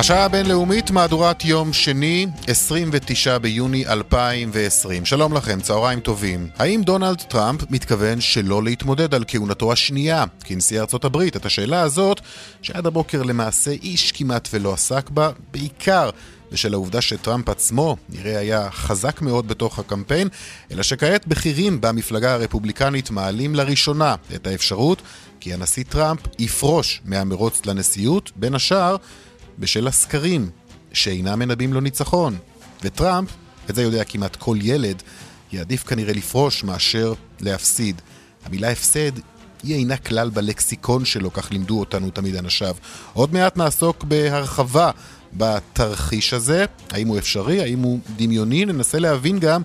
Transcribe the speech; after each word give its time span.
השעה 0.00 0.24
הבינלאומית, 0.24 0.90
מהדורת 0.90 1.44
יום 1.44 1.72
שני, 1.72 2.26
29 2.46 3.38
ביוני 3.38 3.86
2020. 3.86 5.04
שלום 5.04 5.34
לכם, 5.34 5.60
צהריים 5.60 6.00
טובים. 6.00 6.48
האם 6.58 6.82
דונלד 6.82 7.20
טראמפ 7.20 7.60
מתכוון 7.70 8.20
שלא 8.20 8.62
להתמודד 8.62 9.14
על 9.14 9.24
כהונתו 9.28 9.72
השנייה 9.72 10.24
כנשיא 10.44 10.80
ארצות 10.80 11.04
הברית? 11.04 11.36
את 11.36 11.46
השאלה 11.46 11.80
הזאת, 11.80 12.20
שעד 12.62 12.86
הבוקר 12.86 13.22
למעשה 13.22 13.70
איש 13.70 14.12
כמעט 14.12 14.48
ולא 14.52 14.72
עסק 14.72 15.10
בה, 15.10 15.30
בעיקר 15.50 16.10
בשל 16.52 16.74
העובדה 16.74 17.00
שטראמפ 17.00 17.48
עצמו 17.48 17.96
נראה 18.08 18.38
היה 18.38 18.70
חזק 18.70 19.22
מאוד 19.22 19.48
בתוך 19.48 19.78
הקמפיין, 19.78 20.28
אלא 20.70 20.82
שכעת 20.82 21.26
בכירים 21.26 21.80
במפלגה 21.80 22.34
הרפובליקנית 22.34 23.10
מעלים 23.10 23.54
לראשונה 23.54 24.14
את 24.34 24.46
האפשרות 24.46 25.02
כי 25.40 25.54
הנשיא 25.54 25.84
טראמפ 25.88 26.20
יפרוש 26.38 27.00
מהמרוץ 27.04 27.66
לנשיאות, 27.66 28.30
בין 28.36 28.54
השאר 28.54 28.96
בשל 29.60 29.86
הסקרים 29.86 30.50
שאינם 30.92 31.38
מנבאים 31.38 31.72
לו 31.72 31.80
ניצחון. 31.80 32.36
וטראמפ, 32.84 33.28
את 33.70 33.74
זה 33.74 33.82
יודע 33.82 34.04
כמעט 34.04 34.36
כל 34.36 34.56
ילד, 34.62 35.02
יעדיף 35.52 35.84
כנראה 35.84 36.12
לפרוש 36.12 36.64
מאשר 36.64 37.12
להפסיד. 37.40 38.02
המילה 38.44 38.70
הפסד 38.70 39.12
היא 39.62 39.74
אינה 39.74 39.96
כלל 39.96 40.30
בלקסיקון 40.30 41.04
שלו, 41.04 41.32
כך 41.32 41.52
לימדו 41.52 41.80
אותנו 41.80 42.10
תמיד 42.10 42.36
אנשיו. 42.36 42.74
עוד 43.12 43.32
מעט 43.32 43.56
נעסוק 43.56 44.04
בהרחבה 44.04 44.90
בתרחיש 45.32 46.34
הזה, 46.34 46.64
האם 46.90 47.08
הוא 47.08 47.18
אפשרי, 47.18 47.60
האם 47.62 47.78
הוא 47.78 47.98
דמיוני, 48.16 48.64
ננסה 48.64 48.98
להבין 48.98 49.38
גם 49.38 49.62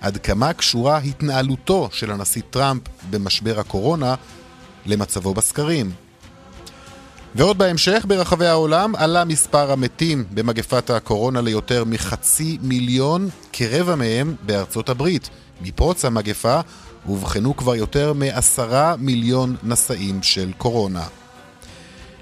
עד 0.00 0.16
כמה 0.16 0.52
קשורה 0.52 0.98
התנהלותו 0.98 1.88
של 1.92 2.10
הנשיא 2.10 2.42
טראמפ 2.50 2.82
במשבר 3.10 3.60
הקורונה 3.60 4.14
למצבו 4.86 5.34
בסקרים. 5.34 5.92
ועוד 7.38 7.58
בהמשך, 7.58 8.04
ברחבי 8.08 8.46
העולם 8.46 8.94
עלה 8.96 9.24
מספר 9.24 9.72
המתים 9.72 10.24
במגפת 10.34 10.90
הקורונה 10.90 11.40
ליותר 11.40 11.84
מחצי 11.84 12.58
מיליון, 12.62 13.28
כרבע 13.52 13.94
מהם 13.94 14.34
בארצות 14.42 14.88
הברית. 14.88 15.30
מפרוץ 15.60 16.04
המגפה 16.04 16.60
אובחנו 17.08 17.56
כבר 17.56 17.74
יותר 17.74 18.12
מעשרה 18.12 18.94
מיליון 18.98 19.56
נשאים 19.62 20.22
של 20.22 20.52
קורונה. 20.58 21.06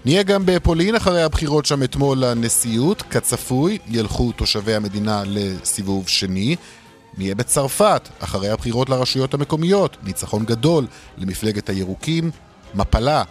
נהיה 0.05 0.23
גם 0.23 0.42
בפולין 0.47 0.95
אחרי 0.95 1.23
הבחירות 1.23 1.67
שם 1.67 1.83
אתמול 1.83 2.19
לנשיאות, 2.19 3.03
כצפוי, 3.03 3.78
ילכו 3.89 4.33
תושבי 4.33 4.75
המדינה 4.75 5.23
לסיבוב 5.27 6.08
שני. 6.08 6.56
נהיה 7.19 7.34
בצרפת, 7.34 8.08
אחרי 8.19 8.48
הבחירות 8.48 8.89
לרשויות 8.89 9.34
המקומיות, 9.34 9.97
ניצחון 10.03 10.45
גדול 10.45 10.86
למפלגת 11.19 11.69
הירוקים, 11.69 12.30
מפלה 12.75 13.23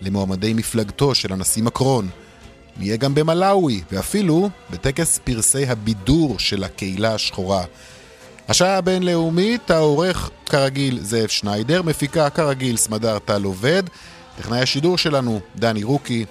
למועמדי 0.00 0.54
מפלגתו 0.54 1.14
של 1.14 1.32
הנשיא 1.32 1.62
מקרון. 1.62 2.08
נהיה 2.76 2.96
גם 2.96 3.14
במלאווי, 3.14 3.82
ואפילו 3.92 4.50
בטקס 4.70 5.18
פרסי 5.24 5.66
הבידור 5.66 6.38
של 6.38 6.64
הקהילה 6.64 7.14
השחורה. 7.14 7.64
השעה 8.48 8.76
הבינלאומית, 8.76 9.70
העורך 9.70 10.30
כרגיל 10.46 10.98
זאב 11.00 11.28
שניידר, 11.28 11.82
מפיקה 11.82 12.30
כרגיל 12.30 12.76
סמדר 12.76 13.18
טל 13.18 13.44
עובד, 13.44 13.82
טכנאי 14.38 14.60
השידור 14.60 14.98
שלנו 14.98 15.40
דני 15.56 15.82
רוקי, 15.82 16.24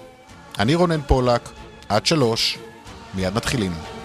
אני 0.58 0.74
רונן 0.74 1.00
פולק, 1.06 1.48
עד 1.88 2.06
שלוש, 2.06 2.58
מיד 3.14 3.34
מתחילים. 3.34 3.99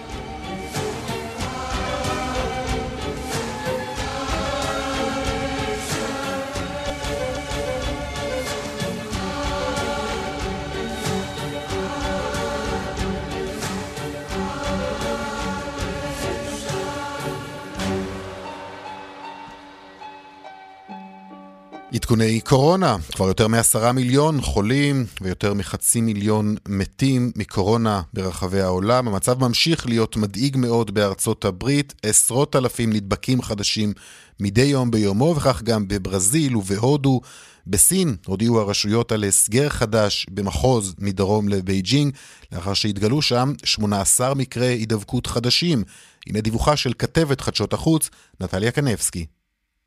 עדכוני 22.06 22.40
קורונה, 22.40 22.96
כבר 23.12 23.28
יותר 23.28 23.48
מעשרה 23.48 23.92
מיליון 23.92 24.40
חולים 24.40 25.06
ויותר 25.20 25.54
מחצי 25.54 26.00
מיליון 26.00 26.56
מתים 26.68 27.32
מקורונה 27.36 28.02
ברחבי 28.14 28.60
העולם. 28.60 29.08
המצב 29.08 29.40
ממשיך 29.40 29.86
להיות 29.86 30.16
מדאיג 30.16 30.56
מאוד 30.56 30.94
בארצות 30.94 31.44
הברית, 31.44 31.94
עשרות 32.02 32.56
אלפים 32.56 32.92
נדבקים 32.92 33.42
חדשים 33.42 33.92
מדי 34.40 34.62
יום 34.64 34.90
ביומו, 34.90 35.34
וכך 35.36 35.62
גם 35.62 35.88
בברזיל 35.88 36.56
ובהודו. 36.56 37.20
בסין 37.66 38.16
הודיעו 38.26 38.60
הרשויות 38.60 39.12
על 39.12 39.24
הסגר 39.24 39.68
חדש 39.68 40.26
במחוז 40.30 40.94
מדרום 40.98 41.48
לבייג'ינג, 41.48 42.14
לאחר 42.52 42.74
שהתגלו 42.74 43.22
שם 43.22 43.52
18 43.64 44.34
מקרי 44.34 44.66
הידבקות 44.66 45.26
חדשים. 45.26 45.82
הנה 46.26 46.40
דיווחה 46.40 46.76
של 46.76 46.92
כתבת 46.98 47.40
חדשות 47.40 47.72
החוץ, 47.72 48.10
נטליה 48.40 48.70
קנבסקי. 48.70 49.26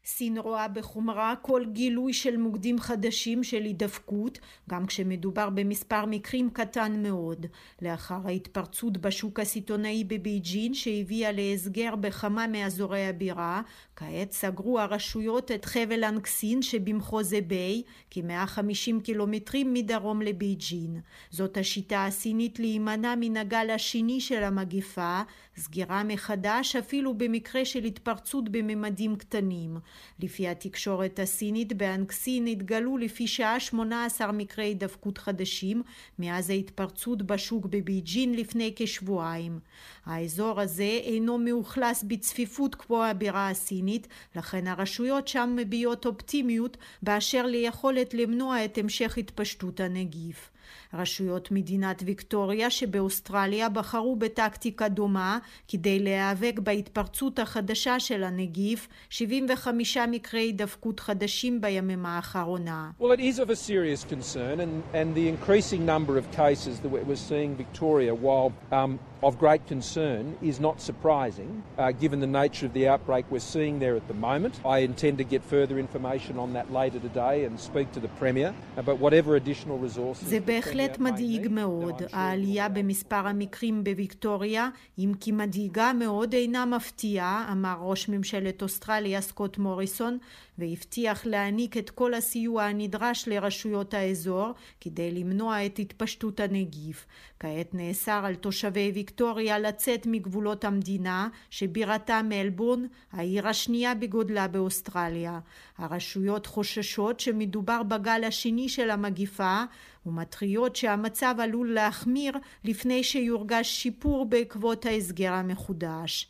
סין 0.09 0.37
רואה 0.37 0.67
בחומרה 0.67 1.33
כל 1.41 1.65
גילוי 1.71 2.13
של 2.13 2.37
מוקדים 2.37 2.79
חדשים 2.79 3.43
של 3.43 3.63
הידבקות, 3.63 4.39
גם 4.69 4.85
כשמדובר 4.85 5.49
במספר 5.49 6.05
מקרים 6.05 6.49
קטן 6.49 7.03
מאוד. 7.03 7.45
לאחר 7.81 8.19
ההתפרצות 8.25 8.97
בשוק 8.97 9.39
הסיטונאי 9.39 10.03
בבייג'ין 10.03 10.73
שהביאה 10.73 11.31
להסגר 11.31 11.95
בכמה 11.95 12.47
מאזורי 12.47 13.07
הבירה, 13.07 13.61
כעת 13.95 14.31
סגרו 14.31 14.79
הרשויות 14.79 15.51
את 15.51 15.65
חבל 15.65 16.03
אנקסין 16.03 16.61
שבמחוז 16.61 17.33
אביי, 17.33 17.83
כ-150 18.11 19.03
קילומטרים 19.03 19.73
מדרום 19.73 20.21
לבייג'ין. 20.21 20.99
זאת 21.29 21.57
השיטה 21.57 22.05
הסינית 22.05 22.59
להימנע 22.59 23.13
מן 23.19 23.37
הגל 23.37 23.69
השני 23.69 24.21
של 24.21 24.43
המגפה, 24.43 25.21
סגירה 25.59 26.03
מחדש 26.03 26.75
אפילו 26.75 27.13
במקרה 27.13 27.65
של 27.65 27.83
התפרצות 27.83 28.49
בממדים 28.49 29.15
קטנים. 29.15 29.77
לפי 30.19 30.47
התקשורת 30.47 31.19
הסינית 31.19 31.73
באנקסין 31.73 32.47
התגלו 32.47 32.97
לפי 32.97 33.27
שעה 33.27 33.59
18 33.59 34.31
מקרי 34.31 34.65
הידבקות 34.65 35.17
חדשים 35.17 35.81
מאז 36.19 36.49
ההתפרצות 36.49 37.21
בשוק 37.21 37.65
בבייג'ין 37.65 38.33
לפני 38.33 38.73
כשבועיים. 38.75 39.59
האזור 40.05 40.61
הזה 40.61 40.99
אינו 41.03 41.37
מאוכלס 41.37 42.03
בצפיפות 42.03 42.75
כמו 42.75 43.03
הבירה 43.03 43.49
הסינית, 43.49 44.07
לכן 44.35 44.67
הרשויות 44.67 45.27
שם 45.27 45.55
מביעות 45.55 46.05
אופטימיות 46.05 46.77
באשר 47.03 47.45
ליכולת 47.45 48.13
למנוע 48.13 48.65
את 48.65 48.77
המשך 48.77 49.17
התפשטות 49.17 49.79
הנגיף. 49.79 50.49
רשויות 50.93 51.51
מדינת 51.51 52.03
ויקטוריה 52.05 52.69
שבאוסטרליה 52.69 53.69
בחרו 53.69 54.15
בטקטיקה 54.15 54.87
דומה 54.87 55.37
כדי 55.67 55.99
להיאבק 55.99 56.59
בהתפרצות 56.63 57.39
החדשה 57.39 57.99
של 57.99 58.23
הנגיף, 58.23 58.87
75 59.09 59.97
מקרי 59.97 60.39
הידבקות 60.39 60.99
חדשים 60.99 61.61
בימים 61.61 62.05
האחרונה. 62.05 62.91
Well, 62.99 63.11
it 63.11 63.19
is 63.19 63.39
of 63.39 63.49
a 63.49 63.55
serious 63.55 64.03
concern 64.03 64.59
and, 64.59 64.83
and 64.93 65.15
the 65.15 65.27
increasing 65.27 65.85
number 65.85 66.17
of 66.17 66.25
cases 66.31 66.79
that 66.79 66.89
we're 66.89 67.15
seeing 67.15 67.55
Victoria 67.55 68.13
while 68.15 68.51
um, 68.71 68.99
of 69.21 69.37
great 69.37 69.63
concern 69.67 70.23
is 70.41 70.59
not 70.59 70.75
surprising 70.89 71.51
uh, 71.77 71.91
given 72.03 72.19
the 72.19 72.31
nature 72.41 72.65
of 72.65 72.73
the 72.73 72.87
outbreak 72.87 73.25
we're 73.29 73.49
seeing 73.55 73.75
there 73.79 73.95
at 74.01 74.07
the 74.07 74.19
moment. 74.29 74.53
I 74.65 74.77
intend 74.79 75.17
to 75.17 75.25
get 75.33 75.41
further 75.43 75.77
information 75.85 76.33
on 76.43 76.53
that 76.53 76.67
later 76.71 76.99
today 76.99 77.35
and 77.45 77.59
speak 77.59 77.87
to 77.97 77.99
the 77.99 78.11
Premier, 78.21 78.49
uh, 78.77 78.81
but 78.81 78.95
whatever 79.05 79.35
additional 79.35 79.77
resources... 79.77 80.29
זה 80.29 80.39
בהחלט 80.39 80.78
מדאיג 80.99 81.47
מאוד. 81.51 82.01
העלייה 82.11 82.69
במספר 82.69 83.27
המקרים 83.27 83.83
בוויקטוריה, 83.83 84.69
אם 84.99 85.11
כי 85.19 85.31
מדאיגה 85.31 85.93
מאוד, 85.93 86.33
אינה 86.33 86.65
מפתיעה, 86.65 87.49
אמר 87.51 87.77
ראש 87.81 88.09
ממשלת 88.09 88.61
אוסטרליה 88.61 89.21
סקוט 89.21 89.57
מוריסון, 89.57 90.17
והבטיח 90.57 91.25
להעניק 91.25 91.77
את 91.77 91.89
כל 91.89 92.13
הסיוע 92.13 92.63
הנדרש 92.63 93.27
לרשויות 93.27 93.93
האזור 93.93 94.51
כדי 94.81 95.11
למנוע 95.11 95.65
את 95.65 95.79
התפשטות 95.79 96.39
הנגיף. 96.39 97.05
כעת 97.39 97.73
נאסר 97.73 98.21
על 98.25 98.35
תושבי 98.35 98.91
ויקטוריה 98.93 99.59
לצאת 99.59 100.05
מגבולות 100.05 100.65
המדינה, 100.65 101.27
שבירתה 101.49 102.21
מלבורן, 102.23 102.85
העיר 103.11 103.47
השנייה 103.47 103.95
בגודלה 103.95 104.47
באוסטרליה. 104.47 105.39
הרשויות 105.77 106.45
חוששות 106.45 107.19
שמדובר 107.19 107.83
בגל 107.83 108.23
השני 108.23 108.69
של 108.69 108.89
המגיפה 108.89 109.63
ומתריעות 110.08 110.76
שהמצב 110.76 111.34
עלול 111.38 111.74
להחמיר 111.74 112.32
לפני 112.64 113.04
שיורגש 113.04 113.68
שיפור 113.68 114.26
בעקבות 114.26 114.86
ההסגר 114.86 115.32
המחודש. 115.32 116.28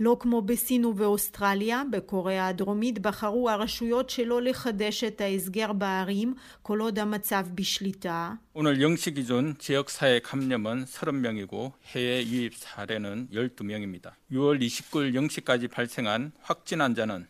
לא 0.00 0.16
כמו 0.20 0.42
בסין 0.42 0.84
ובאוסטרליה, 0.84 1.82
בקוריאה 1.90 2.48
הדרומית 2.48 2.98
בחרו 2.98 3.50
הרשויות 3.50 4.10
שלא 4.10 4.42
לחדש 4.42 5.04
את 5.04 5.20
ההסגר 5.20 5.72
בערים 5.72 6.34
כל 6.62 6.80
עוד 6.80 6.98
המצב 6.98 7.46
בשליטה. 7.54 8.32
오늘 8.54 8.76
0시 8.76 9.14
기준 9.14 9.54
지역 9.58 9.90
사회 9.90 10.20
감염은 10.20 10.84
30명이고 10.84 11.72
해외 11.94 12.22
유입 12.24 12.54
사례는 12.56 13.28
12명입니다. 13.32 14.10
6월 14.32 14.60
29일 14.60 15.14
0시까지 15.14 15.70
발생한 15.70 16.32
확진 16.42 16.80
환자는 16.80 17.26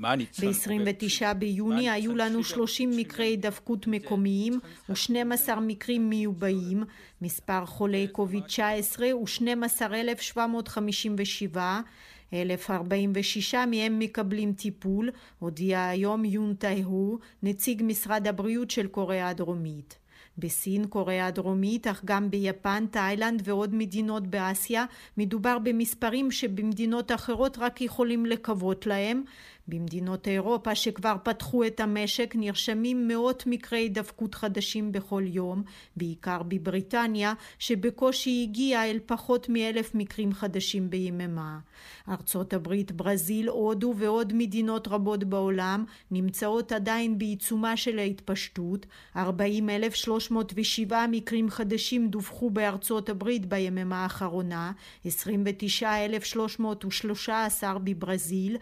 ב-29 0.00 1.34
ביוני 1.38 1.90
היו 1.90 2.16
לנו 2.16 2.44
30 2.44 2.90
מקרי 2.96 3.26
הידבקות 3.26 3.86
מקומיים 3.86 4.60
ו-12 4.88 5.54
מקרים 5.60 6.10
מיובאים. 6.10 6.84
מספר 7.22 7.66
חולי 7.66 8.08
קוביד-19 8.08 9.02
הוא 9.12 9.26
12,757 9.26 11.80
1,046 12.32 13.54
מהם 13.54 13.98
מקבלים 13.98 14.52
טיפול, 14.52 15.10
הודיע 15.38 15.86
היום 15.86 16.24
יון 16.24 16.54
טייהו, 16.54 17.18
נציג 17.42 17.82
משרד 17.84 18.26
הבריאות 18.26 18.70
של 18.70 18.86
קוריאה 18.86 19.28
הדרומית. 19.28 20.03
בסין, 20.38 20.86
קוריאה 20.86 21.26
הדרומית, 21.26 21.86
אך 21.86 22.04
גם 22.04 22.30
ביפן, 22.30 22.86
תאילנד 22.90 23.42
ועוד 23.44 23.74
מדינות 23.74 24.26
באסיה, 24.26 24.84
מדובר 25.16 25.58
במספרים 25.58 26.30
שבמדינות 26.30 27.12
אחרות 27.12 27.58
רק 27.58 27.80
יכולים 27.80 28.26
לקוות 28.26 28.86
להם. 28.86 29.22
במדינות 29.68 30.28
אירופה 30.28 30.74
שכבר 30.74 31.16
פתחו 31.22 31.66
את 31.66 31.80
המשק 31.80 32.34
נרשמים 32.38 33.08
מאות 33.08 33.44
מקרי 33.46 33.78
הידבקות 33.78 34.34
חדשים 34.34 34.92
בכל 34.92 35.22
יום, 35.26 35.62
בעיקר 35.96 36.42
בבריטניה, 36.42 37.32
שבקושי 37.58 38.46
הגיעה 38.48 38.90
אל 38.90 38.98
פחות 39.06 39.48
מאלף 39.48 39.94
מקרים 39.94 40.32
חדשים 40.32 40.90
ביממה. 40.90 41.58
ארצות 42.08 42.52
הברית, 42.52 42.92
ברזיל, 42.92 43.48
הודו 43.48 43.94
ועוד 43.96 44.32
מדינות 44.34 44.88
רבות 44.88 45.24
בעולם 45.24 45.84
נמצאות 46.10 46.72
עדיין 46.72 47.18
בעיצומה 47.18 47.76
של 47.76 47.98
ההתפשטות. 47.98 48.86
40,307 49.16 51.06
מקרים 51.10 51.50
חדשים 51.50 52.08
דווחו 52.08 52.50
בארצות 52.50 53.08
הברית 53.08 53.46
ביממה 53.46 54.02
האחרונה, 54.02 54.72
29,313 55.04 57.78
בברזיל, 57.78 58.56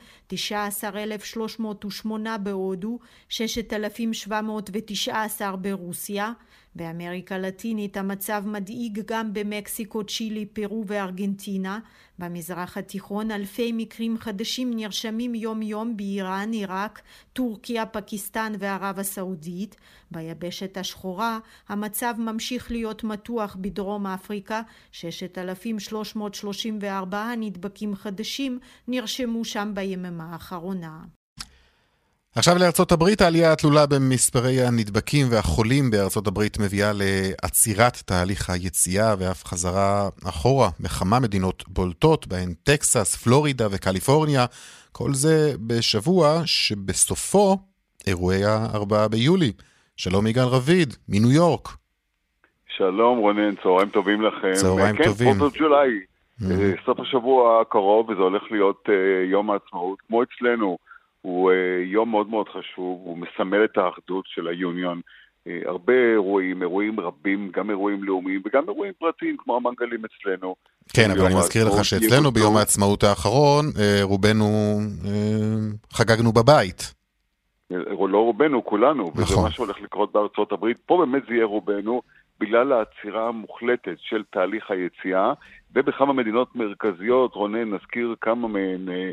19,308 0.93 2.39
בהודו, 2.39 2.99
6,719 3.29 5.57
ברוסיה. 5.57 6.33
באמריקה 6.77 7.35
הלטינית 7.35 7.97
המצב 7.97 8.43
מדאיג 8.47 9.03
גם 9.07 9.33
במקסיקו, 9.33 10.05
צ'ילי, 10.05 10.47
פרו 10.47 10.85
וארגנטינה. 10.87 11.79
במזרח 12.19 12.77
התיכון 12.77 13.31
אלפי 13.31 13.73
מקרים 13.73 14.19
חדשים 14.19 14.71
נרשמים 14.75 15.35
יום 15.35 15.63
יום 15.63 15.97
באיראן, 15.97 16.53
עיראק, 16.53 17.03
טורקיה, 17.33 17.87
פקיסטן 17.87 18.53
וערב 18.59 18.99
הסעודית. 18.99 19.77
ביבשת 20.11 20.77
השחורה 20.77 21.39
המצב 21.69 22.15
ממשיך 22.19 22.71
להיות 22.71 23.05
מתוח 23.05 23.57
בדרום 23.61 24.07
אפריקה, 24.07 24.63
6,334 24.93 27.35
נדבקים 27.37 27.95
חדשים 27.95 28.59
נרשמו 28.89 29.45
שם 29.45 29.71
ביממה 29.75 30.33
האחרונה. 30.33 31.05
עכשיו 32.37 32.55
לארצות 32.61 32.93
הברית, 32.93 33.21
העלייה 33.21 33.53
התלולה 33.53 33.87
במספרי 33.87 34.63
הנדבקים 34.63 35.27
והחולים 35.31 35.91
בארצות 35.91 36.27
הברית 36.27 36.59
מביאה 36.59 36.91
לעצירת 36.95 37.97
תהליך 38.07 38.51
היציאה 38.51 39.15
ואף 39.19 39.45
חזרה 39.45 40.09
אחורה 40.29 40.69
בכמה 40.81 41.21
מדינות 41.21 41.65
בולטות, 41.69 42.27
בהן 42.27 42.55
טקסס, 42.65 43.17
פלורידה 43.25 43.67
וקליפורניה. 43.71 44.45
כל 44.93 45.13
זה 45.13 45.53
בשבוע 45.67 46.43
שבסופו 46.45 47.57
אירועי 48.07 48.45
ה-4 48.45 49.09
ביולי. 49.11 49.53
שלום 49.97 50.27
יגאל 50.27 50.49
רביד, 50.57 50.89
מניו 51.09 51.33
יורק. 51.33 51.69
שלום 52.77 53.19
רונן, 53.19 53.55
צהריים 53.63 53.89
טובים 53.89 54.23
לכם. 54.23 54.53
צהריים 54.53 54.97
כן, 54.97 55.05
טובים. 55.05 55.35
כן, 55.35 55.59
ג'ולי, 55.59 56.01
mm-hmm. 56.41 56.85
סוף 56.87 57.01
השבוע 57.01 57.61
הקרוב, 57.61 58.09
וזה 58.09 58.23
הולך 58.23 58.43
להיות 58.51 58.85
uh, 58.89 59.31
יום 59.31 59.51
העצמאות, 59.51 59.99
כמו 60.07 60.23
אצלנו. 60.23 60.77
הוא 61.23 61.51
uh, 61.51 61.55
יום 61.85 62.11
מאוד 62.11 62.29
מאוד 62.29 62.49
חשוב, 62.49 63.01
הוא 63.05 63.19
מסמל 63.19 63.65
את 63.65 63.79
האחדות 63.79 64.25
של 64.27 64.49
היוניון. 64.49 65.01
Uh, 65.01 65.51
הרבה 65.67 65.93
אירועים, 66.13 66.63
אירועים 66.63 67.01
רבים, 67.01 67.51
גם 67.55 67.71
אירועים 67.71 68.05
לאומיים 68.05 68.43
וגם 68.45 68.69
אירועים 68.69 68.93
פרטיים, 68.99 69.37
כמו 69.39 69.57
המנגלים 69.57 70.03
אצלנו. 70.05 70.55
כן, 70.97 71.11
אבל 71.11 71.27
אני 71.27 71.35
מזכיר 71.35 71.69
לך 71.69 71.85
שאצלנו 71.85 72.31
ביום 72.31 72.57
העצמאות 72.57 73.03
האחרון, 73.03 73.67
uh, 73.67 74.03
רובנו 74.03 74.79
חגגנו 75.93 76.33
בבית. 76.33 76.95
לא 78.09 78.19
רובנו, 78.19 78.65
כולנו, 78.65 79.11
נכון. 79.15 79.23
וזה 79.23 79.43
מה 79.43 79.51
שהולך 79.51 79.81
לקרות 79.81 80.13
בארצות 80.13 80.53
הברית. 80.53 80.77
פה 80.87 81.05
באמת 81.07 81.23
זה 81.29 81.35
יהיה 81.35 81.45
רובנו, 81.45 82.03
בגלל 82.41 82.73
העצירה 82.73 83.29
המוחלטת 83.29 83.97
של 83.99 84.23
תהליך 84.31 84.71
היציאה, 84.71 85.33
ובכמה 85.75 86.13
מדינות 86.13 86.57
מרכזיות, 86.57 87.35
רונן, 87.35 87.75
נזכיר 87.75 88.15
כמה 88.21 88.49
מהן, 88.49 88.89
אה, 88.89 88.95
אה, 88.95 89.11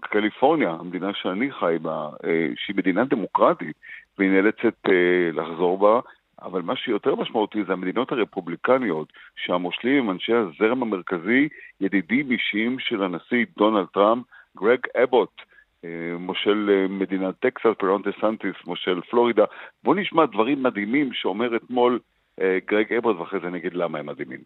קליפורניה, 0.00 0.70
המדינה 0.70 1.10
שאני 1.14 1.52
חי 1.52 1.76
בה, 1.82 2.08
אה, 2.24 2.48
שהיא 2.56 2.76
מדינה 2.76 3.04
דמוקרטית, 3.04 3.76
והיא 4.18 4.30
נאלצת 4.30 4.88
אה, 4.88 5.30
לחזור 5.32 5.78
בה, 5.78 6.00
אבל 6.42 6.62
מה 6.62 6.76
שיותר 6.76 7.14
משמעותי 7.14 7.64
זה 7.66 7.72
המדינות 7.72 8.12
הרפובליקניות, 8.12 9.12
שהמושלים 9.36 9.98
הם 9.98 10.10
אנשי 10.10 10.32
הזרם 10.32 10.82
המרכזי, 10.82 11.48
ידידים 11.80 12.30
אישיים 12.30 12.78
של 12.78 13.02
הנשיא 13.02 13.46
דונלד 13.56 13.86
טראמפ, 13.94 14.24
גרג 14.56 14.78
אבוט, 15.02 15.40
מושל 16.18 16.86
מדינת 16.88 17.34
טקסס, 17.40 17.70
רון 17.78 18.02
דה 18.02 18.10
סנטיס, 18.20 18.54
מושל 18.66 19.00
פלורידה. 19.10 19.44
בואו 19.84 19.96
נשמע 19.96 20.26
דברים 20.26 20.62
מדהימים 20.62 21.10
שאומר 21.12 21.56
אתמול 21.56 21.98
גרג 22.40 22.92
אבוט, 22.92 23.16
ואחרי 23.16 23.40
זה 23.40 23.50
נגיד 23.50 23.74
למה 23.74 23.98
הם 23.98 24.06
מדהימים. 24.06 24.40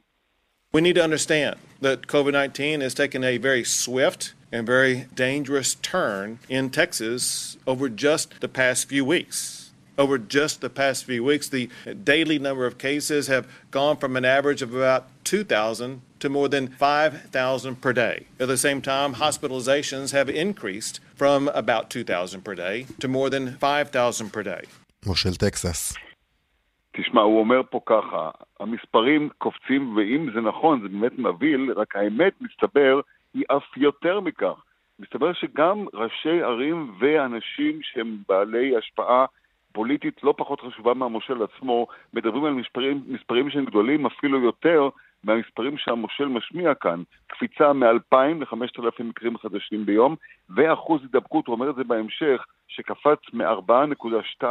We 0.77 0.81
need 0.81 0.97
to 0.97 1.05
understand 1.05 1.57
that 1.83 2.07
COVID 2.07 2.35
19 2.53 2.81
has 2.81 2.95
taken 2.95 3.25
a 3.25 3.37
very 3.39 3.65
swift 3.65 4.35
and 4.52 4.66
very 4.66 5.08
dangerous 5.16 5.76
turn 5.76 6.40
in 6.50 6.70
Texas 6.70 7.58
over 7.66 7.90
just 7.90 8.40
the 8.42 8.48
past 8.48 8.88
few 8.90 9.04
weeks. 9.06 9.72
Over 9.98 10.18
just 10.20 10.62
the 10.62 10.70
past 10.70 11.06
few 11.06 11.24
weeks, 11.24 11.50
the 11.50 11.70
daily 12.04 12.38
number 12.38 12.66
of 12.68 12.78
cases 12.78 13.28
have 13.28 13.48
gone 13.72 13.98
from 13.98 14.16
an 14.16 14.26
average 14.26 14.62
of 14.62 14.74
about 14.74 15.08
2,000 15.24 16.02
to 16.20 16.30
more 16.30 16.48
than 16.48 16.68
5,000 16.68 17.82
per 17.82 17.94
day. 17.94 18.28
At 18.40 18.48
the 18.48 18.58
same 18.58 18.82
time, 18.82 19.16
hospitalizations 19.16 20.12
have 20.12 20.30
increased 20.30 21.00
from 21.16 21.48
about 21.50 21.90
2,000 21.90 22.44
per 22.44 22.56
day 22.56 22.86
to 23.00 23.08
more 23.08 23.30
than 23.30 23.58
5,000 23.58 24.30
per 24.32 24.44
day. 24.44 24.62
מושל 25.06 25.36
טקסס. 25.36 25.96
תשמע, 26.98 27.22
הוא 27.22 27.40
אומר 27.40 27.62
פה 27.70 27.80
ככה, 27.86 28.30
המספרים 28.60 29.30
קופצים, 29.38 29.98
ואם 29.98 30.30
זה 30.34 30.42
נכון, 30.42 30.82
זה 30.82 30.88
באמת 30.88 31.20
מבהיל, 31.20 31.72
רק 31.76 31.96
האמת, 31.96 32.34
מסתבר, 32.42 33.00
היא 33.35 33.45
אף 33.57 33.77
יותר 33.77 34.21
מכך. 34.21 34.65
מסתבר 34.99 35.33
שגם 35.33 35.85
ראשי 35.95 36.43
ערים 36.43 36.95
ואנשים 36.99 37.79
שהם 37.83 38.17
בעלי 38.29 38.77
השפעה 38.77 39.27
פוליטית 39.73 40.23
לא 40.23 40.35
פחות 40.37 40.61
חשובה 40.61 40.95
מהמושל 40.95 41.43
עצמו, 41.43 41.87
מדברים 42.15 42.45
על 42.45 42.53
מספרים, 42.53 43.03
מספרים 43.07 43.51
שהם 43.51 43.65
גדולים 43.65 44.07
אפילו 44.07 44.41
יותר 44.41 44.89
מהמספרים 45.25 45.79
שהמושל 45.79 46.25
משמיע 46.25 46.75
כאן. 46.75 47.03
קפיצה 47.27 47.73
מ-2,000 47.73 48.17
ל-5,000 48.17 49.03
מקרים 49.03 49.39
חדשים 49.39 49.87
ביום, 49.87 50.17
ואחוז 50.51 51.03
הידבקות, 51.03 51.47
הוא 51.47 51.55
אומר 51.55 51.71
את 51.71 51.75
זה 51.75 51.85
בהמשך, 51.85 52.45
שקפץ 52.69 53.19
מ-4.2 53.33 54.45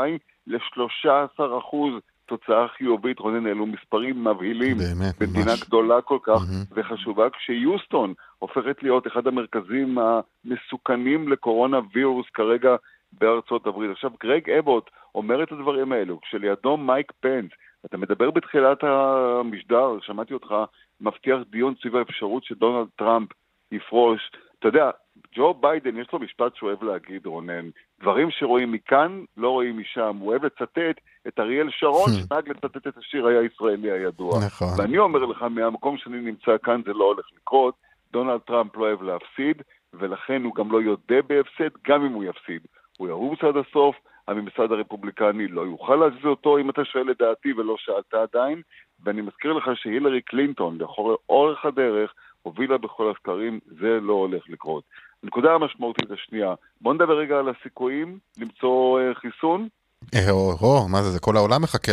ל-13 0.48 1.60
אחוז 1.60 1.94
תוצאה 2.25 2.68
חיובית, 2.68 3.20
רונן, 3.20 3.48
אלו 3.48 3.66
מספרים 3.66 4.24
מבהילים. 4.24 4.78
באמת, 4.78 5.20
במדינה 5.20 5.51
ממש. 5.51 5.63
גדולה 5.63 6.01
כל 6.01 6.18
כך 6.24 6.42
mm-hmm. 6.42 6.74
וחשובה, 6.75 7.30
כשיוסטון 7.30 8.13
הופכת 8.40 8.84
להיות 8.84 9.08
אחד 9.08 9.28
המרכזים 9.28 9.98
המסוכנים 9.98 11.28
לקורונה 11.32 11.80
וירוס 11.94 12.25
כרגע 12.34 12.75
בארצות 13.13 13.68
הברית. 13.68 13.92
עכשיו, 13.92 14.12
גרג 14.24 14.50
אבוט 14.50 14.90
אומר 15.16 15.44
את 15.44 15.51
הדברים 15.51 15.92
האלו, 15.92 16.22
כשלידו 16.22 16.78
מייק 16.78 17.12
פנס, 17.20 17.51
אתה 17.86 17.98
מדבר 17.98 18.32
בתחילת 18.32 18.84
המשדר, 18.84 19.98
שמעתי 20.01 20.34
אותך 20.34 20.56
מבטיח 21.01 21.38
דיון 21.50 21.74
סביב 21.82 21.96
האפשרות 21.96 22.44
שדונלד 22.44 22.88
טראמפ 22.96 23.30
יפרוש. 23.72 24.32
אתה 24.62 24.70
יודע, 24.70 24.89
ג'ו 25.36 25.53
ביידן, 25.53 25.98
יש 25.98 26.08
לו 26.13 26.20
משפט 26.20 26.56
שהוא 26.56 26.70
אוהב 26.70 26.84
להגיד, 26.84 27.25
רונן, 27.25 27.70
דברים 28.01 28.32
שרואים 28.32 28.72
מכאן, 28.72 29.24
לא 29.38 29.50
רואים 29.50 29.77
משם. 29.77 30.18
הוא 30.20 30.30
אוהב 30.30 30.46
לצטט 30.46 31.01
את 31.27 31.39
אריאל 31.39 31.70
שרון, 31.70 32.10
hmm. 32.10 32.27
שנהג 32.27 32.50
לצטט 32.50 32.88
את 32.88 32.98
השיר 32.98 33.27
הישראלי 33.27 33.91
הידוע. 33.91 34.32
נכון. 34.46 34.68
ואני 34.77 34.98
אומר 34.98 35.25
לך, 35.25 35.41
מהמקום 35.41 35.98
שאני 35.98 36.22
נמצא 36.22 36.58
כאן 36.63 36.82
זה 36.86 36.94
לא 36.94 37.03
הולך 37.03 37.25
לקרות. 37.38 37.75
דונלד 38.12 38.39
טראמפ 38.39 38.75
לא 38.75 38.82
אוהב 38.82 39.01
להפסיד, 39.01 39.62
ולכן 39.94 40.44
הוא 40.44 40.56
גם 40.56 40.72
לא 40.72 40.82
יודה 40.82 41.22
בהפסד, 41.27 41.77
גם 41.88 42.06
אם 42.06 42.12
הוא 42.12 42.24
יפסיד. 42.24 42.62
הוא 42.98 43.08
ירוץ 43.08 43.39
עד 43.44 43.56
הסוף, 43.58 43.96
הממסד 44.27 44.72
הרפובליקני 44.72 45.48
לא 45.48 45.62
יוכל 45.62 45.96
להזיז 45.96 46.25
אותו, 46.25 46.58
אם 46.58 46.70
אתה 46.70 46.86
שואל 46.86 47.12
את 47.12 47.18
דעתי 47.18 47.53
ולא 47.53 47.75
שאלת 47.77 48.13
עדיין, 48.13 48.62
ואני 49.03 49.22
מזכיר 49.22 49.53
לך 49.53 49.70
שהילרי 49.75 50.22
קלינטון, 50.22 50.77
לאורך 50.77 51.65
הדרך, 51.65 52.13
הובילה 52.41 52.77
בכל 52.77 53.12
הסקרים, 53.12 53.60
זה 53.79 54.00
לא 54.01 54.13
הולך 54.13 54.43
לקרות. 54.50 54.83
הנקודה 55.24 55.53
המשמעותית 55.53 56.12
השנייה, 56.12 56.53
בוא 56.81 56.93
נדבר 56.93 57.17
רגע 57.17 57.39
על 57.39 57.50
הסיכויים 57.50 58.19
למצוא 58.38 59.00
uh, 59.00 59.19
חיסון. 59.19 59.67
אה, 60.15 60.31
או, 60.31 60.51
או, 60.62 60.88
מה 60.91 61.01
זה, 61.01 61.10
זה 61.10 61.19
כל 61.19 61.38
העולם 61.38 61.62
מחכה 61.62 61.91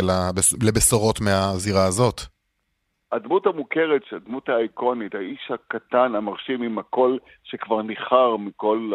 לבשורות 0.67 1.21
מהזירה 1.21 1.85
הזאת. 1.85 2.21
הדמות 3.11 3.47
המוכרת, 3.47 4.01
הדמות 4.11 4.49
האיקונית, 4.49 5.15
האיש 5.15 5.51
הקטן, 5.51 6.15
המרשים 6.15 6.61
עם 6.61 6.79
הקול 6.79 7.19
שכבר 7.43 7.81
ניחר 7.81 8.37
מכל 8.37 8.91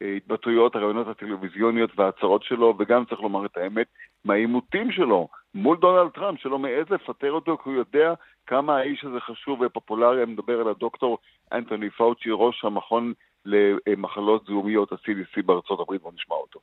ההתבטאויות, 0.00 0.76
הרעיונות 0.76 1.08
הטלוויזיוניות 1.08 1.90
וההצהרות 1.96 2.42
שלו, 2.42 2.74
וגם 2.78 3.04
צריך 3.04 3.20
לומר 3.20 3.46
את 3.46 3.56
האמת, 3.56 3.86
מהעימותים 4.24 4.92
שלו 4.92 5.28
מול 5.54 5.76
דונלד 5.80 6.10
טראמפ, 6.10 6.40
שלא 6.40 6.58
מעז 6.58 6.86
לפטר 6.90 7.32
אותו, 7.32 7.58
כי 7.58 7.68
הוא 7.68 7.78
יודע 7.78 8.14
כמה 8.46 8.76
האיש 8.76 9.04
הזה 9.04 9.20
חשוב 9.20 9.60
ופופולרי. 9.60 10.22
אני 10.22 10.32
מדבר 10.32 10.60
על 10.60 10.68
הדוקטור 10.68 11.18
אנטוני 11.52 11.90
פאוצ'י, 11.90 12.30
ראש 12.32 12.64
המכון 12.64 13.12
למחלות 13.46 14.44
זיהומיות, 14.46 14.92
ה-CDC 14.92 15.42
בארצות 15.46 15.80
הברית, 15.80 16.02
בואו 16.02 16.12
נשמע 16.14 16.36
אותו. 16.36 16.60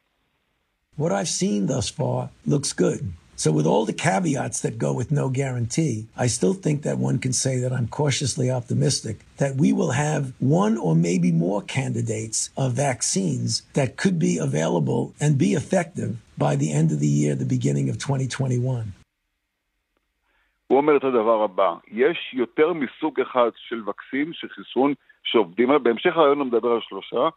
What 0.99 1.11
I've 1.11 1.29
seen 1.29 1.67
thus 1.67 1.89
far 1.89 2.29
looks 2.47 2.73
good. 2.73 3.13
So, 3.35 3.51
with 3.51 3.67
all 3.67 3.85
the 3.85 3.93
caveats 3.93 4.61
that 4.61 4.79
go 4.79 4.91
with 4.91 5.11
no 5.11 5.29
guarantee, 5.29 6.07
I 6.17 6.25
still 6.25 6.55
think 6.55 6.81
that 6.81 6.97
one 6.97 7.19
can 7.19 7.33
say 7.33 7.59
that 7.59 7.71
I'm 7.71 7.87
cautiously 7.87 8.49
optimistic 8.49 9.17
that 9.37 9.55
we 9.55 9.71
will 9.71 9.91
have 9.91 10.33
one 10.39 10.75
or 10.75 10.95
maybe 10.95 11.31
more 11.31 11.61
candidates 11.61 12.49
of 12.57 12.73
vaccines 12.73 13.61
that 13.73 13.95
could 13.95 14.17
be 14.17 14.39
available 14.39 15.13
and 15.19 15.37
be 15.37 15.53
effective 15.53 16.17
by 16.35 16.55
the 16.55 16.73
end 16.73 16.91
of 16.91 16.99
the 16.99 17.13
year, 17.19 17.35
the 17.35 17.45
beginning 17.45 17.89
of 17.89 17.99
2021. 17.99 18.93
הוא 20.67 20.77
אומר 20.77 20.97
את 20.97 21.03
הדבר 21.03 21.43
הבא, 21.43 21.73
יש 21.87 22.33
יותר 22.33 22.73
מסוג 22.73 23.21
אחד 23.21 23.49
של 23.55 23.89
וקסין, 23.89 24.33
של 24.33 24.49
חיסון, 24.49 24.93
שעובדים 25.23 25.69
עליו, 25.69 25.83
בהמשך 25.83 26.17
הרעיון 26.17 26.39
הוא 26.39 26.47
מדבר 26.47 26.71
על 26.71 26.81
שלושה, 26.81 27.29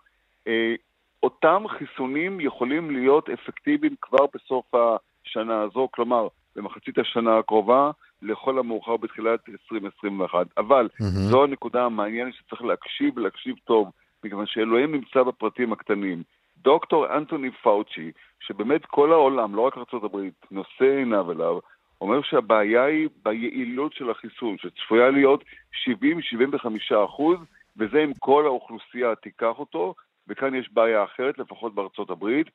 אה, 0.47 0.75
אותם 1.23 1.65
חיסונים 1.69 2.41
יכולים 2.41 2.91
להיות 2.91 3.31
אפקטיביים 3.31 3.95
כבר 4.01 4.27
בסוף 4.35 4.65
השנה 4.75 5.63
הזו, 5.63 5.89
כלומר, 5.91 6.29
במחצית 6.57 6.99
השנה 6.99 7.39
הקרובה, 7.39 7.91
לכל 8.23 8.59
המאוחר 8.59 8.97
בתחילת 8.97 9.49
2021. 9.49 10.47
אבל 10.59 10.89
mm-hmm. 10.93 11.05
זו 11.05 11.45
הנקודה 11.45 11.85
המעניינת 11.85 12.35
שצריך 12.35 12.63
להקשיב 12.63 13.19
ולהקשיב 13.19 13.57
טוב, 13.65 13.91
מכיוון 14.25 14.47
שאלוהים 14.47 14.95
נמצא 14.95 15.23
בפרטים 15.23 15.73
הקטנים. 15.73 16.23
דוקטור 16.63 17.17
אנטוני 17.17 17.51
פאוצ'י, 17.51 18.13
שבאמת 18.41 18.87
כל 18.87 19.13
העולם, 19.13 19.55
לא 19.55 19.61
רק 19.61 19.77
ארה"ב, 19.77 20.17
נושא 20.51 20.97
עיניו 20.99 21.33
אליו, 21.33 21.59
אומר 22.00 22.23
שהבעיה 22.23 22.85
היא 22.85 23.09
ביעילות 23.23 23.92
של 23.92 24.11
החיסון, 24.11 24.57
שצפויה 24.59 25.11
להיות 25.11 25.45
70-75 25.75 27.04
אחוז, 27.04 27.38
וזה 27.76 28.04
אם 28.04 28.12
כל 28.19 28.47
האוכלוסייה 28.47 29.14
תיקח 29.14 29.59
אותו, 29.59 29.95
וכאן 30.28 30.54
יש 30.54 30.73
בעיה 30.73 31.04
אחרת, 31.04 31.38
לפחות 31.38 31.75
בארצות 31.75 32.11
הברית. 32.11 32.47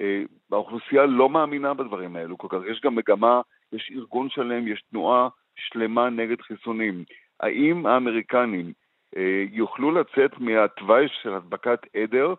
אה, 0.00 0.22
האוכלוסייה 0.52 1.06
לא 1.06 1.28
מאמינה 1.28 1.74
בדברים 1.74 2.16
האלו 2.16 2.38
כל 2.38 2.48
כך. 2.50 2.58
יש 2.70 2.80
גם 2.80 2.94
מגמה, 2.94 3.40
יש 3.72 3.92
ארגון 3.94 4.30
שלם, 4.30 4.68
יש 4.68 4.82
תנועה 4.90 5.28
שלמה 5.56 6.10
נגד 6.10 6.40
חיסונים. 6.40 7.04
האם 7.40 7.86
האמריקנים 7.86 8.72
אה, 9.16 9.44
יוכלו 9.52 9.90
לצאת 9.90 10.38
מהתוואי 10.38 11.06
של 11.22 11.34
הדבקת 11.34 11.78
עדר, 11.96 12.34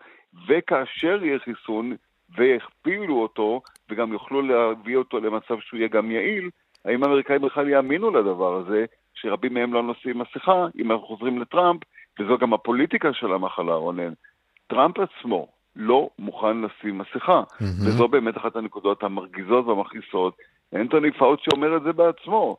וכאשר 0.47 1.23
יהיה 1.23 1.39
חיסון, 1.39 1.95
ויכפילו 2.37 3.21
אותו, 3.21 3.61
וגם 3.89 4.13
יוכלו 4.13 4.41
להביא 4.41 4.97
אותו 4.97 5.19
למצב 5.19 5.59
שהוא 5.59 5.77
יהיה 5.77 5.87
גם 5.87 6.11
יעיל, 6.11 6.49
האם 6.85 7.03
האמריקאים 7.03 7.41
בכלל 7.41 7.69
יאמינו 7.69 8.11
לדבר 8.11 8.55
הזה, 8.55 8.85
שרבים 9.13 9.53
מהם 9.53 9.73
לא 9.73 9.83
נושאים 9.83 10.19
מסכה, 10.19 10.65
אם 10.79 10.91
אנחנו 10.91 11.07
חוזרים 11.07 11.41
לטראמפ, 11.41 11.81
וזו 12.19 12.37
גם 12.37 12.53
הפוליטיקה 12.53 13.13
של 13.13 13.33
המחלה, 13.33 13.73
רונן. 13.73 14.13
טראמפ 14.67 14.95
עצמו 14.99 15.47
לא 15.75 16.09
מוכן 16.19 16.61
לשים 16.61 16.97
מסכה, 16.97 17.41
mm-hmm. 17.41 17.63
וזו 17.63 18.07
באמת 18.07 18.37
אחת 18.37 18.55
הנקודות 18.55 19.03
המרגיזות 19.03 19.65
והמכעיסות. 19.65 20.37
אנטוני 20.75 21.11
פאוצ'י 21.11 21.49
אומר 21.53 21.77
את 21.77 21.83
זה 21.83 21.93
בעצמו. 21.93 22.57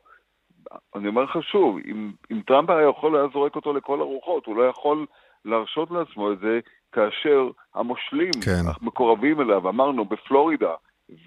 אני 0.95 1.07
אומר 1.07 1.23
לך 1.23 1.37
שוב, 1.41 1.77
אם, 1.85 2.11
אם 2.31 2.41
טראמפ 2.47 2.69
היה 2.69 2.89
יכול, 2.89 3.15
היה 3.15 3.27
זורק 3.33 3.55
אותו 3.55 3.73
לכל 3.73 4.01
הרוחות, 4.01 4.45
הוא 4.45 4.57
לא 4.57 4.63
יכול 4.63 5.05
להרשות 5.45 5.91
לעצמו 5.91 6.31
את 6.31 6.39
זה, 6.39 6.59
כאשר 6.91 7.49
המושלים, 7.75 8.31
כן. 8.45 8.63
המקורבים 8.81 9.41
אליו, 9.41 9.69
אמרנו, 9.69 10.05
בפלורידה 10.05 10.73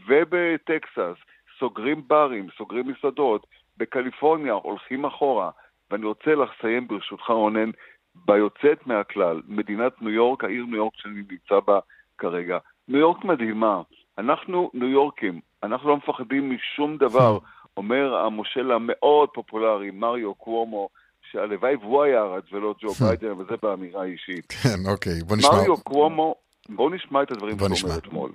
ובטקסס, 0.06 1.16
סוגרים 1.58 2.02
ברים, 2.06 2.46
סוגרים 2.58 2.88
מסעדות, 2.88 3.46
בקליפורניה 3.76 4.52
הולכים 4.52 5.04
אחורה. 5.04 5.50
ואני 5.90 6.06
רוצה 6.06 6.30
לסיים 6.34 6.88
ברשותך 6.88 7.30
רונן, 7.30 7.70
ביוצאת 8.14 8.86
מהכלל, 8.86 9.40
מדינת 9.48 10.02
ניו 10.02 10.10
יורק, 10.10 10.44
העיר 10.44 10.64
ניו 10.64 10.76
יורק 10.76 10.92
שאני 10.96 11.22
נמצא 11.30 11.60
בה 11.66 11.78
כרגע. 12.18 12.58
ניו 12.88 13.00
יורק 13.00 13.24
מדהימה, 13.24 13.82
אנחנו 14.18 14.70
ניו 14.74 14.88
יורקים, 14.88 15.40
אנחנו 15.62 15.88
לא 15.88 15.96
מפחדים 15.96 16.50
משום 16.50 16.96
דבר, 16.96 17.38
אומר 17.76 18.16
המושל 18.16 18.72
המאוד 18.72 19.28
פופולרי, 19.34 19.90
מריו 19.90 20.34
קוומו, 20.34 20.88
שהלוואי 21.32 21.76
והוא 21.76 22.02
היה 22.02 22.22
רץ 22.24 22.44
ולא 22.52 22.74
ג'ו 22.80 22.92
ביידן, 23.04 23.32
וזה 23.32 23.54
באמירה 23.62 24.04
אישית. 24.04 24.52
כן, 24.62 24.90
אוקיי, 24.90 25.20
בוא 25.26 25.36
נשמע. 25.36 25.50
מריו 25.50 25.76
קוומו, 25.76 26.34
בואו 26.68 26.90
נשמע 26.90 27.22
את 27.22 27.30
הדברים 27.30 27.58
שהוא 27.58 27.90
אומר 27.90 27.98
אתמול. 27.98 28.32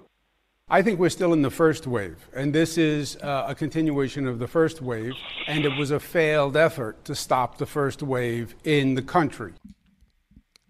I 0.72 0.82
think 0.82 0.98
we're 1.00 1.16
still 1.20 1.34
in 1.38 1.44
the 1.44 1.56
first 1.64 1.86
wave, 1.86 2.20
and 2.34 2.52
this 2.52 2.76
is 2.76 3.18
uh, 3.22 3.52
a 3.54 3.54
continuation 3.54 4.24
of 4.32 4.40
the 4.40 4.48
first 4.48 4.82
wave, 4.82 5.14
and 5.48 5.64
it 5.64 5.74
was 5.82 5.92
a 5.92 6.00
failed 6.00 6.58
effort 6.58 6.96
to 7.06 7.14
stop 7.14 7.50
the 7.60 7.68
first 7.68 8.02
wave 8.02 8.56
in 8.64 8.96
the 8.96 9.06
country. 9.14 9.54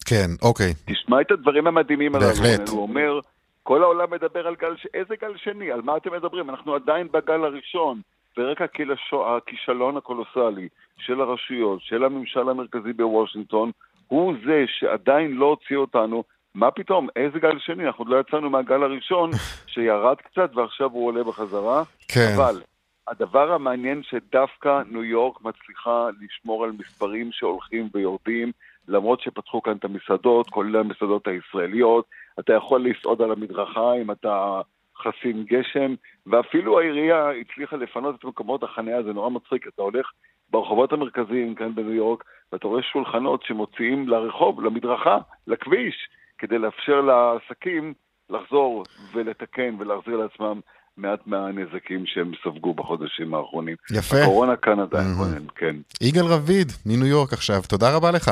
כן, 0.05 0.29
אוקיי. 0.41 0.73
תשמע 0.85 1.21
את 1.21 1.31
הדברים 1.31 1.67
המדהימים 1.67 2.15
עליו. 2.15 2.29
בהחלט. 2.29 2.69
הוא 2.69 2.81
אומר, 2.81 3.19
כל 3.63 3.83
העולם 3.83 4.11
מדבר 4.11 4.47
על 4.47 4.55
גל, 4.55 4.75
ש... 4.77 4.87
איזה 4.93 5.13
גל 5.21 5.37
שני? 5.37 5.71
על 5.71 5.81
מה 5.81 5.97
אתם 5.97 6.13
מדברים? 6.13 6.49
אנחנו 6.49 6.75
עדיין 6.75 7.07
בגל 7.11 7.43
הראשון. 7.43 8.01
ורק 8.37 8.61
הכישלון 8.61 9.97
הקולוסלי 9.97 10.67
של 10.97 11.21
הרשויות, 11.21 11.81
של 11.81 12.03
הממשל 12.03 12.49
המרכזי 12.49 12.93
בוושינגטון, 12.93 13.71
הוא 14.07 14.33
זה 14.45 14.63
שעדיין 14.67 15.31
לא 15.31 15.45
הוציא 15.45 15.77
אותנו. 15.77 16.23
מה 16.55 16.71
פתאום, 16.71 17.07
איזה 17.15 17.39
גל 17.39 17.59
שני? 17.59 17.85
אנחנו 17.85 18.03
עוד 18.03 18.13
לא 18.13 18.19
יצאנו 18.19 18.49
מהגל 18.49 18.83
הראשון, 18.83 19.31
שירד 19.73 20.17
קצת 20.17 20.51
ועכשיו 20.55 20.91
הוא 20.91 21.07
עולה 21.07 21.23
בחזרה. 21.23 21.83
כן. 22.07 22.33
אבל 22.35 22.61
הדבר 23.07 23.51
המעניין 23.51 24.03
שדווקא 24.03 24.81
ניו 24.91 25.03
יורק 25.03 25.41
מצליחה 25.41 26.09
לשמור 26.21 26.63
על 26.63 26.71
מספרים 26.79 27.31
שהולכים 27.31 27.89
ויורדים, 27.93 28.51
למרות 28.87 29.21
שפתחו 29.21 29.61
כאן 29.61 29.75
את 29.77 29.85
המסעדות, 29.85 30.49
כולל 30.49 30.75
המסעדות 30.75 31.27
הישראליות, 31.27 32.05
אתה 32.39 32.53
יכול 32.53 32.85
לסעוד 32.89 33.21
על 33.21 33.31
המדרכה 33.31 33.93
אם 34.01 34.11
אתה 34.11 34.61
חסין 34.97 35.43
גשם, 35.43 35.95
ואפילו 36.27 36.79
העירייה 36.79 37.29
הצליחה 37.29 37.75
לפנות 37.75 38.15
את 38.19 38.23
מקומות 38.23 38.63
החניה, 38.63 39.03
זה 39.03 39.13
נורא 39.13 39.29
מצחיק, 39.29 39.67
אתה 39.67 39.81
הולך 39.81 40.11
ברחובות 40.49 40.93
המרכזיים 40.93 41.55
כאן 41.55 41.75
בניו 41.75 41.93
יורק, 41.93 42.23
ואתה 42.51 42.67
רואה 42.67 42.81
שולחנות 42.93 43.43
שמוציאים 43.43 44.07
לרחוב, 44.07 44.61
למדרכה, 44.61 45.17
לכביש, 45.47 45.95
כדי 46.37 46.57
לאפשר 46.57 47.01
לעסקים 47.01 47.93
לחזור 48.29 48.83
ולתקן 49.13 49.75
ולהחזיר 49.79 50.17
לעצמם 50.17 50.59
מעט 50.97 51.19
מהנזקים 51.25 52.05
שהם 52.05 52.31
ספגו 52.43 52.73
בחודשים 52.73 53.33
האחרונים. 53.33 53.75
יפה. 53.91 54.17
הקורונה 54.21 54.55
כאן 54.55 54.79
עדיין, 54.79 55.07
mm-hmm. 55.07 55.51
כן. 55.55 55.75
יגאל 56.01 56.25
רביד, 56.25 56.67
מניו 56.85 57.07
יורק 57.07 57.33
עכשיו, 57.33 57.61
תודה 57.69 57.95
רבה 57.95 58.11
לך. 58.11 58.31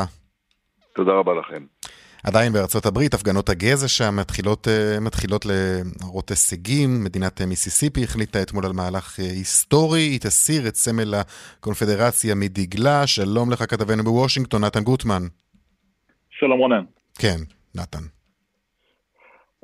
תודה 0.95 1.11
רבה 1.11 1.33
לכם. 1.33 1.63
עדיין 2.27 2.53
בארצות 2.53 2.85
הברית, 2.85 3.13
הפגנות 3.13 3.49
הגזע 3.49 3.87
שם 3.87 4.15
מתחילות, 4.19 4.67
אה, 4.67 4.99
מתחילות 5.01 5.45
להראות 5.45 6.29
הישגים. 6.29 6.89
מדינת 7.05 7.41
מיסיסיפי 7.41 8.03
החליטה 8.03 8.41
אתמול 8.41 8.65
על 8.65 8.71
מהלך 8.73 9.19
אה, 9.19 9.25
היסטורי, 9.25 9.99
היא 9.99 10.19
תסיר 10.19 10.67
את 10.67 10.75
סמל 10.75 11.13
הקונפדרציה 11.19 12.35
מדגלה. 12.35 13.07
שלום 13.07 13.51
לך 13.51 13.59
כתבנו 13.71 14.03
בוושינגטון, 14.03 14.63
נתן 14.63 14.83
גוטמן. 14.83 15.23
שלום 16.29 16.59
רונן. 16.59 16.83
כן, 17.21 17.39
נתן. 17.75 18.05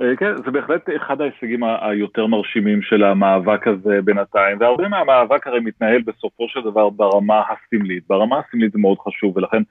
אה, 0.01 0.15
כן, 0.19 0.33
זה 0.45 0.51
בהחלט 0.51 0.83
אחד 0.97 1.21
ההישגים 1.21 1.63
היותר 1.63 2.27
מרשימים 2.27 2.81
של 2.81 3.03
המאבק 3.03 3.67
הזה 3.67 3.99
בינתיים, 4.03 4.57
והרבה 4.59 4.87
מהמאבק 4.87 5.47
הרי 5.47 5.59
מתנהל 5.59 6.01
בסופו 6.01 6.45
של 6.49 6.59
דבר 6.61 6.89
ברמה 6.89 7.41
הסמלית. 7.49 8.03
ברמה 8.09 8.39
הסמלית 8.39 8.71
זה 8.71 8.79
מאוד 8.79 8.97
חשוב, 8.99 9.37
ולכן 9.37 9.61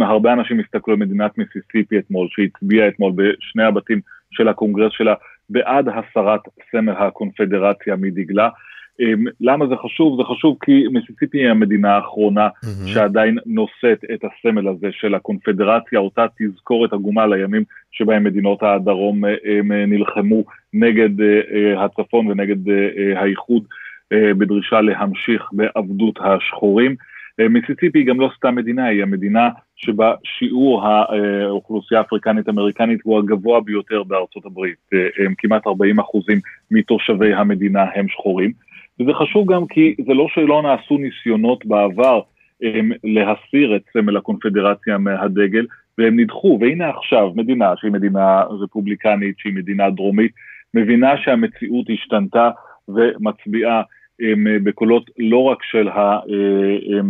הרבה 0.00 0.32
אנשים 0.32 0.60
הסתכלו 0.60 0.94
על 0.94 1.00
מדינת 1.00 1.38
מיסיסיפי 1.38 1.98
אתמול, 1.98 2.28
שהצביעה 2.30 2.88
אתמול 2.88 3.12
בשני 3.16 3.64
הבתים 3.64 4.00
של 4.30 4.48
הקונגרס 4.48 4.92
שלה 4.92 5.14
בעד 5.50 5.88
הסרת 5.88 6.40
סמל 6.70 6.92
הקונפדרציה 6.92 7.96
מדגלה. 7.96 8.48
למה 9.40 9.66
זה 9.66 9.76
חשוב? 9.76 10.20
זה 10.20 10.24
חשוב 10.24 10.56
כי 10.64 10.84
מיסיסיפי 10.92 11.38
היא 11.38 11.48
המדינה 11.48 11.96
האחרונה 11.96 12.48
mm-hmm. 12.48 12.88
שעדיין 12.88 13.38
נושאת 13.46 14.04
את 14.14 14.24
הסמל 14.24 14.68
הזה 14.68 14.88
של 14.90 15.14
הקונפדרציה, 15.14 15.98
אותה 15.98 16.26
תזכורת 16.38 16.92
עגומה 16.92 17.26
לימים 17.26 17.64
שבהם 17.90 18.24
מדינות 18.24 18.62
הדרום 18.62 19.24
הם 19.24 19.72
נלחמו 19.72 20.44
נגד 20.72 21.20
אה, 21.20 21.40
אה, 21.54 21.84
הצפון 21.84 22.26
ונגד 22.26 22.68
אה, 22.68 23.20
האיחוד 23.20 23.64
בדרישה 24.12 24.80
להמשיך 24.80 25.42
בעבדות 25.52 26.18
השחורים. 26.20 26.96
מיסיסיפי 27.50 27.98
היא 27.98 28.06
גם 28.06 28.20
לא 28.20 28.30
סתם 28.36 28.54
מדינה, 28.54 28.84
היא 28.84 29.02
המדינה 29.02 29.48
שבה 29.76 30.14
שיעור 30.24 30.86
האוכלוסייה 30.86 32.00
האפריקנית-אמריקנית 32.00 33.00
הוא 33.04 33.18
הגבוה 33.18 33.60
ביותר 33.60 34.02
בארצות 34.02 34.46
הברית. 34.46 34.76
הם 35.24 35.34
כמעט 35.38 35.66
40 35.66 35.98
אחוזים 35.98 36.38
מתושבי 36.70 37.34
המדינה 37.34 37.84
הם 37.94 38.08
שחורים. 38.08 38.52
וזה 39.00 39.12
חשוב 39.14 39.52
גם 39.52 39.66
כי 39.66 39.94
זה 40.06 40.14
לא 40.14 40.26
שלא 40.28 40.62
נעשו 40.62 40.98
ניסיונות 40.98 41.66
בעבר 41.66 42.20
הם, 42.62 42.90
להסיר 43.04 43.76
את 43.76 43.82
סמל 43.92 44.16
הקונפדרציה 44.16 44.98
מהדגל, 44.98 45.66
והם 45.98 46.20
נדחו, 46.20 46.58
והנה 46.60 46.88
עכשיו 46.88 47.32
מדינה 47.34 47.72
שהיא 47.76 47.92
מדינה 47.92 48.42
רפובליקנית, 48.42 49.38
שהיא 49.38 49.54
מדינה 49.54 49.90
דרומית, 49.90 50.32
מבינה 50.74 51.16
שהמציאות 51.16 51.86
השתנתה 51.90 52.50
ומצביעה 52.88 53.82
בקולות 54.64 55.10
לא 55.18 55.42
רק 55.42 55.62
של 55.62 55.88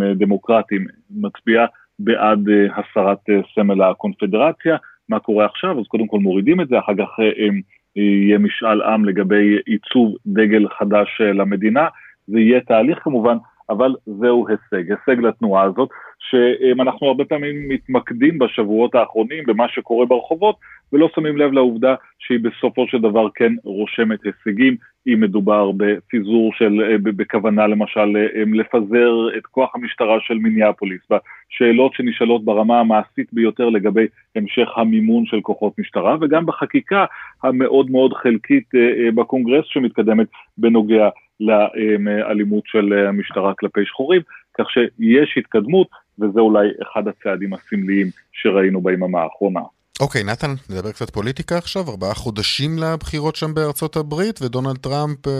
הדמוקרטים, 0.00 0.86
מצביעה 1.10 1.66
בעד 1.98 2.48
אה, 2.48 2.66
הסרת 2.76 3.18
אה, 3.30 3.40
סמל 3.54 3.82
הקונפדרציה. 3.82 4.76
מה 5.08 5.18
קורה 5.18 5.46
עכשיו? 5.46 5.80
אז 5.80 5.86
קודם 5.86 6.06
כל 6.06 6.18
מורידים 6.18 6.60
את 6.60 6.68
זה, 6.68 6.78
אחר 6.78 6.92
כך 6.98 7.08
הם, 7.46 7.60
יהיה 7.96 8.38
משאל 8.38 8.82
עם 8.82 9.04
לגבי 9.04 9.58
עיצוב 9.66 10.14
דגל 10.26 10.68
חדש 10.78 11.20
אה, 11.20 11.32
למדינה, 11.32 11.88
זה 12.26 12.40
יהיה 12.40 12.60
תהליך 12.60 12.98
כמובן, 13.02 13.36
אבל 13.70 13.94
זהו 14.06 14.46
הישג, 14.48 14.92
הישג 14.92 15.20
לתנועה 15.20 15.62
הזאת, 15.62 15.88
שאנחנו 16.30 17.06
הרבה 17.06 17.24
פעמים 17.24 17.68
מתמקדים 17.68 18.38
בשבועות 18.38 18.94
האחרונים 18.94 19.44
במה 19.46 19.68
שקורה 19.68 20.06
ברחובות, 20.06 20.56
ולא 20.92 21.08
שמים 21.14 21.36
לב 21.36 21.52
לעובדה 21.52 21.94
שהיא 22.18 22.38
בסופו 22.42 22.88
של 22.88 22.98
דבר 22.98 23.26
כן 23.34 23.52
רושמת 23.64 24.18
הישגים, 24.24 24.76
אם 25.06 25.20
מדובר 25.20 25.70
בפיזור 25.76 26.52
של, 26.52 26.80
אה, 26.82 26.98
בכוונה 26.98 27.66
למשל 27.66 28.16
אה, 28.16 28.42
לפזר 28.54 29.12
את 29.38 29.46
כוח 29.46 29.74
המשטרה 29.74 30.20
של 30.20 30.34
מיניאפוליס, 30.34 31.00
בשאלות 31.10 31.94
שנשאלות 31.94 32.44
ברמה 32.44 32.80
המעשית 32.80 33.32
ביותר 33.32 33.68
לגבי 33.68 34.06
המשך 34.36 34.68
המימון 34.76 35.26
של 35.26 35.40
כוחות 35.40 35.78
משטרה, 35.78 36.16
וגם 36.20 36.46
בחקיקה 36.46 37.04
המאוד 37.42 37.90
מאוד 37.90 38.12
חלקית 38.14 38.74
אה, 38.74 39.10
בקונגרס 39.14 39.64
שמתקדמת 39.68 40.26
בנוגע 40.58 41.08
לאלימות 41.40 42.64
של 42.66 42.92
המשטרה 42.92 43.54
כלפי 43.54 43.84
שחורים, 43.84 44.20
כך 44.58 44.70
שיש 44.70 45.34
התקדמות, 45.36 45.88
וזה 46.18 46.40
אולי 46.40 46.68
אחד 46.82 47.02
הצעדים 47.08 47.54
הסמליים 47.54 48.10
שראינו 48.32 48.82
ביממה 48.82 49.22
האחרונה. 49.22 49.60
אוקיי, 50.00 50.24
נתן, 50.24 50.54
נדבר 50.70 50.92
קצת 50.92 51.10
פוליטיקה 51.10 51.58
עכשיו, 51.58 51.90
ארבעה 51.90 52.14
חודשים 52.14 52.78
לבחירות 52.78 53.36
שם 53.36 53.54
בארצות 53.54 53.96
הברית, 53.96 54.42
ודונלד 54.42 54.76
טראמפ 54.76 55.26
אה, 55.26 55.32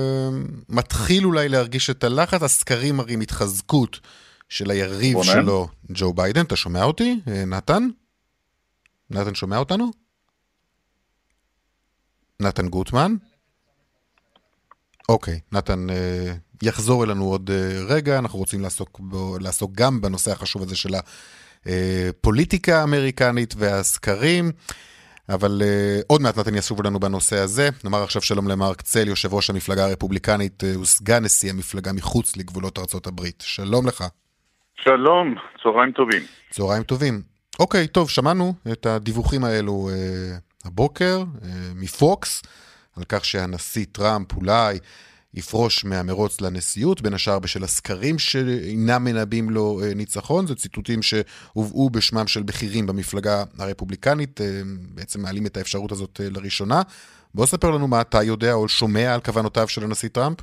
מתחיל 0.69 1.25
אולי 1.25 1.49
להרגיש 1.49 1.91
את 1.91 2.05
הלחץ, 2.05 2.43
הסקרים 2.43 2.97
מראים 2.97 3.21
התחזקות 3.21 4.01
של 4.49 4.71
היריב 4.71 5.13
בונה. 5.13 5.27
שלו, 5.27 5.69
ג'ו 5.93 6.13
ביידן. 6.13 6.45
אתה 6.45 6.57
שומע 6.57 6.85
אותי, 6.85 7.21
אה, 7.29 7.45
נתן? 7.45 7.89
נתן 9.11 9.35
שומע 9.35 9.59
אותנו? 9.59 9.91
נתן 12.41 12.69
גוטמן? 12.69 13.15
אוקיי, 15.09 15.41
נתן 15.53 15.91
אה, 15.91 16.33
יחזור 16.63 17.05
אלינו 17.05 17.25
עוד 17.25 17.51
אה, 17.51 17.85
רגע, 17.89 18.19
אנחנו 18.19 18.39
רוצים 18.39 18.61
לעסוק, 18.61 19.01
בו, 19.01 19.39
לעסוק 19.41 19.73
גם 19.75 20.01
בנושא 20.01 20.33
החשוב 20.33 20.63
הזה 20.63 20.77
של. 20.77 20.95
הפוליטיקה 21.67 22.81
האמריקנית 22.81 23.55
והסקרים. 23.59 24.53
אבל 25.29 25.63
uh, 25.63 26.05
עוד 26.07 26.23
מעט 26.23 26.39
נתן 26.39 26.55
ישוב 26.55 26.83
לנו 26.83 27.01
בנושא 27.01 27.37
הזה. 27.37 27.69
נאמר 27.85 28.03
עכשיו 28.03 28.23
שלום 28.23 28.49
למרק 28.49 28.83
צל, 28.83 29.09
יושב 29.09 29.35
ראש 29.35 29.51
המפלגה 29.51 29.85
הרפובליקנית 29.85 30.63
uh, 30.63 30.79
וסגן 30.79 31.25
נשיא 31.25 31.51
המפלגה 31.51 31.93
מחוץ 31.93 32.37
לגבולות 32.37 32.79
ארצות 32.79 33.07
הברית. 33.07 33.43
שלום 33.47 33.87
לך. 33.87 34.05
שלום, 34.85 35.35
צהריים 35.63 35.93
טובים. 35.93 36.23
צהריים 36.51 36.83
טובים. 36.83 37.23
אוקיי, 37.59 37.89
טוב, 37.89 38.11
שמענו 38.11 38.55
את 38.73 38.87
הדיווחים 38.87 39.45
האלו 39.45 39.89
uh, 39.91 40.69
הבוקר 40.69 41.23
uh, 41.23 41.45
מפוקס, 41.75 42.43
על 42.97 43.05
כך 43.09 43.25
שהנשיא 43.25 43.85
טראמפ 43.93 44.37
אולי 44.37 44.79
יפרוש 45.35 45.85
מהמרוץ 45.85 46.41
לנשיאות, 46.41 47.03
בין 47.03 47.15
השאר 47.15 47.39
בשל 47.39 47.63
הסקרים 47.63 48.19
שאינם 48.19 49.05
מנבאים 49.05 49.51
לו 49.51 49.81
אה, 49.83 49.95
ניצחון. 49.95 50.47
זה 50.47 50.55
ציטוטים 50.55 51.03
שהובאו 51.03 51.91
בשמם 51.91 52.27
של 52.27 52.43
בכירים 52.43 52.87
במפלגה 52.87 53.37
הרפובליקנית, 53.59 54.41
אה, 54.41 54.47
בעצם 54.95 55.21
מעלים 55.23 55.47
את 55.47 55.57
האפשרות 55.57 55.93
הזאת 55.93 56.21
אה, 56.21 56.27
לראשונה. 56.37 56.81
בוא 57.35 57.47
ספר 57.47 57.71
לנו 57.71 57.89
מה 57.89 58.01
אתה 58.01 58.23
יודע 58.23 58.53
או 58.53 58.69
שומע 58.69 59.15
על 59.15 59.21
כוונותיו 59.21 59.69
של 59.69 59.85
הנשיא 59.85 60.09
טראמפ. 60.09 60.39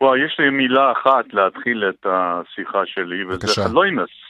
וואו, 0.00 0.16
יש 0.16 0.36
לי 0.38 0.50
מילה 0.50 0.92
אחת 0.92 1.24
להתחיל 1.32 1.84
את 1.88 2.06
השיחה 2.06 2.82
שלי, 2.86 3.24
וזה 3.24 3.62
חלוינס. 3.64 4.27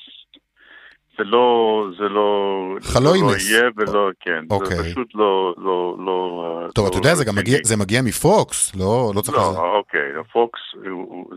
זה 1.19 1.25
לא, 1.25 1.85
זה 1.99 2.09
לא. 2.09 2.77
זה 2.81 3.01
לא 3.01 3.15
יהיה 3.17 3.71
ולא, 3.77 4.11
כן, 4.21 4.45
אוקיי. 4.51 4.77
זה 4.77 4.83
פשוט 4.83 5.15
לא, 5.15 5.55
לא, 5.59 5.97
לא... 5.99 6.69
טוב, 6.75 6.85
לא 6.85 6.91
אתה 6.91 6.99
יודע, 6.99 7.15
זה 7.15 7.25
גם 7.25 7.35
מגיע, 7.37 7.59
זה 7.63 7.77
מגיע 7.77 8.03
מפוקס, 8.03 8.77
לא, 8.77 9.13
לא 9.15 9.21
צריך... 9.21 9.39
לא, 9.39 9.51
לזה. 9.51 9.59
אוקיי, 9.59 10.17
הפוקס 10.21 10.61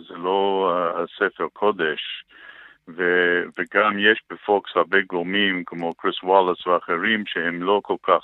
זה 0.07 0.13
לא 0.17 0.71
הספר 0.95 1.47
קודש, 1.53 2.01
ו, 2.87 3.03
וגם 3.57 3.99
יש 3.99 4.21
בפוקס 4.31 4.71
הרבה 4.75 4.97
גורמים 5.09 5.63
כמו 5.65 5.93
קריס 5.93 6.23
וואלאס 6.23 6.67
ואחרים 6.67 7.23
שהם 7.25 7.63
לא 7.63 7.81
כל 7.83 7.95
כך 8.03 8.23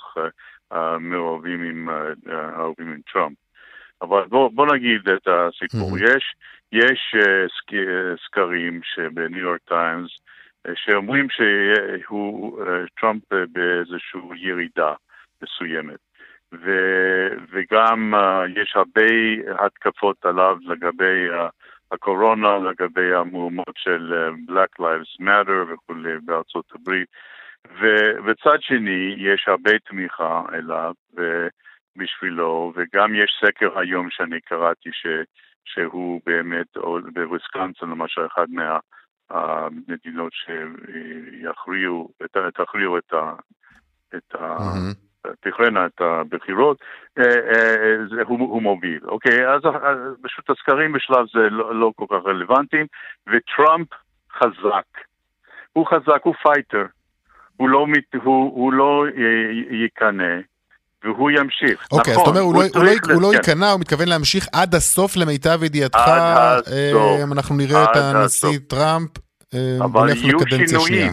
uh, 0.72 0.76
מאוהבים 1.00 1.62
עם, 1.62 1.88
uh, 1.88 2.32
עם 2.80 2.98
טראמפ. 3.12 3.36
אבל 4.02 4.24
בוא, 4.28 4.50
בוא 4.54 4.74
נגיד 4.74 5.08
את 5.08 5.28
הסיפור. 5.28 5.96
Mm-hmm. 5.96 6.16
יש, 6.16 6.34
יש 6.72 7.14
uh, 7.16 7.48
סק, 7.56 7.76
סקרים 8.26 8.80
שבניו 8.82 9.40
יורק 9.40 9.60
טיימס, 9.68 10.10
שאומרים 10.74 11.26
שהוא, 11.30 12.62
אה, 12.62 12.84
טראמפ 13.00 13.32
אה, 13.32 13.44
באיזושהי 13.52 14.20
ירידה 14.36 14.94
מסוימת. 15.42 15.98
ו, 16.52 16.70
וגם 17.50 18.14
uh, 18.14 18.60
יש 18.60 18.72
הרבה 18.76 19.06
התקפות 19.58 20.24
עליו 20.24 20.56
לגבי 20.64 21.28
הקורונה, 21.92 22.58
לגבי 22.58 23.14
המהומות 23.14 23.74
של 23.76 24.30
Black 24.48 24.82
Lives 24.82 25.24
Matter 25.24 25.72
וכולי 25.72 26.18
בארצות 26.24 26.64
הברית. 26.74 27.08
ו, 27.80 27.86
וצד 28.26 28.58
שני, 28.60 29.14
יש 29.18 29.44
הרבה 29.48 29.78
תמיכה 29.78 30.42
אליו 30.52 30.92
בשבילו, 31.96 32.72
וגם 32.76 33.14
יש 33.14 33.42
סקר 33.44 33.78
היום 33.78 34.10
שאני 34.10 34.40
קראתי 34.40 34.90
ש, 34.92 35.06
שהוא 35.64 36.20
באמת, 36.26 36.76
או 36.76 36.98
בוויסקנסין 37.12 37.88
למשל, 37.88 38.26
אחד 38.26 38.46
מה... 38.50 38.78
המדינות 39.30 40.32
שיכריעו, 40.32 42.10
תכריעו 42.54 42.98
את 42.98 43.12
ה... 43.12 43.32
את 44.16 44.34
ה... 44.34 44.56
תכרנה 45.40 45.86
את 45.86 46.00
הבחירות, 46.00 46.78
אה, 47.18 47.24
אה, 47.24 48.22
הוא, 48.26 48.38
הוא 48.38 48.62
מוביל. 48.62 49.00
אוקיי, 49.04 49.48
אז 49.54 49.62
פשוט 50.22 50.50
הסקרים 50.50 50.92
בשלב 50.92 51.26
זה 51.34 51.50
לא, 51.50 51.74
לא 51.74 51.92
כל 51.96 52.04
כך 52.08 52.26
רלוונטיים, 52.26 52.86
וטראמפ 53.26 53.88
חזק. 54.32 54.86
הוא 55.72 55.86
חזק, 55.86 56.22
הוא 56.22 56.34
fighter. 56.42 56.86
הוא 57.56 57.68
לא, 57.68 57.86
הוא, 58.14 58.52
הוא 58.54 58.72
לא 58.72 59.04
יקנא. 59.70 60.40
והוא 61.04 61.30
ימשיך. 61.30 61.86
אוקיי, 61.92 62.12
נכון, 62.12 62.24
אז 62.24 62.30
אתה 62.30 62.30
אומר, 62.30 62.40
הוא, 62.40 62.54
הוא, 62.54 62.62
לא, 62.62 62.78
הוא, 62.78 62.84
לא, 62.84 63.14
הוא 63.14 63.22
לא 63.22 63.28
כן. 63.32 63.36
ייכנע, 63.36 63.70
הוא 63.70 63.80
מתכוון 63.80 64.08
להמשיך 64.08 64.46
עד 64.52 64.74
הסוף 64.74 65.16
למיטב 65.16 65.62
ידיעתך. 65.62 65.98
עד 65.98 66.58
הסוף. 66.58 66.72
אה, 66.72 67.24
אנחנו 67.32 67.56
נראה 67.56 67.84
את 67.84 67.96
הנשיא 67.96 68.48
הסוף. 68.48 68.56
טראמפ 68.68 69.10
אה, 69.54 69.84
הולך 69.94 70.18
לקדנציה 70.24 70.80
שנייה. 70.80 71.12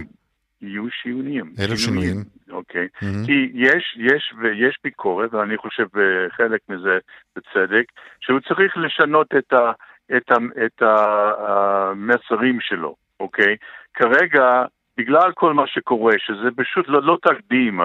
יהיו 0.61 0.83
שינויים. 1.01 1.53
אלו 1.59 1.77
שינויים. 1.77 2.23
אוקיי. 2.51 2.87
Mm-hmm. 2.95 3.25
כי 3.25 3.51
יש, 3.53 3.97
יש 3.97 4.33
ויש 4.41 4.77
ביקורת, 4.83 5.33
ואני 5.33 5.57
חושב 5.57 5.87
אה, 5.97 6.29
חלק 6.37 6.61
מזה 6.69 6.97
בצדק, 7.35 7.85
שהוא 8.19 8.39
צריך 8.39 8.77
לשנות 8.77 9.27
את, 9.37 9.53
ה, 9.53 9.71
את, 10.17 10.31
ה, 10.31 10.35
את 10.65 10.81
המסרים 10.81 12.57
שלו, 12.61 12.95
אוקיי? 13.19 13.55
כרגע 13.93 14.65
בגלל 14.97 15.31
כל 15.33 15.53
מה 15.53 15.67
שקורה, 15.67 16.13
שזה 16.17 16.49
פשוט 16.55 16.87
לא, 16.87 17.01
לא 17.03 17.17
תקדים, 17.21 17.79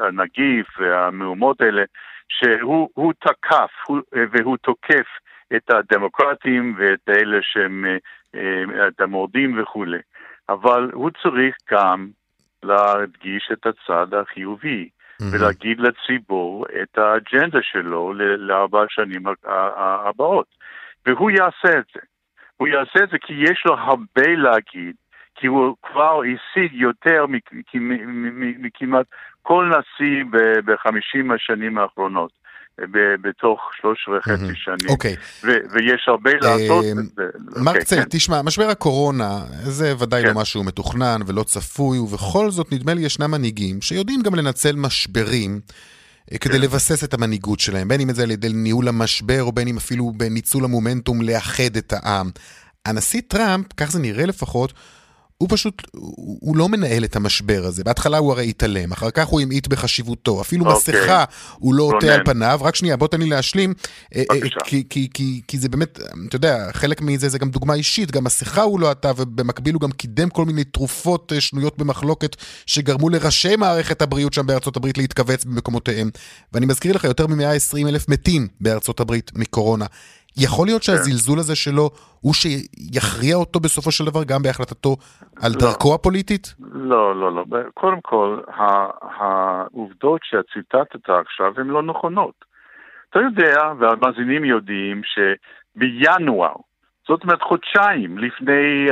הנגיף 0.00 0.66
והמהומות 0.78 1.60
האלה, 1.60 1.82
שהוא 2.28 3.12
תקף 3.18 3.70
הוא, 3.86 4.00
והוא 4.12 4.56
תוקף 4.56 5.06
את 5.56 5.70
הדמוקרטים 5.70 6.74
ואת 6.78 7.08
אלה 7.08 7.38
שהם, 7.42 7.84
את 8.88 9.00
המורדים 9.00 9.62
וכולי. 9.62 9.98
אבל 10.48 10.90
הוא 10.92 11.10
צריך 11.22 11.56
גם 11.70 12.08
להדגיש 12.62 13.50
את 13.52 13.66
הצד 13.66 14.14
החיובי. 14.14 14.88
mm-hmm. 15.22 15.24
ולהגיד 15.32 15.80
לציבור 15.80 16.66
את 16.82 16.98
האג'נדה 16.98 17.58
שלו 17.62 18.12
לארבע 18.14 18.82
השנים 18.82 19.22
הבאות. 20.04 20.46
והוא 21.06 21.30
יעשה 21.30 21.78
את 21.78 21.84
זה. 21.94 22.00
הוא 22.56 22.68
יעשה 22.68 23.04
את 23.04 23.10
זה 23.10 23.18
כי 23.18 23.32
יש 23.32 23.62
לו 23.66 23.74
הרבה 23.74 24.28
להגיד, 24.36 24.96
כי 25.40 25.46
הוא 25.46 25.76
כבר 25.82 26.20
השיג 26.22 26.74
יותר 26.74 27.26
מכמעט 28.58 29.06
כל 29.42 29.70
נשיא 29.70 30.24
בחמישים 30.64 31.30
השנים 31.30 31.78
האחרונות. 31.78 32.38
בתוך 33.20 33.60
שלוש 33.80 34.08
וחצי 34.08 34.54
שנים. 34.54 34.88
אוקיי. 34.88 35.16
ויש 35.44 36.08
הרבה 36.08 36.30
לעשות. 36.34 36.84
מרק 37.56 37.66
אוקיי, 37.66 37.84
צל, 37.84 37.96
כן. 37.96 38.08
תשמע, 38.10 38.42
משבר 38.42 38.68
הקורונה 38.68 39.38
זה 39.62 39.94
ודאי 39.98 40.22
לא 40.22 40.28
כן. 40.28 40.38
משהו 40.38 40.64
מתוכנן 40.64 41.20
ולא 41.26 41.42
צפוי, 41.42 41.98
ובכל 41.98 42.50
זאת 42.50 42.72
נדמה 42.72 42.94
לי 42.94 43.00
ישנם 43.00 43.30
מנהיגים 43.30 43.80
שיודעים 43.80 44.22
גם 44.22 44.34
לנצל 44.34 44.76
משברים. 44.76 45.60
אה, 46.32 46.38
כדי 46.38 46.52
כן. 46.52 46.60
לבסס 46.60 47.04
את 47.04 47.14
המנהיגות 47.14 47.60
שלהם, 47.60 47.88
בין 47.88 48.00
אם 48.00 48.12
זה 48.12 48.22
על 48.22 48.30
ידי 48.30 48.48
ניהול 48.52 48.88
המשבר, 48.88 49.42
או 49.42 49.52
בין 49.52 49.68
אם 49.68 49.76
אפילו 49.76 50.12
בניצול 50.16 50.64
המומנטום 50.64 51.22
לאחד 51.22 51.76
את 51.78 51.92
העם. 51.92 52.30
הנשיא 52.86 53.20
טראמפ, 53.28 53.66
כך 53.76 53.90
זה 53.90 53.98
נראה 53.98 54.26
לפחות, 54.26 54.72
הוא 55.38 55.48
פשוט, 55.50 55.82
הוא 56.40 56.56
לא 56.56 56.68
מנהל 56.68 57.04
את 57.04 57.16
המשבר 57.16 57.62
הזה. 57.64 57.84
בהתחלה 57.84 58.18
הוא 58.18 58.32
הרי 58.32 58.48
התעלם, 58.48 58.92
אחר 58.92 59.10
כך 59.10 59.26
הוא 59.26 59.40
המעיט 59.40 59.66
בחשיבותו. 59.66 60.40
אפילו 60.40 60.64
okay. 60.64 60.68
אוקיי. 60.68 60.94
מסכה 61.00 61.24
הוא 61.54 61.74
לא 61.74 61.82
עוטה 61.82 62.14
על 62.14 62.24
פניו. 62.24 62.60
רק 62.62 62.76
שנייה, 62.76 62.96
בוא 62.96 63.08
תן 63.08 63.20
לי 63.20 63.26
להשלים. 63.26 63.74
אה, 64.16 64.22
אה, 64.30 64.36
כי, 64.64 64.84
כי, 64.90 65.08
כי, 65.14 65.40
כי 65.48 65.58
זה 65.58 65.68
באמת, 65.68 65.98
אתה 66.28 66.36
יודע, 66.36 66.68
חלק 66.72 67.02
מזה 67.02 67.28
זה 67.28 67.38
גם 67.38 67.50
דוגמה 67.50 67.74
אישית. 67.74 68.10
גם 68.10 68.24
מסכה 68.24 68.62
הוא 68.62 68.80
לא 68.80 68.90
עטה, 68.90 69.12
ובמקביל 69.16 69.74
הוא 69.74 69.80
גם 69.80 69.90
קידם 69.90 70.30
כל 70.30 70.44
מיני 70.44 70.64
תרופות 70.64 71.32
אה, 71.32 71.40
שנויות 71.40 71.78
במחלוקת, 71.78 72.36
שגרמו 72.66 73.08
לראשי 73.08 73.56
מערכת 73.56 74.02
הבריאות 74.02 74.32
שם 74.32 74.46
בארצות 74.46 74.76
הברית 74.76 74.98
להתכווץ 74.98 75.44
במקומותיהם. 75.44 76.10
ואני 76.52 76.66
מזכיר 76.66 76.94
לך, 76.94 77.04
יותר 77.04 77.26
מ-120 77.26 77.88
אלף 77.88 78.08
מתים 78.08 78.48
בארצות 78.60 79.00
הברית 79.00 79.30
מקורונה. 79.34 79.86
יכול 80.36 80.66
להיות 80.66 80.82
כן. 80.82 80.86
שהזלזול 80.86 81.38
הזה 81.38 81.56
שלו 81.56 81.90
הוא 82.20 82.34
שיכריע 82.34 83.36
אותו 83.36 83.60
בסופו 83.60 83.92
של 83.92 84.04
דבר 84.04 84.24
גם 84.24 84.42
בהחלטתו 84.42 84.96
על 85.42 85.52
לא, 85.52 85.60
דרכו 85.60 85.94
הפוליטית? 85.94 86.54
לא, 86.60 87.16
לא, 87.16 87.32
לא. 87.32 87.44
קודם 87.74 88.00
כל, 88.00 88.40
העובדות 89.18 90.20
שציטטת 90.24 91.10
עכשיו 91.10 91.52
הן 91.56 91.66
לא 91.66 91.82
נכונות. 91.82 92.44
אתה 93.10 93.18
יודע, 93.18 93.72
והמאזינים 93.78 94.44
יודעים, 94.44 95.02
שבינואר, 95.04 96.54
זאת 97.08 97.22
אומרת 97.24 97.42
חודשיים 97.42 98.18
לפני 98.18 98.88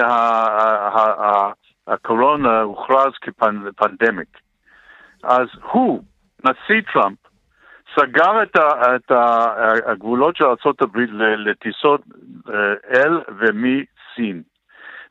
הקורונה 1.87 2.61
הוכרז 2.61 3.13
כפנדמיק, 3.21 4.39
אז 5.23 5.47
הוא, 5.73 6.03
נשיא 6.45 6.81
טראמפ, 6.93 7.19
סגר 7.97 8.43
את, 8.43 8.57
ה, 8.57 8.97
את 8.97 9.11
ה, 9.11 9.47
הגבולות 9.93 10.37
של 10.37 10.45
ארה"ב 10.45 10.99
לטיסות 11.37 12.01
אה, 12.49 12.55
אל 13.01 13.21
ומסין. 13.39 14.43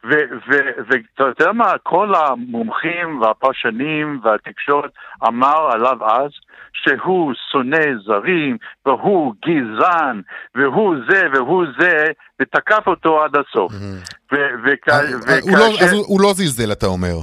ואתה 0.03 1.23
יודע 1.23 1.51
מה, 1.51 1.73
כל 1.83 2.13
המומחים 2.15 3.21
והפרשנים 3.21 4.19
והתקשורת 4.23 4.91
אמר 5.27 5.71
עליו 5.71 5.97
אז 6.05 6.31
שהוא 6.73 7.33
שונא 7.51 7.85
זרים, 8.05 8.57
והוא 8.85 9.33
גזען, 9.45 10.21
והוא 10.55 10.95
זה 11.09 11.21
והוא 11.33 11.65
זה, 11.79 12.05
ותקף 12.41 12.87
אותו 12.87 13.23
עד 13.23 13.31
הסוף. 13.35 13.71
אה, 14.33 14.37
לא- 15.57 16.03
הוא 16.07 16.21
לא 16.21 16.33
זלזל, 16.33 16.71
אתה 16.71 16.85
אומר. 16.85 17.15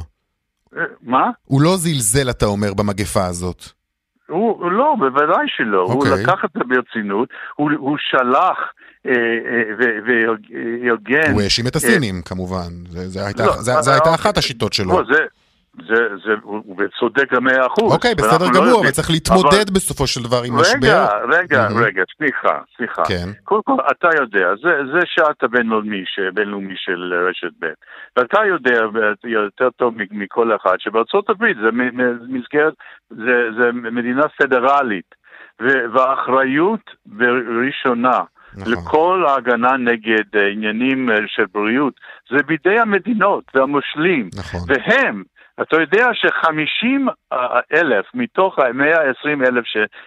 אה, 0.77 0.83
מה? 1.03 1.31
הוא 1.45 1.63
לא 1.63 1.77
זלזל, 1.77 2.31
אתה 2.31 2.47
אומר, 2.47 2.75
במגפה 2.75 3.25
הזאת. 3.27 3.82
הוא, 4.29 4.71
לא, 4.71 4.95
בוודאי 4.99 5.47
שלא. 5.47 5.87
Okay. 5.87 5.93
הוא 5.93 6.07
אוקיי. 6.07 6.23
לקח 6.23 6.45
את 6.45 6.51
זה 6.55 6.61
ברצינות, 6.65 7.29
הוא, 7.57 7.71
הוא 7.79 7.97
שלח 8.01 8.59
אה, 9.07 9.13
אה, 9.13 9.63
והגן... 10.07 11.33
הוא 11.33 11.43
האשים 11.43 11.67
את 11.67 11.77
הסינים, 11.77 12.17
אה, 12.17 12.23
כמובן. 12.23 12.71
זו 12.89 13.21
הייתה, 13.21 13.47
לא, 13.47 13.53
הייתה 13.93 14.15
אחת 14.15 14.39
השיטות 14.39 14.73
שלו. 14.73 14.93
לא, 14.93 15.05
זה, 15.15 15.19
זה, 15.77 16.09
זה, 16.25 16.33
הוא 16.43 16.83
צודק 17.01 17.33
במאה 17.33 17.67
אחוז. 17.67 17.93
אוקיי, 17.95 18.15
בסדר 18.15 18.45
לא 18.45 18.51
גמור, 18.55 18.81
אבל 18.81 18.91
צריך 18.91 19.11
להתמודד 19.11 19.69
אבל... 19.69 19.75
בסופו 19.75 20.07
של 20.07 20.23
דבר 20.23 20.43
עם 20.47 20.55
משבר. 20.55 20.77
רגע, 20.77 21.09
רגע, 21.39 21.69
mm-hmm. 21.69 21.85
רגע, 21.85 22.03
סליחה, 22.17 22.59
סליחה. 22.77 23.03
כן. 23.05 23.29
קודם 23.45 23.63
כל, 23.63 23.77
אתה 23.91 24.09
יודע, 24.21 24.49
זה, 24.63 24.71
זה 24.93 25.01
שעת 25.05 25.43
הבינלאומי 25.43 26.05
בינלאומי 26.35 26.75
של 26.77 27.15
רשת 27.31 27.53
ב', 27.61 27.67
ואתה 28.17 28.39
יודע 28.49 28.81
יותר 29.25 29.71
טוב 29.71 29.95
מכל 30.11 30.57
אחד 30.57 30.77
שבארצות 30.79 31.31
הברית 31.31 31.57
זה 31.57 31.71
מסגרת, 32.29 32.75
זה, 33.11 33.37
זה 33.59 33.73
מדינה 33.73 34.29
פדרלית, 34.29 35.15
והאחריות 35.61 36.91
בראשונה 37.07 38.21
נכון. 38.57 38.73
לכל 38.73 39.25
ההגנה 39.29 39.77
נגד 39.77 40.37
עניינים 40.53 41.09
של 41.27 41.45
בריאות, 41.55 41.95
זה 42.31 42.43
בידי 42.43 42.79
המדינות 42.79 43.45
והמושלים. 43.55 44.31
נכון. 44.35 44.61
והם 44.69 45.23
אתה 45.63 45.81
יודע 45.81 46.09
שחמישים 46.15 47.09
אלף 47.73 48.07
מתוך 48.15 48.59
ה-120 48.59 49.49
אלף 49.49 49.65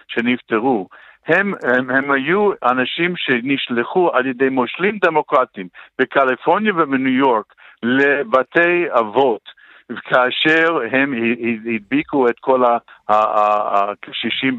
שנפטרו, 0.08 0.88
הם, 1.26 1.52
הם, 1.62 1.90
הם 1.90 2.10
היו 2.10 2.50
אנשים 2.62 3.16
שנשלחו 3.16 4.10
על 4.12 4.26
ידי 4.26 4.48
מושלים 4.48 4.98
דמוקרטיים 5.04 5.68
בקליפורניה 5.98 6.72
ובניו 6.76 7.12
יורק 7.12 7.54
לבתי 7.82 8.84
אבות 9.00 9.55
כאשר 10.04 10.78
הם 10.92 11.14
הדביקו 11.74 12.28
את 12.28 12.34
כל 12.40 12.62
הקשישים 13.08 14.58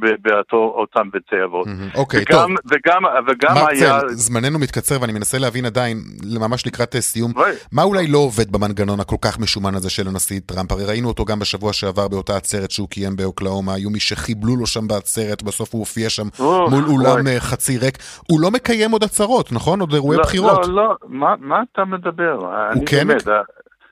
באותם 0.50 1.10
בתי 1.14 1.44
אבות. 1.44 1.68
אוקיי, 1.96 2.26
טוב. 2.26 2.52
וגם, 2.66 3.02
וגם 3.28 3.56
היה... 3.68 4.00
זמננו 4.08 4.60
מתקצר 4.60 5.02
ואני 5.02 5.14
מנסה 5.14 5.38
להבין 5.40 5.66
עדיין, 5.66 5.98
ממש 6.40 6.68
לקראת 6.68 6.96
אה, 6.96 7.02
סיום, 7.02 7.32
מה 7.72 7.84
אולי 7.84 8.08
לא 8.08 8.18
עובד 8.18 8.52
במנגנון 8.52 9.00
הכל 9.00 9.16
כך 9.22 9.40
משומן 9.40 9.76
הזה 9.76 9.90
של 9.90 10.08
הנשיא 10.08 10.40
טראמפ? 10.46 10.72
הרי 10.72 10.86
ראינו 10.86 11.08
אותו 11.08 11.26
גם 11.26 11.40
בשבוע 11.40 11.74
שעבר 11.74 12.08
באותה 12.08 12.36
עצרת 12.36 12.72
שהוא 12.72 12.90
קיים 12.90 13.16
באוקלאומה, 13.16 13.74
היו 13.74 13.90
מי 13.90 14.00
שחיבלו 14.00 14.56
לו 14.56 14.66
שם 14.66 14.88
בעצרת, 14.88 15.44
בסוף 15.44 15.74
הוא 15.74 15.80
הופיע 15.80 16.10
שם 16.10 16.28
מול 16.40 16.84
אולם 16.88 17.28
אה, 17.28 17.40
חצי 17.40 17.78
ריק. 17.78 17.98
הוא 18.28 18.42
לא 18.42 18.52
מקיים 18.52 18.92
עוד 18.92 19.04
הצהרות, 19.04 19.52
נכון? 19.52 19.80
עוד 19.80 19.94
אירועי 19.94 20.18
לא, 20.18 20.24
בחירות. 20.24 20.68
לא, 20.68 20.96
לא, 21.10 21.36
מה 21.40 21.64
אתה 21.74 21.86
מדבר? 21.86 22.38
הוא 22.74 22.84
כן? 22.86 23.10
אה, 23.12 23.16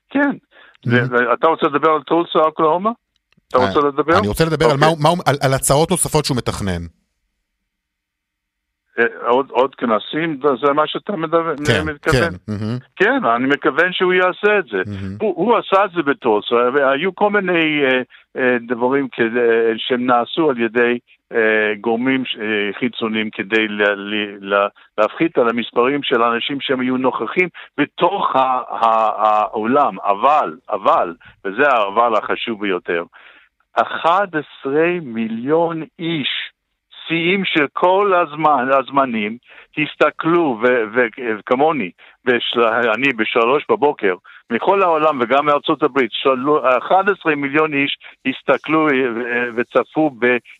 כן. 0.09 0.31
אתה 1.33 1.47
רוצה 1.47 1.67
לדבר 1.67 1.89
על 1.89 2.03
טולסה, 2.03 2.39
אוקלהומה? 2.39 2.91
אתה 3.47 3.57
רוצה 3.57 3.79
לדבר? 3.79 4.19
אני 4.19 4.27
רוצה 4.27 4.45
לדבר 4.45 4.65
על 5.41 5.53
הצעות 5.53 5.91
נוספות 5.91 6.25
שהוא 6.25 6.37
מתכנן. 6.37 6.81
אה, 8.99 9.27
עוד, 9.27 9.49
עוד 9.49 9.75
כנסים, 9.75 10.39
זה 10.65 10.73
מה 10.73 10.83
שאתה 10.87 11.15
מדבר, 11.15 11.53
כן, 11.67 11.85
מתכוון? 11.85 12.33
כן, 12.47 12.55
כן, 12.95 13.25
אני 13.35 13.47
מכוון 13.47 13.93
שהוא 13.93 14.13
יעשה 14.13 14.59
את 14.59 14.65
זה. 14.71 14.81
הוא, 15.21 15.33
הוא 15.35 15.57
עשה 15.57 15.85
את 15.85 15.91
זה 15.95 16.01
בטולסה, 16.01 16.55
והיו 16.73 17.15
כל 17.15 17.29
מיני 17.29 17.81
uh, 17.87 18.37
uh, 18.37 18.41
דברים 18.67 19.07
כדי, 19.11 19.73
שהם 19.77 20.05
נעשו 20.05 20.49
על 20.49 20.59
ידי 20.59 20.99
גורמים 21.81 22.23
uh, 22.23 22.79
חיצוניים 22.79 23.29
כדי 23.29 23.67
לה, 23.67 23.93
לה, 24.41 24.67
להפחית 24.97 25.37
על 25.37 25.49
המספרים 25.49 26.03
של 26.03 26.21
האנשים 26.21 26.61
שהם 26.61 26.79
היו 26.79 26.97
נוכחים 26.97 27.49
בתוך 27.77 28.35
העולם. 28.35 29.99
אבל, 29.99 30.57
אבל, 30.69 31.15
וזה 31.45 31.67
האבל 31.67 32.15
החשוב 32.15 32.61
ביותר, 32.61 33.03
11 33.73 34.73
מיליון 35.01 35.83
איש 35.99 36.44
שיאים 37.07 37.45
של 37.45 37.65
כל 37.73 38.13
הזמן, 38.13 38.67
הזמנים, 38.71 39.37
תסתכלו, 39.75 40.59
וכמוני, 40.93 41.91
אני 42.95 43.07
בשלוש 43.17 43.63
בבוקר, 43.69 44.15
מכל 44.51 44.81
העולם 44.81 45.19
וגם 45.21 45.45
מארצות 45.45 45.83
הברית, 45.83 46.11
11 46.77 47.35
מיליון 47.35 47.73
איש 47.73 47.97
הסתכלו 48.25 48.87
וצפו 49.55 50.11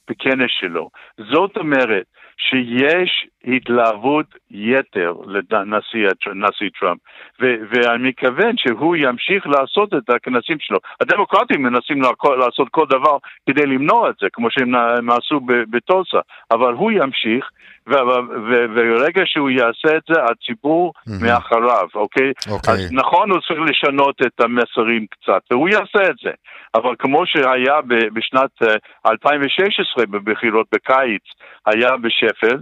בכנס 0.10 0.52
שלו. 0.60 0.90
זאת 1.18 1.58
אומרת 1.58 2.06
שיש 2.38 3.28
התלהבות 3.48 4.26
יתר 4.52 5.14
לנשיא 5.28 6.70
טראמפ, 6.80 7.00
ו- 7.42 7.56
ואני 7.70 8.10
מכוון 8.10 8.58
שהוא 8.58 8.96
ימשיך 8.96 9.48
לעשות 9.48 9.94
את 9.94 10.10
הכנסים 10.10 10.58
שלו. 10.60 10.78
הדמוקרטים 11.02 11.64
מנסים 11.64 12.02
לעשות 12.40 12.70
כל 12.72 12.86
דבר 12.90 13.18
כדי 13.50 13.66
למנוע 13.66 14.10
את 14.10 14.16
זה, 14.22 14.28
כמו 14.34 14.48
שהם 14.52 15.10
עשו 15.10 15.40
בטולסה, 15.70 16.20
אבל 16.52 16.74
הוא 16.74 16.92
ימשיך, 16.92 17.50
וברגע 17.88 19.22
שהוא 19.26 19.50
יעשה 19.50 19.98
את 19.98 20.04
זה, 20.08 20.24
הציבור 20.24 20.94
mm-hmm. 20.98 21.24
מאחריו, 21.26 21.88
אוקיי? 21.96 22.32
אוקיי? 22.52 22.74
אז 22.74 22.92
נכון, 22.92 23.32
הוא 23.32 23.40
צריך 23.48 23.60
לשנות 23.60 24.22
את 24.22 24.42
המסרים 24.42 25.06
קצת, 25.12 25.42
והוא 25.52 25.70
יעשה 25.70 26.10
את 26.10 26.16
זה. 26.24 26.32
אבל 26.76 26.96
כמו 27.00 27.26
שהיה 27.26 27.82
בשנת 28.14 28.52
2016 29.08 30.04
אה, 30.04 30.06
בבחירות 30.06 30.68
בקיץ, 30.72 31.24
היה 31.66 31.98
בשפל, 31.98 32.58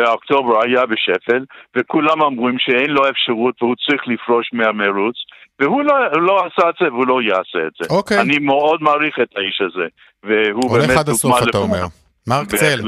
ואוקטובר 0.00 0.54
היה 0.64 0.86
בשפל, 0.86 1.44
וכולם 1.76 2.22
אמרו 2.22 2.48
שאין 2.58 2.90
לו 2.90 3.08
אפשרות 3.10 3.62
והוא 3.62 3.74
צריך 3.86 4.02
לפרוש 4.06 4.50
מהמרוץ, 4.52 5.16
והוא 5.60 5.82
לא, 5.82 5.94
לא 6.26 6.38
עשה 6.46 6.68
את 6.68 6.74
זה 6.80 6.92
והוא 6.92 7.06
לא 7.06 7.22
יעשה 7.22 7.66
את 7.66 7.72
זה. 7.78 7.94
אוקיי. 7.94 8.20
אני 8.20 8.38
מאוד 8.38 8.82
מעריך 8.82 9.14
את 9.22 9.28
האיש 9.36 9.60
הזה, 9.60 9.86
והוא 10.22 10.72
באמת... 10.72 10.88
הולך 10.88 10.98
עד 10.98 11.08
הסוף, 11.08 11.42
אתה 11.48 11.58
אומר. 11.58 11.84
מרק 12.28 12.48
צל, 12.48 12.80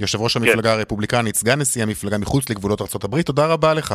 יושב 0.00 0.20
ראש 0.20 0.36
המפלגה 0.36 0.72
כן. 0.72 0.78
הרפובליקנית, 0.78 1.34
סגן 1.34 1.60
נשיא 1.60 1.82
המפלגה 1.82 2.18
מחוץ 2.18 2.50
לגבולות 2.50 2.80
ארה"ב, 2.80 3.22
תודה 3.22 3.46
רבה 3.46 3.74
לך. 3.74 3.94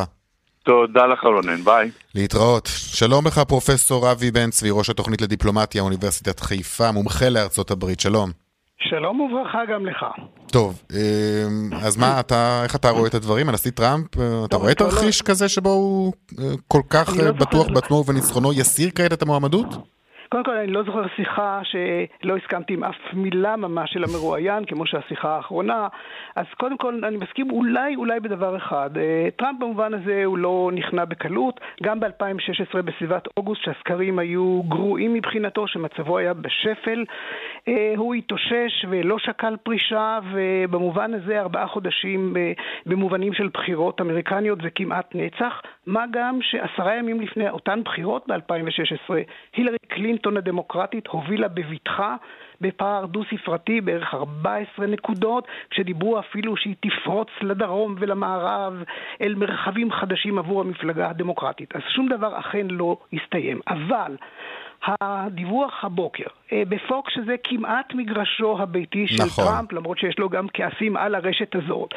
תודה 0.64 1.06
לך 1.06 1.24
רונן, 1.24 1.64
ביי. 1.64 1.90
להתראות. 2.14 2.68
שלום 2.72 3.26
לך 3.26 3.38
פרופסור 3.38 4.12
אבי 4.12 4.30
בן 4.30 4.50
צבי, 4.50 4.68
ראש 4.72 4.90
התוכנית 4.90 5.20
לדיפלומטיה, 5.22 5.82
אוניברסיטת 5.82 6.40
חיפה, 6.40 6.92
מומחה 6.92 7.28
לארצות 7.28 7.70
הברית, 7.70 8.00
שלום. 8.00 8.45
שלום 8.78 9.20
וברכה 9.20 9.64
גם 9.64 9.86
לך. 9.86 10.06
טוב, 10.52 10.82
אמ, 10.92 11.70
אז 11.86 11.96
מה, 11.96 12.20
אתה, 12.20 12.60
איך 12.64 12.76
אתה 12.76 12.90
רואה 12.90 13.08
את 13.08 13.14
הדברים? 13.14 13.48
הנשיא 13.48 13.70
טראמפ, 13.70 14.06
אתה 14.44 14.56
רואה 14.56 14.74
תרחיש 14.74 15.22
לא... 15.22 15.26
כזה 15.26 15.48
שבו 15.48 15.70
הוא 15.70 16.12
אה, 16.38 16.44
כל 16.68 16.82
כך 16.90 17.08
לא 17.24 17.32
בטוח 17.32 17.66
בעצמו 17.74 17.96
ובניצחונו 17.96 18.52
יסיר 18.52 18.90
כעת 18.94 19.12
את 19.12 19.22
המועמדות? 19.22 19.66
קודם 20.28 20.44
כל, 20.44 20.56
אני 20.56 20.72
לא 20.72 20.82
זוכר 20.82 21.02
שיחה 21.16 21.60
שלא 21.64 22.36
הסכמתי 22.36 22.72
עם 22.72 22.84
אף 22.84 22.94
מילה 23.12 23.56
ממש 23.56 23.92
של 23.92 24.04
המרואיין, 24.04 24.64
כמו 24.64 24.86
שהשיחה 24.86 25.36
האחרונה. 25.36 25.88
אז 26.36 26.46
קודם 26.56 26.78
כל, 26.78 27.04
אני 27.04 27.16
מסכים 27.16 27.50
אולי, 27.50 27.96
אולי 27.96 28.20
בדבר 28.20 28.56
אחד. 28.56 28.90
אה, 28.96 29.28
טראמפ 29.36 29.60
במובן 29.60 29.94
הזה 29.94 30.24
הוא 30.24 30.38
לא 30.38 30.70
נכנע 30.74 31.04
בקלות. 31.04 31.60
גם 31.82 32.00
ב-2016, 32.00 32.82
בסביבת 32.82 33.28
אוגוסט, 33.36 33.62
שהסקרים 33.64 34.18
היו 34.18 34.62
גרועים 34.68 35.14
מבחינתו, 35.14 35.68
שמצבו 35.68 36.18
היה 36.18 36.34
בשפל, 36.34 37.00
אה, 37.00 37.04
הוא 37.96 38.14
התאושש 38.14 38.84
ולא 38.88 39.18
שקל 39.18 39.56
פרישה, 39.56 40.18
ובמובן 40.32 41.14
הזה 41.14 41.40
ארבעה 41.40 41.66
חודשים 41.66 42.36
אה, 42.36 42.52
במובנים 42.86 43.32
של 43.32 43.48
בחירות 43.48 44.00
אמריקניות 44.00 44.58
זה 44.62 44.70
כמעט 44.70 45.14
נצח. 45.14 45.62
מה 45.86 46.04
גם 46.12 46.38
שעשרה 46.42 46.94
ימים 46.94 47.20
לפני 47.20 47.50
אותן 47.50 47.82
בחירות 47.84 48.26
ב-2016, 48.28 49.14
הילרי 49.56 49.76
קלינטון 49.88 50.36
הדמוקרטית 50.36 51.06
הובילה 51.06 51.48
בבטחה 51.48 52.16
בפער 52.60 53.06
דו-ספרתי, 53.06 53.80
בערך 53.80 54.14
14 54.14 54.86
נקודות, 54.86 55.48
כשדיברו 55.70 56.18
אפילו 56.18 56.56
שהיא 56.56 56.74
תפרוץ 56.80 57.28
לדרום 57.42 57.94
ולמערב 57.98 58.82
אל 59.20 59.34
מרחבים 59.34 59.92
חדשים 59.92 60.38
עבור 60.38 60.60
המפלגה 60.60 61.10
הדמוקרטית. 61.10 61.76
אז 61.76 61.82
שום 61.94 62.08
דבר 62.08 62.38
אכן 62.38 62.66
לא 62.70 62.96
הסתיים. 63.12 63.60
אבל 63.68 64.16
הדיווח 65.00 65.84
הבוקר 65.84 66.26
אה, 66.52 66.62
בפוקס 66.68 67.12
שזה 67.14 67.34
כמעט 67.44 67.94
מגרשו 67.94 68.56
הביתי 68.62 69.06
של 69.08 69.24
נכון. 69.24 69.44
טראמפ, 69.44 69.72
למרות 69.72 69.98
שיש 69.98 70.18
לו 70.18 70.28
גם 70.28 70.46
כעסים 70.52 70.96
על 70.96 71.14
הרשת 71.14 71.54
הזאת. 71.54 71.94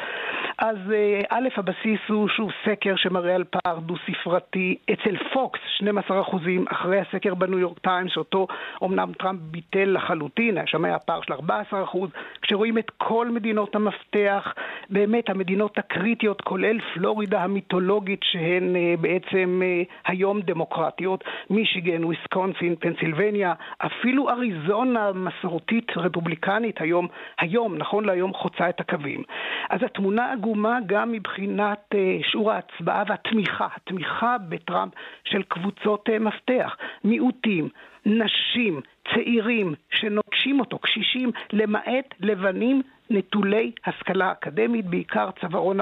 אז 0.58 0.76
אה, 0.92 1.20
א', 1.30 1.48
הבסיס 1.56 2.00
הוא 2.08 2.28
שוב 2.28 2.50
סקר 2.64 2.94
שמראה 2.96 3.34
על 3.34 3.44
פער 3.44 3.78
דו-ספרתי 3.78 4.76
אצל 4.92 5.16
פוקס, 5.32 5.60
12 5.76 6.20
אחוזים, 6.20 6.64
אחרי 6.68 7.00
הסקר 7.00 7.34
בניו 7.34 7.58
יורק 7.58 7.78
טיימס, 7.78 8.12
שאותו 8.12 8.46
אמנם 8.84 9.12
טראמפ 9.18 9.40
ביטל 9.40 9.84
לחלוטין, 9.84 10.58
שם 10.66 10.84
היה 10.84 10.98
פער 10.98 11.20
של 11.22 11.32
14 11.32 11.84
אחוז. 11.84 12.10
כשרואים 12.42 12.78
את 12.78 12.90
כל 12.98 13.28
מדינות 13.30 13.74
המפתח, 13.74 14.54
באמת 14.90 15.30
המדינות 15.30 15.78
הקריטיות, 15.78 16.40
כולל 16.40 16.78
פלורידה 16.94 17.42
המיתולוגית, 17.42 18.20
שהן 18.22 18.76
אה, 18.76 18.94
בעצם 19.00 19.62
היום 20.06 20.40
דמוקרטיות, 20.40 21.24
מישיגן, 21.50 22.04
וויסקונסין, 22.04 22.74
פנסילבניה, 22.80 23.54
אפילו 23.78 24.30
אריזונה 24.30 25.12
מסורתית 25.12 25.96
רפובליקנית 25.96 26.80
היום, 26.80 27.08
היום, 27.38 27.76
נכון 27.76 28.04
להיום, 28.04 28.34
חוצה 28.34 28.68
את 28.68 28.80
הקווים. 28.80 29.22
אז 29.70 29.82
התמונה 29.82 30.32
עגומה 30.32 30.78
גם 30.86 31.12
מבחינת 31.12 31.94
uh, 31.94 32.30
שיעור 32.30 32.52
ההצבעה 32.52 33.02
והתמיכה, 33.08 33.68
התמיכה 33.76 34.36
בטראמפ 34.48 34.92
של 35.24 35.42
קבוצות 35.42 36.08
uh, 36.08 36.18
מפתח, 36.18 36.76
מיעוטים, 37.04 37.68
נשים, 38.06 38.80
צעירים 39.14 39.74
שנוטשים 39.90 40.60
אותו, 40.60 40.78
קשישים, 40.78 41.30
למעט 41.52 42.14
לבנים 42.20 42.82
נטולי 43.10 43.72
השכלה 43.86 44.32
אקדמית, 44.32 44.86
בעיקר 44.86 45.30
צווארון, 45.40 45.78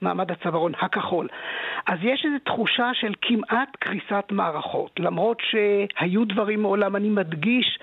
מעמד 0.00 0.30
הצווארון 0.30 0.72
הכחול. 0.80 1.28
אז 1.86 1.98
יש 2.02 2.24
איזו 2.24 2.36
תחושה 2.44 2.90
של 2.94 3.12
כמעט 3.22 3.76
קריסת 3.78 4.24
מערכות, 4.30 5.00
למרות 5.00 5.38
שהיו 5.40 6.24
דברים 6.24 6.62
מעולם, 6.62 6.96
אני 6.96 7.08
מדגיש 7.08 7.78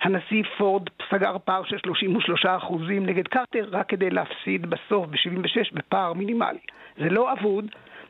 הנשיא 0.00 0.42
פורד 0.58 0.82
סגר 1.10 1.36
פער 1.44 1.64
של 1.64 1.78
33 1.78 2.46
אחוזים 2.46 3.06
נגד 3.06 3.28
קרטר 3.28 3.68
רק 3.70 3.88
כדי 3.88 4.10
להפסיד 4.10 4.66
בסוף 4.66 5.06
ב-76 5.06 5.74
בפער 5.74 6.12
מינימלי. 6.12 6.58
זה 6.98 7.10
לא 7.10 7.32
אבוד, 7.32 7.64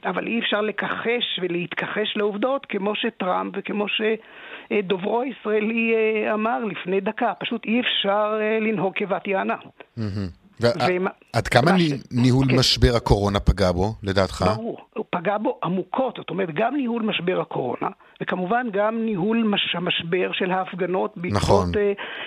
אבל 0.04 0.26
אי 0.26 0.38
אפשר 0.40 0.60
לכחש 0.60 1.40
ולהתכחש 1.42 2.16
לעובדות 2.16 2.66
כמו 2.66 2.94
שטראמפ 2.94 3.54
וכמו 3.56 3.86
שדוברו 3.88 5.20
הישראלי 5.20 5.94
אה, 5.94 6.34
אמר 6.34 6.64
לפני 6.64 7.00
דקה. 7.00 7.32
פשוט 7.38 7.64
אי 7.64 7.80
אפשר 7.80 8.38
אה, 8.40 8.58
לנהוג 8.60 8.92
כבת 8.96 9.28
יענה. 9.28 9.56
עד 11.32 11.48
כמה 11.48 11.70
ניהול 12.10 12.46
כן. 12.48 12.58
משבר 12.58 12.96
הקורונה 12.96 13.40
פגע 13.40 13.72
בו, 13.72 13.94
לדעתך? 14.02 14.44
ברור, 14.56 14.78
הוא 14.94 15.04
פגע 15.10 15.38
בו 15.38 15.58
עמוקות. 15.64 16.16
זאת 16.16 16.30
אומרת, 16.30 16.48
גם 16.54 16.76
ניהול 16.76 17.02
משבר 17.02 17.40
הקורונה, 17.40 17.88
וכמובן 18.22 18.66
גם 18.72 19.04
ניהול 19.04 19.42
מש, 19.42 19.74
המשבר 19.74 20.32
של 20.32 20.50
ההפגנות 20.50 21.12
בעקבות 21.16 21.42
נכון. 21.42 21.72
uh, 21.74 21.78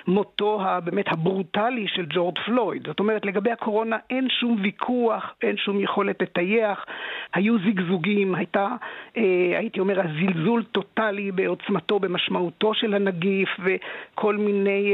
מותו 0.07 0.61
הבאמת 0.61 1.05
הברוטלי 1.07 1.85
של 1.87 2.05
ג'ורד 2.09 2.33
פלויד. 2.45 2.87
זאת 2.87 2.99
אומרת, 2.99 3.25
לגבי 3.25 3.51
הקורונה 3.51 3.97
אין 4.09 4.27
שום 4.39 4.57
ויכוח, 4.63 5.23
אין 5.41 5.57
שום 5.57 5.79
יכולת 5.79 6.21
לטייח, 6.21 6.85
היו 7.33 7.55
זיגזוגים, 7.65 8.35
הייתה, 8.35 8.67
uh, 9.15 9.19
הייתי 9.57 9.79
אומר, 9.79 9.99
הזלזול 9.99 10.63
טוטאלי 10.71 11.31
בעוצמתו, 11.31 11.99
במשמעותו 11.99 12.73
של 12.73 12.93
הנגיף, 12.93 13.49
וכל 13.59 14.37
מיני, 14.37 14.91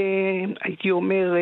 הייתי 0.62 0.92
אומר, 0.92 1.34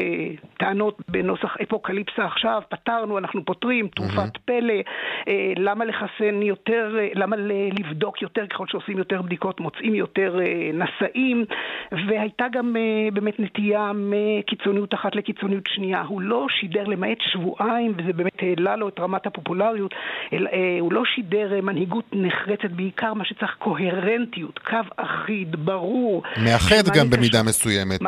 טענות 0.58 1.02
בנוסח 1.10 1.56
אפוקליפסה 1.88 2.26
עכשיו, 2.26 2.62
פתרנו, 2.70 3.18
אנחנו 3.18 3.46
פותרים, 3.46 3.88
תרופת 3.96 4.36
mm-hmm. 4.36 4.40
פלא, 4.46 4.74
uh, 4.74 5.30
למה 5.58 5.86
לחסן 5.86 6.42
יותר, 6.42 6.96
uh, 6.96 7.20
למה 7.20 7.36
לבדוק 7.80 8.22
יותר 8.22 8.48
ככל 8.48 8.66
שעושים 8.68 8.98
יותר 8.98 9.22
בדיקות? 9.22 9.60
מוצאים 9.60 9.96
יותר 9.96 10.40
אה, 10.40 10.72
נשאים, 10.74 11.46
והייתה 11.92 12.46
גם 12.52 12.76
אה, 12.76 13.12
באמת 13.14 13.40
נטייה 13.40 13.92
מקיצוניות 13.96 14.94
אחת 14.94 15.16
לקיצוניות 15.16 15.64
שנייה. 15.68 16.02
הוא 16.02 16.22
לא 16.22 16.48
שידר 16.50 16.84
למעט 16.84 17.18
שבועיים, 17.32 17.94
וזה 17.98 18.14
באמת 18.14 18.40
העלה 18.42 18.76
לו 18.76 18.90
את 18.90 19.00
רמת 19.00 19.28
הפופולריות, 19.28 19.92
אה, 20.34 20.38
הוא 20.80 20.94
לא 20.94 21.04
שידר 21.16 21.62
מנהיגות 21.62 22.06
נחרצת, 22.14 22.72
בעיקר 22.72 23.14
מה 23.14 23.26
שצריך 23.26 23.56
קוהרנטיות, 23.60 24.60
קו 24.60 24.78
אחיד, 24.98 25.56
ברור. 25.66 26.24
מאחד 26.46 26.84
גם 26.96 27.10
במידה 27.10 27.44
מסוימת. 27.44 28.02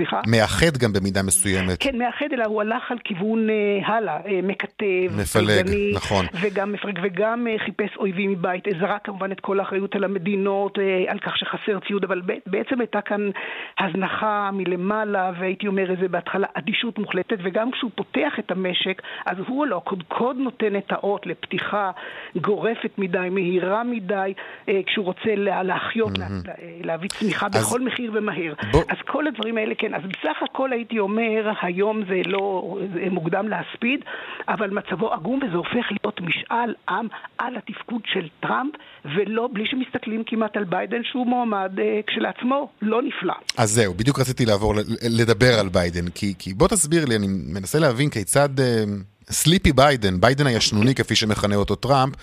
סליחה? 0.00 0.20
מאחד 0.26 0.76
גם 0.78 0.92
במידה 0.92 1.22
מסוימת. 1.22 1.76
כן, 1.80 1.98
מאחד, 1.98 2.26
אלא 2.32 2.44
הוא 2.44 2.60
הלך 2.60 2.90
על 2.90 2.98
כיוון 3.04 3.50
אה, 3.50 3.54
הלאה, 3.86 4.16
אה, 4.26 4.40
מקטב, 4.42 5.20
מפלג, 5.20 5.62
פלגני, 5.62 5.92
נכון. 5.94 6.26
וגם 6.40 6.72
מפרק, 6.72 6.94
וגם 7.02 7.46
אה, 7.46 7.58
חיפש 7.64 7.96
אויבים 7.96 8.30
מבית, 8.30 8.64
זרק 8.80 9.04
כמובן 9.04 9.32
את 9.32 9.40
כל 9.40 9.60
האחריות 9.60 9.94
על 9.94 10.04
המדינות, 10.04 10.78
אה, 10.78 11.12
על 11.12 11.18
כך 11.18 11.36
שחסר 11.36 11.78
ציוד, 11.88 12.04
אבל 12.04 12.22
בעצם 12.46 12.80
הייתה 12.80 13.00
כאן 13.00 13.30
הזנחה 13.78 14.50
מלמעלה, 14.52 15.32
והייתי 15.40 15.66
אומר 15.66 15.90
איזה 15.90 16.08
בהתחלה 16.08 16.46
אדישות 16.54 16.98
מוחלטת, 16.98 17.36
וגם 17.42 17.70
כשהוא 17.70 17.90
פותח 17.94 18.32
את 18.38 18.50
המשק, 18.50 19.02
אז 19.26 19.36
הוא 19.46 19.66
לא, 19.66 19.76
הקודקוד 19.76 20.36
נותן 20.36 20.76
את 20.76 20.92
האות 20.92 21.26
לפתיחה 21.26 21.90
גורפת 22.36 22.90
מדי, 22.98 23.28
מהירה 23.30 23.84
מדי, 23.84 24.34
אה, 24.68 24.80
כשהוא 24.86 25.04
רוצה 25.04 25.34
להחיות, 25.36 26.18
mm-hmm. 26.18 26.20
לה, 26.46 26.54
להביא 26.84 27.08
צמיחה 27.08 27.46
אז... 27.54 27.66
בכל 27.66 27.80
מחיר 27.80 28.10
ומהר. 28.14 28.54
בוא... 28.70 28.82
אז 28.88 28.96
כל 29.06 29.26
הדברים 29.26 29.58
האלה, 29.58 29.74
כן. 29.74 29.89
כן, 29.90 29.94
אז 29.94 30.02
בסך 30.02 30.42
הכל 30.50 30.72
הייתי 30.72 30.98
אומר, 30.98 31.52
היום 31.62 32.02
זה 32.08 32.20
לא, 32.26 32.78
זה 32.94 33.00
מוקדם 33.10 33.48
להספיד, 33.48 34.00
אבל 34.48 34.70
מצבו 34.70 35.12
עגום 35.12 35.40
וזה 35.42 35.56
הופך 35.56 35.86
להיות 35.90 36.20
משאל 36.20 36.74
עם 36.88 37.06
על 37.38 37.56
התפקוד 37.56 38.02
של 38.06 38.28
טראמפ, 38.40 38.74
ולא, 39.04 39.48
בלי 39.52 39.66
שמסתכלים 39.66 40.22
כמעט 40.26 40.56
על 40.56 40.64
ביידן, 40.64 41.04
שהוא 41.04 41.26
מועמד 41.26 41.72
אה, 41.78 42.00
כשלעצמו 42.06 42.68
לא 42.82 43.02
נפלא. 43.02 43.34
אז 43.58 43.70
זהו, 43.70 43.94
בדיוק 43.94 44.20
רציתי 44.20 44.46
לעבור 44.46 44.74
לדבר 45.18 45.60
על 45.60 45.68
ביידן, 45.68 46.10
כי, 46.14 46.34
כי 46.38 46.54
בוא 46.54 46.68
תסביר 46.68 47.04
לי, 47.04 47.16
אני 47.16 47.26
מנסה 47.28 47.78
להבין 47.78 48.10
כיצד... 48.10 48.60
אה... 48.60 48.84
Sleepy 49.30 49.72
ביידן, 49.72 50.20
ביידן 50.20 50.46
הישנוני 50.46 50.94
כפי 50.94 51.16
שמכנה 51.16 51.56
אותו 51.56 51.74
טראמפ, 51.74 52.14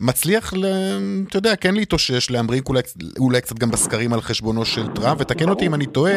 מצליח, 0.00 0.52
ל, 0.52 0.66
אתה 1.28 1.38
יודע, 1.38 1.56
כן 1.56 1.74
להתאושש, 1.74 2.30
להמריא 2.30 2.68
אולי, 2.68 2.80
אולי 3.18 3.40
קצת 3.40 3.58
גם 3.58 3.70
בסקרים 3.70 4.12
על 4.12 4.20
חשבונו 4.20 4.64
של 4.64 4.86
טראמפ, 4.94 5.20
ותקן 5.20 5.48
אותי 5.48 5.66
אם 5.66 5.74
אני 5.74 5.86
טועה, 5.86 6.14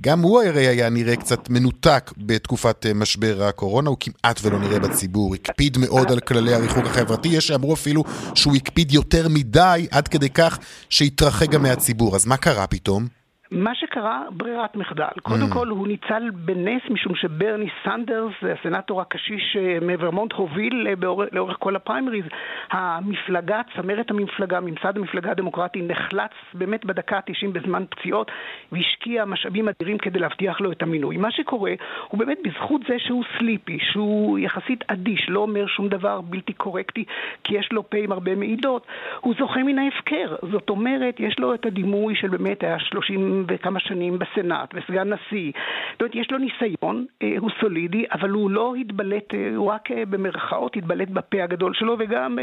גם 0.00 0.20
הוא 0.20 0.42
הרי 0.42 0.66
היה 0.66 0.90
נראה 0.90 1.16
קצת 1.16 1.50
מנותק 1.50 2.12
בתקופת 2.16 2.86
אה, 2.86 2.94
משבר 2.94 3.42
הקורונה, 3.42 3.90
הוא 3.90 3.96
כמעט 4.00 4.40
ולא 4.42 4.58
נראה 4.58 4.78
בציבור, 4.78 5.34
הקפיד 5.34 5.78
מאוד 5.78 6.12
על 6.12 6.20
כללי 6.20 6.54
הריחוק 6.54 6.86
החברתי, 6.86 7.28
יש 7.28 7.46
שאמרו 7.46 7.74
אפילו 7.74 8.04
שהוא 8.34 8.56
הקפיד 8.56 8.92
יותר 8.92 9.28
מדי, 9.28 9.86
עד 9.90 10.08
כדי 10.08 10.30
כך 10.30 10.58
שהתרחק 10.90 11.50
גם 11.50 11.62
מהציבור, 11.62 12.16
אז 12.16 12.26
מה 12.26 12.36
קרה 12.36 12.66
פתאום? 12.66 13.19
מה 13.50 13.74
שקרה, 13.74 14.22
ברירת 14.30 14.76
מחדל. 14.76 15.08
קודם 15.22 15.50
mm. 15.50 15.54
כל, 15.54 15.68
הוא 15.68 15.88
ניצל 15.88 16.30
בנס 16.34 16.82
משום 16.90 17.14
שברני 17.14 17.68
סנדרס, 17.84 18.32
הסנאטור 18.42 19.00
הקשיש 19.00 19.56
אה, 19.60 19.78
מוורמונט, 19.82 20.32
הוביל 20.32 20.86
אה, 20.88 20.96
באור... 20.96 21.24
לאורך 21.32 21.56
כל 21.58 21.76
הפריימריז. 21.76 22.24
המפלגה, 22.70 23.60
צמרת 23.76 24.10
המפלגה, 24.10 24.60
ממסד 24.60 24.96
המפלגה 24.96 25.30
הדמוקרטי, 25.30 25.82
נחלץ 25.82 26.30
באמת 26.54 26.84
בדקה 26.84 27.16
ה-90 27.16 27.48
בזמן 27.52 27.84
פציעות, 27.90 28.30
והשקיע 28.72 29.24
משאבים 29.24 29.68
אדירים 29.68 29.98
כדי 29.98 30.18
להבטיח 30.18 30.60
לו 30.60 30.72
את 30.72 30.82
המינוי. 30.82 31.16
מה 31.16 31.30
שקורה, 31.30 31.72
הוא 32.08 32.18
באמת 32.18 32.38
בזכות 32.44 32.80
זה 32.88 32.94
שהוא 32.98 33.24
סליפי, 33.38 33.78
שהוא 33.80 34.38
יחסית 34.38 34.84
אדיש, 34.86 35.26
לא 35.28 35.40
אומר 35.40 35.66
שום 35.66 35.88
דבר 35.88 36.20
בלתי 36.20 36.52
קורקטי, 36.52 37.04
כי 37.44 37.58
יש 37.58 37.68
לו 37.72 37.90
פה 37.90 37.98
עם 37.98 38.12
הרבה 38.12 38.34
מעידות, 38.34 38.86
הוא 39.20 39.34
זוכה 39.38 39.62
מן 39.62 39.78
ההפקר. 39.78 40.36
זאת 40.52 40.70
אומרת, 40.70 41.20
יש 41.20 41.38
לו 41.38 41.54
את 41.54 41.66
הדימוי 41.66 42.14
של 42.14 42.28
באמת 42.28 42.64
ה-30... 42.64 43.39
וכמה 43.48 43.80
שנים 43.80 44.18
בסנאט 44.18 44.74
וסגן 44.74 45.12
נשיא. 45.12 45.52
זאת 46.00 46.00
אומרת, 46.00 46.14
יש 46.14 46.30
לו 46.30 46.38
ניסיון, 46.38 47.06
אה, 47.22 47.34
הוא 47.38 47.50
סולידי, 47.60 48.04
אבל 48.12 48.30
הוא 48.30 48.50
לא 48.50 48.74
התבלט, 48.74 49.34
אה, 49.34 49.50
הוא 49.56 49.70
רק 49.70 49.90
אה, 49.90 50.02
במרכאות 50.06 50.76
התבלט 50.76 51.08
בפה 51.08 51.42
הגדול 51.42 51.74
שלו, 51.74 51.96
וגם 51.98 52.38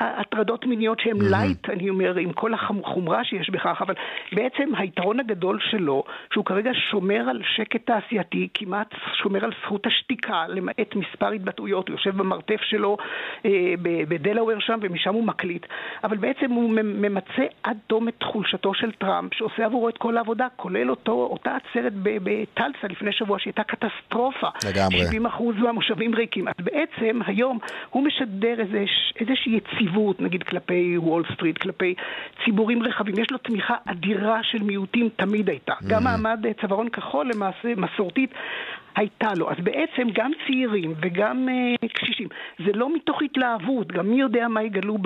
הטרדות 0.00 0.66
מיניות 0.66 1.00
שהן 1.00 1.16
light, 1.20 1.70
אני 1.70 1.90
אומר, 1.90 2.16
עם 2.16 2.32
כל 2.32 2.54
החומרה 2.54 3.24
שיש 3.24 3.50
בכך, 3.50 3.82
אבל 3.82 3.94
בעצם 4.32 4.74
היתרון 4.76 5.20
הגדול 5.20 5.58
שלו, 5.70 6.04
שהוא 6.32 6.44
כרגע 6.44 6.70
שומר 6.90 7.28
על 7.30 7.42
שקט 7.56 7.86
תעשייתי, 7.86 8.48
כמעט 8.54 8.94
שומר 9.22 9.44
על 9.44 9.50
זכות 9.62 9.86
השתיקה, 9.86 10.44
למעט 10.48 10.94
מספר 10.96 11.28
התבטאויות, 11.28 11.88
הוא 11.88 11.94
יושב 11.94 12.16
במרתף 12.16 12.60
שלו 12.62 12.96
בדלאוור 14.08 14.60
שם, 14.60 14.78
ומשם 14.82 15.14
הוא 15.14 15.24
מקליט, 15.24 15.66
אבל 16.04 16.16
בעצם 16.16 16.50
הוא 16.50 16.70
ממצה 16.70 17.44
עד 17.62 17.78
תום 17.86 18.08
את 18.08 18.22
חולשתו 18.22 18.74
של 18.74 18.92
טראמפ, 18.92 19.34
שעושה 19.34 19.64
עבורו 19.64 19.88
את 19.88 19.98
כל 19.98 20.16
העבודה. 20.16 20.27
העבודה, 20.28 20.46
כולל 20.56 20.90
אותו, 20.90 21.28
אותה 21.30 21.56
עצרת 21.56 21.92
בטלסה 21.94 22.86
לפני 22.88 23.12
שבוע 23.12 23.38
שהייתה 23.38 23.62
קטסטרופה. 23.62 24.48
לגמרי. 24.64 25.02
70% 25.28 25.42
מהמושבים 25.56 26.14
ריקים. 26.14 26.48
אז 26.48 26.54
בעצם 26.58 27.20
היום 27.26 27.58
הוא 27.90 28.04
משדר 28.04 28.60
איזה, 28.60 28.84
איזושהי 29.20 29.56
יציבות, 29.56 30.20
נגיד 30.20 30.42
כלפי 30.42 30.98
וול 30.98 31.24
סטריט, 31.34 31.58
כלפי 31.58 31.94
ציבורים 32.44 32.82
רחבים. 32.82 33.14
יש 33.18 33.30
לו 33.30 33.38
תמיכה 33.38 33.74
אדירה 33.84 34.42
של 34.42 34.62
מיעוטים, 34.62 35.08
תמיד 35.16 35.48
הייתה. 35.48 35.72
Mm-hmm. 35.72 35.88
גם 35.88 36.04
מעמד 36.04 36.44
צווארון 36.60 36.88
כחול 36.88 37.30
למעשה, 37.34 37.68
מסורתית, 37.76 38.34
הייתה 38.98 39.34
לו. 39.36 39.50
אז 39.50 39.56
בעצם 39.62 40.08
גם 40.14 40.30
צעירים 40.46 40.94
וגם 41.02 41.48
uh, 41.48 41.88
קשישים, 41.94 42.28
זה 42.58 42.72
לא 42.74 42.96
מתוך 42.96 43.18
התלהבות, 43.24 43.92
גם 43.92 44.10
מי 44.10 44.20
יודע 44.20 44.48
מה 44.48 44.62
יגלו 44.62 44.98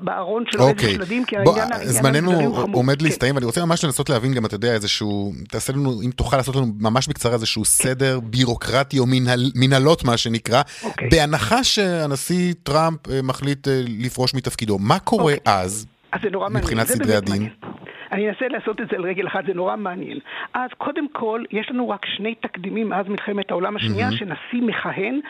בארון 0.00 0.44
של 0.50 0.60
אוקיי. 0.60 0.88
איזה 0.88 1.04
שלדים, 1.04 1.24
כי 1.24 1.36
העניין, 1.36 1.72
העניין 1.72 1.88
זמננו 1.88 2.30
עומד 2.72 2.98
כן. 2.98 3.04
להסתיים, 3.04 3.34
ואני 3.34 3.46
רוצה 3.46 3.64
ממש 3.64 3.84
לנסות 3.84 4.10
להבין 4.10 4.34
גם, 4.34 4.46
אתה 4.46 4.54
יודע, 4.54 4.72
איזשהו, 4.72 5.32
תעשה 5.48 5.72
לנו, 5.72 6.02
אם 6.04 6.10
תוכל 6.10 6.36
לעשות 6.36 6.56
לנו 6.56 6.66
ממש 6.80 7.08
בקצרה 7.08 7.32
איזשהו. 7.32 7.64
סדר 7.64 8.20
בירוקרטי 8.20 8.98
או 8.98 9.04
מנהל, 9.06 9.50
מנהלות, 9.54 10.04
מה 10.04 10.16
שנקרא, 10.16 10.62
אוקיי. 10.84 11.08
בהנחה 11.08 11.64
שהנשיא 11.64 12.54
טראמפ 12.62 13.08
אה, 13.10 13.22
מחליט 13.22 13.68
אה, 13.68 13.82
לפרוש 13.86 14.34
מתפקידו, 14.34 14.78
מה 14.78 14.98
קורה 14.98 15.22
אוקיי. 15.22 15.52
אז? 15.52 15.86
אז. 16.12 16.20
מבחינת 16.50 16.86
סדרי 16.86 17.14
הדין? 17.14 17.32
מעניין. 17.34 17.83
אני 18.12 18.28
אנסה 18.28 18.48
לעשות 18.48 18.80
את 18.80 18.88
זה 18.90 18.96
על 18.96 19.04
רגל 19.04 19.26
אחת, 19.26 19.46
זה 19.46 19.54
נורא 19.54 19.76
מעניין. 19.76 20.18
אז 20.54 20.70
קודם 20.78 21.08
כל, 21.08 21.44
יש 21.50 21.70
לנו 21.70 21.88
רק 21.88 22.06
שני 22.06 22.34
תקדימים 22.34 22.88
מאז 22.88 23.08
מלחמת 23.08 23.50
העולם 23.50 23.76
השנייה, 23.76 24.08
mm-hmm. 24.08 24.16
שנשיא 24.16 24.62
מכהן, 24.62 25.20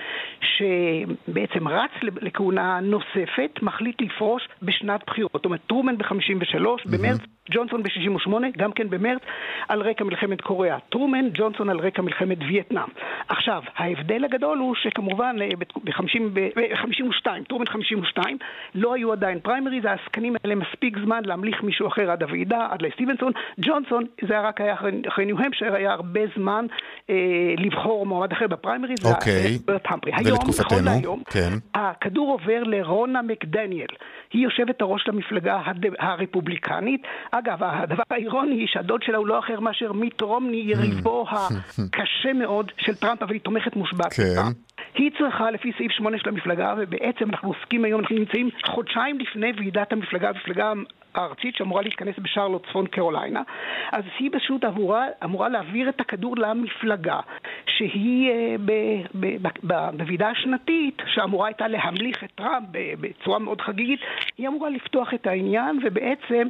שבעצם 0.40 1.68
רץ 1.68 1.90
לכהונה 2.02 2.80
נוספת, 2.80 3.58
מחליט 3.62 4.00
לפרוש 4.00 4.48
בשנת 4.62 5.04
בחירות. 5.06 5.32
זאת 5.34 5.44
אומרת, 5.44 5.60
טרומן 5.66 5.98
ב-53, 5.98 6.54
mm-hmm. 6.54 6.90
במרץ 6.92 7.20
ג'ונסון 7.50 7.82
ב-68, 7.82 8.32
גם 8.58 8.72
כן 8.72 8.90
במרץ, 8.90 9.22
על 9.68 9.82
רקע 9.82 10.04
מלחמת 10.04 10.40
קוריאה. 10.40 10.78
טרומן, 10.88 11.28
ג'ונסון 11.34 11.70
על 11.70 11.78
רקע 11.78 12.02
מלחמת 12.02 12.38
וייטנאם. 12.48 12.88
עכשיו, 13.28 13.62
ההבדל 13.76 14.24
הגדול 14.24 14.58
הוא 14.58 14.74
שכמובן 14.74 15.36
ב-52, 15.84 17.26
אה, 17.26 17.44
טרומן 17.48 17.66
52, 17.66 18.38
לא 18.74 18.94
היו 18.94 19.12
עדיין 19.12 19.40
פריימריז, 19.40 19.84
העסקנים 19.84 20.36
האלה 20.44 20.54
מספיק 20.54 20.98
זמן 21.04 21.22
להמליך 21.24 21.62
מישהו 21.62 21.88
אחר 21.88 22.10
עד 22.10 22.22
הוועידה, 22.22 22.66
עד 22.70 22.82
לסטיבנסון. 22.82 23.32
ג'ונסון, 23.60 24.04
זה 24.28 24.40
רק 24.40 24.60
היה 24.60 24.74
אחרי, 24.74 24.90
אחרי 25.08 25.24
ניו-המפשר, 25.24 25.74
היה 25.74 25.92
הרבה 25.92 26.20
זמן 26.36 26.66
אה, 27.10 27.14
לבחור 27.58 28.06
מועמד 28.06 28.32
אחר 28.32 28.46
בפריימריז. 28.46 29.06
אוקיי, 29.06 29.58
ולתקופתנו, 30.24 30.90
היום, 30.90 31.22
כן. 31.30 31.50
הכדור 31.74 32.30
עובר 32.30 32.62
לרונה 32.62 33.22
מקדניאל. 33.22 33.86
היא 34.34 34.44
יושבת 34.44 34.80
הראש 34.80 35.08
למפלגה 35.08 35.60
הד... 35.64 35.86
הרפובליקנית. 35.98 37.02
אגב, 37.30 37.62
הדבר 37.62 38.02
האירוני 38.10 38.66
שהדוד 38.68 39.02
שלה 39.02 39.18
הוא 39.18 39.26
לא 39.26 39.38
אחר 39.38 39.60
מאשר 39.60 39.92
מיט 39.92 40.20
רומני, 40.20 40.56
יריבו 40.56 41.26
הקשה 41.32 42.32
מאוד 42.32 42.72
של 42.78 42.94
טראמפ, 42.94 43.22
אבל 43.22 43.32
היא 43.32 43.40
תומכת 43.40 43.76
מושבעת. 43.76 44.12
כן. 44.12 44.24
היא 44.94 45.10
צריכה, 45.18 45.50
לפי 45.50 45.72
סעיף 45.78 45.92
8 45.92 46.18
של 46.18 46.28
המפלגה, 46.28 46.74
ובעצם 46.78 47.30
אנחנו 47.30 47.48
עוסקים 47.48 47.84
היום, 47.84 48.00
אנחנו 48.00 48.16
נמצאים 48.16 48.50
חודשיים 48.66 49.18
לפני 49.18 49.52
ועידת 49.56 49.92
המפלגה, 49.92 50.28
המפלגה 50.28 50.72
הארצית 51.14 51.56
שאמורה 51.56 51.82
להתכנס 51.82 52.14
בשרלוט, 52.18 52.66
צפון 52.66 52.86
קרוליינה, 52.86 53.42
אז 53.92 54.04
היא 54.18 54.30
פשוט 54.32 54.64
אמורה, 54.64 55.06
אמורה 55.24 55.48
להעביר 55.48 55.88
את 55.88 56.00
הכדור 56.00 56.36
למפלגה, 56.36 57.20
שהיא 57.66 58.30
אה, 58.30 58.56
בוועידה 59.92 60.28
השנתית, 60.28 61.02
שאמורה 61.06 61.46
הייתה 61.46 61.68
להמליך 61.68 62.24
את 62.24 62.30
טראמפ 62.34 62.66
בצורה 63.00 63.38
מאוד 63.38 63.60
חגיגית, 63.60 64.00
היא 64.38 64.48
אמורה 64.48 64.70
לפתוח 64.70 65.14
את 65.14 65.26
העניין, 65.26 65.78
ובעצם 65.84 66.48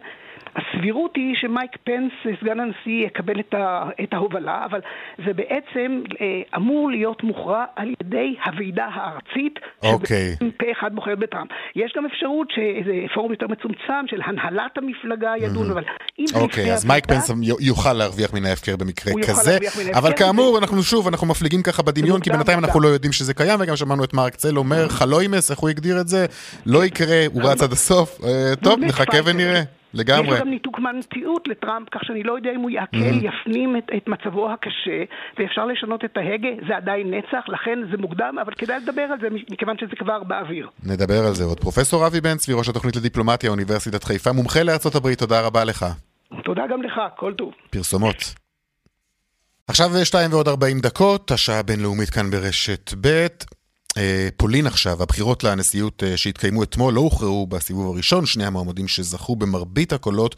הסבירות 0.56 1.10
היא 1.16 1.34
שמייק 1.40 1.70
פנס, 1.84 2.12
סגן 2.40 2.60
הנשיא, 2.60 3.06
יקבל 3.06 3.40
את, 3.40 3.54
ה, 3.54 3.84
את 4.02 4.12
ההובלה, 4.12 4.64
אבל 4.64 4.80
זה 5.26 5.32
בעצם 5.32 6.02
אה, 6.20 6.26
אמור 6.56 6.90
להיות 6.90 7.22
מוכרע 7.22 7.64
על 7.76 7.88
ידי 8.00 8.36
הוועידה 8.44 8.86
הארצית, 8.94 9.58
אוקיי. 9.82 10.36
פה 10.58 10.66
אחד 10.72 10.94
בוחר 10.94 11.14
בטראמפ. 11.14 11.50
יש 11.76 11.92
גם 11.96 12.06
אפשרות 12.06 12.48
שאיזה 12.50 12.92
פורום 13.14 13.30
יותר 13.30 13.46
מצומצם 13.46 14.06
של 14.06 14.20
הנהלת 14.24 14.78
המפלגה 14.78 15.32
ידון, 15.40 15.68
mm-hmm. 15.68 15.72
אבל 15.72 15.84
אם 16.18 16.26
זה 16.26 16.38
אוקיי, 16.38 16.72
אז 16.72 16.84
מייק 16.84 17.06
פנס 17.06 17.30
יוכל 17.60 17.92
להרוויח 17.92 18.34
מן 18.34 18.44
ההפקר 18.44 18.76
במקרה 18.76 19.12
כזה, 19.28 19.58
אבל 19.94 20.12
כאמור, 20.16 20.58
אנחנו 20.58 20.82
שוב, 20.82 21.08
אנחנו 21.08 21.26
מפליגים 21.26 21.62
ככה 21.62 21.82
בדמיון, 21.82 22.20
כי 22.20 22.30
בינתיים 22.30 22.58
אנחנו 22.58 22.80
לא 22.80 22.88
יודעים 22.88 23.12
שזה 23.12 23.34
קיים, 23.34 23.60
וגם 23.60 23.76
שמענו 23.76 24.04
את 24.04 24.14
מרק 24.14 24.34
צל 24.34 24.58
אומר, 24.58 24.88
חלוימס, 24.88 25.50
איך 25.50 25.58
הוא 25.58 25.70
הגדיר 25.70 26.00
את 26.00 26.08
זה? 26.08 26.26
לא 26.66 26.84
יקרה, 26.84 27.24
הוא 27.32 27.42
רץ 27.42 27.62
עד 27.62 27.72
הסוף. 27.72 28.20
אה, 28.24 28.56
טוב, 28.62 28.80
נחכה 28.80 29.18
ונראה. 29.24 29.62
לגמרי. 29.94 30.26
יש 30.26 30.33
לו 30.33 30.40
גם 30.40 30.50
ניתוק 30.50 30.78
מהנשיאות 30.78 31.48
לטראמפ, 31.48 31.88
כך 31.90 32.00
שאני 32.04 32.22
לא 32.22 32.33
יודע 32.37 32.50
אם 32.54 32.61
הוא 32.61 32.70
יעכל, 32.70 32.96
mm-hmm. 32.96 33.26
יפנים 33.26 33.76
את, 33.76 33.85
את 33.96 34.09
מצבו 34.09 34.52
הקשה, 34.52 35.04
ואפשר 35.38 35.66
לשנות 35.66 36.04
את 36.04 36.16
ההגה, 36.16 36.48
זה 36.68 36.76
עדיין 36.76 37.14
נצח, 37.14 37.44
לכן 37.48 37.78
זה 37.90 37.96
מוקדם, 37.96 38.37
אבל 38.42 38.52
כדאי 38.54 38.80
לדבר 38.83 39.02
על 39.02 39.18
זה, 39.20 39.28
מכיוון 39.50 39.76
שזה 39.78 39.96
כבר 39.98 40.22
באוויר. 40.22 40.68
נדבר 40.85 41.26
על 41.26 41.35
זה 41.35 41.44
עוד. 41.44 41.61
פרופסור 41.61 42.07
אבי 42.07 42.20
בן 42.20 42.37
צבי, 42.37 42.54
ראש 42.54 42.68
התוכנית 42.68 42.96
לדיפלומטיה, 42.96 43.50
אוניברסיטת 43.50 44.04
חיפה, 44.04 44.33
מומחה 44.33 44.62
לארצות 44.62 44.94
הברית, 44.94 45.18
תודה 45.18 45.40
רבה 45.40 45.64
לך. 45.64 45.87
תודה 46.44 46.62
גם 46.70 46.83
לך, 46.83 47.00
כל 47.16 47.35
טוב. 47.35 47.52
פרסומות. 47.70 48.35
עכשיו 49.68 49.90
שתיים 50.04 50.33
ועוד 50.33 50.48
ארבעים 50.48 50.80
דקות, 50.80 51.30
השעה 51.30 51.59
הבינלאומית 51.59 52.11
כאן 52.11 52.30
ברשת 52.30 52.94
ב'. 53.00 53.26
אה, 53.98 54.28
פולין 54.37 54.66
עכשיו, 54.66 54.92
הבחירות 55.02 55.44
לנשיאות 55.44 56.02
אה, 56.02 56.16
שהתקיימו 56.16 56.62
אתמול 56.62 56.94
לא 56.94 57.00
הוכרעו 57.00 57.46
בסיבוב 57.46 57.94
הראשון, 57.94 58.26
שני 58.26 58.44
המועמדים 58.44 58.88
שזכו 58.88 59.37
במרבית 59.37 59.92
הקולות, 59.92 60.35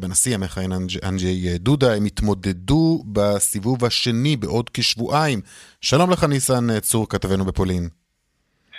בנשיא 0.00 0.34
המכהן 0.34 0.72
אנג'י 1.08 1.58
דודה, 1.58 1.94
הם 1.96 2.04
התמודדו 2.04 3.02
בסיבוב 3.12 3.84
השני 3.84 4.36
בעוד 4.36 4.70
כשבועיים. 4.74 5.38
שלום 5.80 6.10
לך 6.10 6.24
ניסן 6.24 6.70
אה, 6.70 6.80
צור, 6.80 7.08
כתבנו 7.08 7.44
בפולין. 7.44 7.88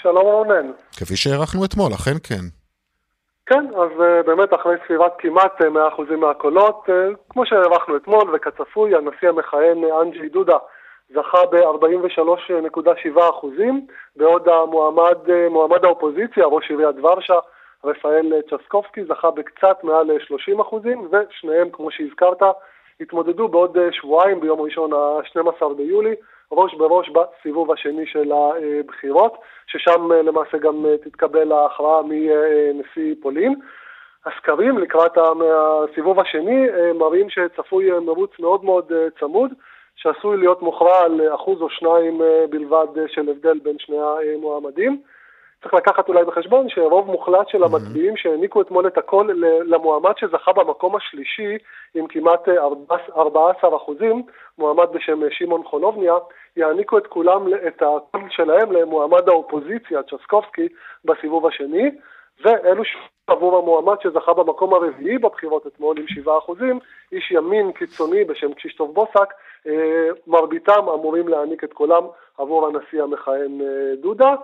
שלום 0.01 0.25
רונן. 0.25 0.71
כפי 0.97 1.15
שהערכנו 1.15 1.65
אתמול, 1.65 1.93
אכן 1.93 2.17
כן. 2.23 2.45
כן, 3.45 3.65
אז 3.67 3.91
באמת 4.25 4.49
אחרי 4.53 4.75
ספירת 4.85 5.11
כמעט 5.19 5.61
100% 5.61 6.15
מהקולות, 6.15 6.85
כמו 7.29 7.45
שהערכנו 7.45 7.97
אתמול 7.97 8.35
וכצפוי, 8.35 8.95
הנשיא 8.95 9.29
המכהן 9.29 9.77
אנג'י 10.01 10.29
דודה 10.29 10.57
זכה 11.13 11.45
ב-43.7 11.51 13.29
אחוזים, 13.29 13.85
בעוד 14.15 14.49
המועמד, 14.49 15.17
מועמד 15.49 15.85
האופוזיציה, 15.85 16.45
ראש 16.45 16.69
עיריית 16.69 16.95
ורשה, 17.01 17.35
רפאל 17.85 18.33
צ'סקובסקי, 18.49 19.05
זכה 19.05 19.31
בקצת 19.31 19.83
מעל 19.83 20.19
30 20.19 20.59
אחוזים, 20.59 21.07
ושניהם, 21.11 21.69
כמו 21.71 21.91
שהזכרת, 21.91 22.41
התמודדו 23.01 23.47
בעוד 23.47 23.77
שבועיים, 23.91 24.39
ביום 24.39 24.61
ראשון 24.61 24.93
ה-12 24.93 25.73
ביולי, 25.77 26.15
ראש 26.51 26.73
בראש 26.73 27.09
בסיבוב 27.09 27.71
השני 27.71 28.05
של 28.05 28.31
הבחירות, 28.31 29.37
ששם 29.67 30.11
למעשה 30.11 30.57
גם 30.57 30.85
תתקבל 31.03 31.51
ההכרעה 31.51 32.01
מנשיא 32.03 33.15
פולין. 33.21 33.55
הסקרים 34.25 34.77
לקראת 34.77 35.17
הסיבוב 35.17 36.19
השני 36.19 36.67
מראים 36.95 37.29
שצפוי 37.29 37.99
מרוץ 37.99 38.31
מאוד 38.39 38.65
מאוד 38.65 38.91
צמוד, 39.19 39.51
שעשוי 40.01 40.37
להיות 40.37 40.61
מוכרע 40.61 41.03
על 41.05 41.33
אחוז 41.35 41.61
או 41.61 41.69
שניים 41.69 42.21
בלבד 42.49 42.87
של 43.07 43.29
הבדל 43.29 43.59
בין 43.63 43.79
שני 43.79 43.97
המועמדים. 44.35 45.01
צריך 45.61 45.73
לקחת 45.73 46.09
אולי 46.09 46.25
בחשבון 46.25 46.69
שרוב 46.69 47.07
מוחלט 47.07 47.47
של 47.47 47.63
המצביעים 47.63 48.17
שהעניקו 48.17 48.61
אתמול 48.61 48.87
את 48.87 48.97
הכל 48.97 49.29
למועמד 49.65 50.11
שזכה 50.17 50.53
במקום 50.53 50.95
השלישי 50.95 51.57
עם 51.95 52.07
כמעט 52.07 52.47
14 53.17 53.77
אחוזים, 53.77 54.23
מועמד 54.57 54.87
בשם 54.93 55.19
שמעון 55.31 55.63
חולובניה, 55.63 56.13
יעניקו 56.57 56.97
את 56.97 57.07
כולם, 57.07 57.47
את 57.67 57.81
הקול 57.81 58.29
שלהם 58.29 58.71
למועמד 58.71 59.29
האופוזיציה, 59.29 60.03
צ'סקובסקי, 60.03 60.67
בסיבוב 61.05 61.47
השני, 61.47 61.91
ואלו 62.43 62.83
עבור 63.27 63.57
המועמד 63.57 63.95
שזכה 64.03 64.33
במקום 64.33 64.73
הרביעי 64.73 65.17
בבחירות 65.17 65.67
אתמול 65.67 65.97
עם 65.99 66.07
7 66.07 66.37
אחוזים, 66.37 66.79
איש 67.11 67.31
ימין 67.31 67.71
קיצוני 67.71 68.23
בשם 68.23 68.53
קשישטוף 68.53 68.91
בוסק, 68.91 69.17
אה, 69.17 69.35
מרביתם 70.27 70.89
אמורים 70.93 71.27
להעניק 71.27 71.63
את 71.63 71.73
קולם 71.73 72.03
עבור 72.37 72.67
הנשיא 72.67 73.03
המכהן 73.03 73.61
אה, 73.61 73.95
דודה. 74.01 74.35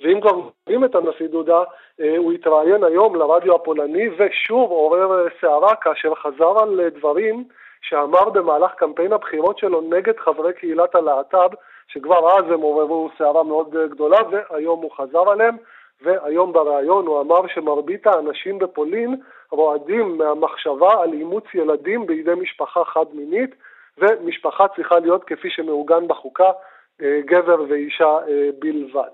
ואם 0.00 0.20
כבר 0.20 0.30
מביאים 0.66 0.84
את 0.84 0.94
הנשיא 0.94 1.26
דודה, 1.26 1.62
אה, 2.00 2.16
הוא 2.16 2.32
התראיין 2.32 2.84
היום 2.84 3.16
לרדיו 3.16 3.54
הפולני 3.54 4.08
ושוב 4.18 4.70
עורר 4.70 5.26
סערה 5.40 5.76
כאשר 5.76 6.14
חזר 6.14 6.58
על 6.58 6.88
דברים 6.88 7.44
שאמר 7.82 8.30
במהלך 8.30 8.74
קמפיין 8.74 9.12
הבחירות 9.12 9.58
שלו 9.58 9.80
נגד 9.80 10.18
חברי 10.18 10.52
קהילת 10.52 10.94
הלהט"ב, 10.94 11.48
שכבר 11.88 12.38
אז 12.38 12.44
הם 12.44 12.60
עוררו 12.60 13.10
סערה 13.18 13.42
מאוד 13.42 13.76
גדולה 13.90 14.18
והיום 14.30 14.82
הוא 14.82 14.90
חזר 14.96 15.30
עליהם. 15.30 15.56
והיום 16.02 16.52
בריאיון 16.52 17.06
הוא 17.06 17.20
אמר 17.20 17.46
שמרבית 17.54 18.06
האנשים 18.06 18.58
בפולין 18.58 19.16
רועדים 19.50 20.18
מהמחשבה 20.18 21.02
על 21.02 21.12
אימוץ 21.12 21.44
ילדים 21.54 22.06
בידי 22.06 22.34
משפחה 22.34 22.84
חד-מינית, 22.84 23.54
ומשפחה 23.98 24.68
צריכה 24.68 24.98
להיות 24.98 25.24
כפי 25.24 25.50
שמעוגן 25.50 26.08
בחוקה, 26.08 26.50
אה, 27.02 27.20
גבר 27.24 27.62
ואישה 27.68 28.18
אה, 28.28 28.48
בלבד. 28.58 29.10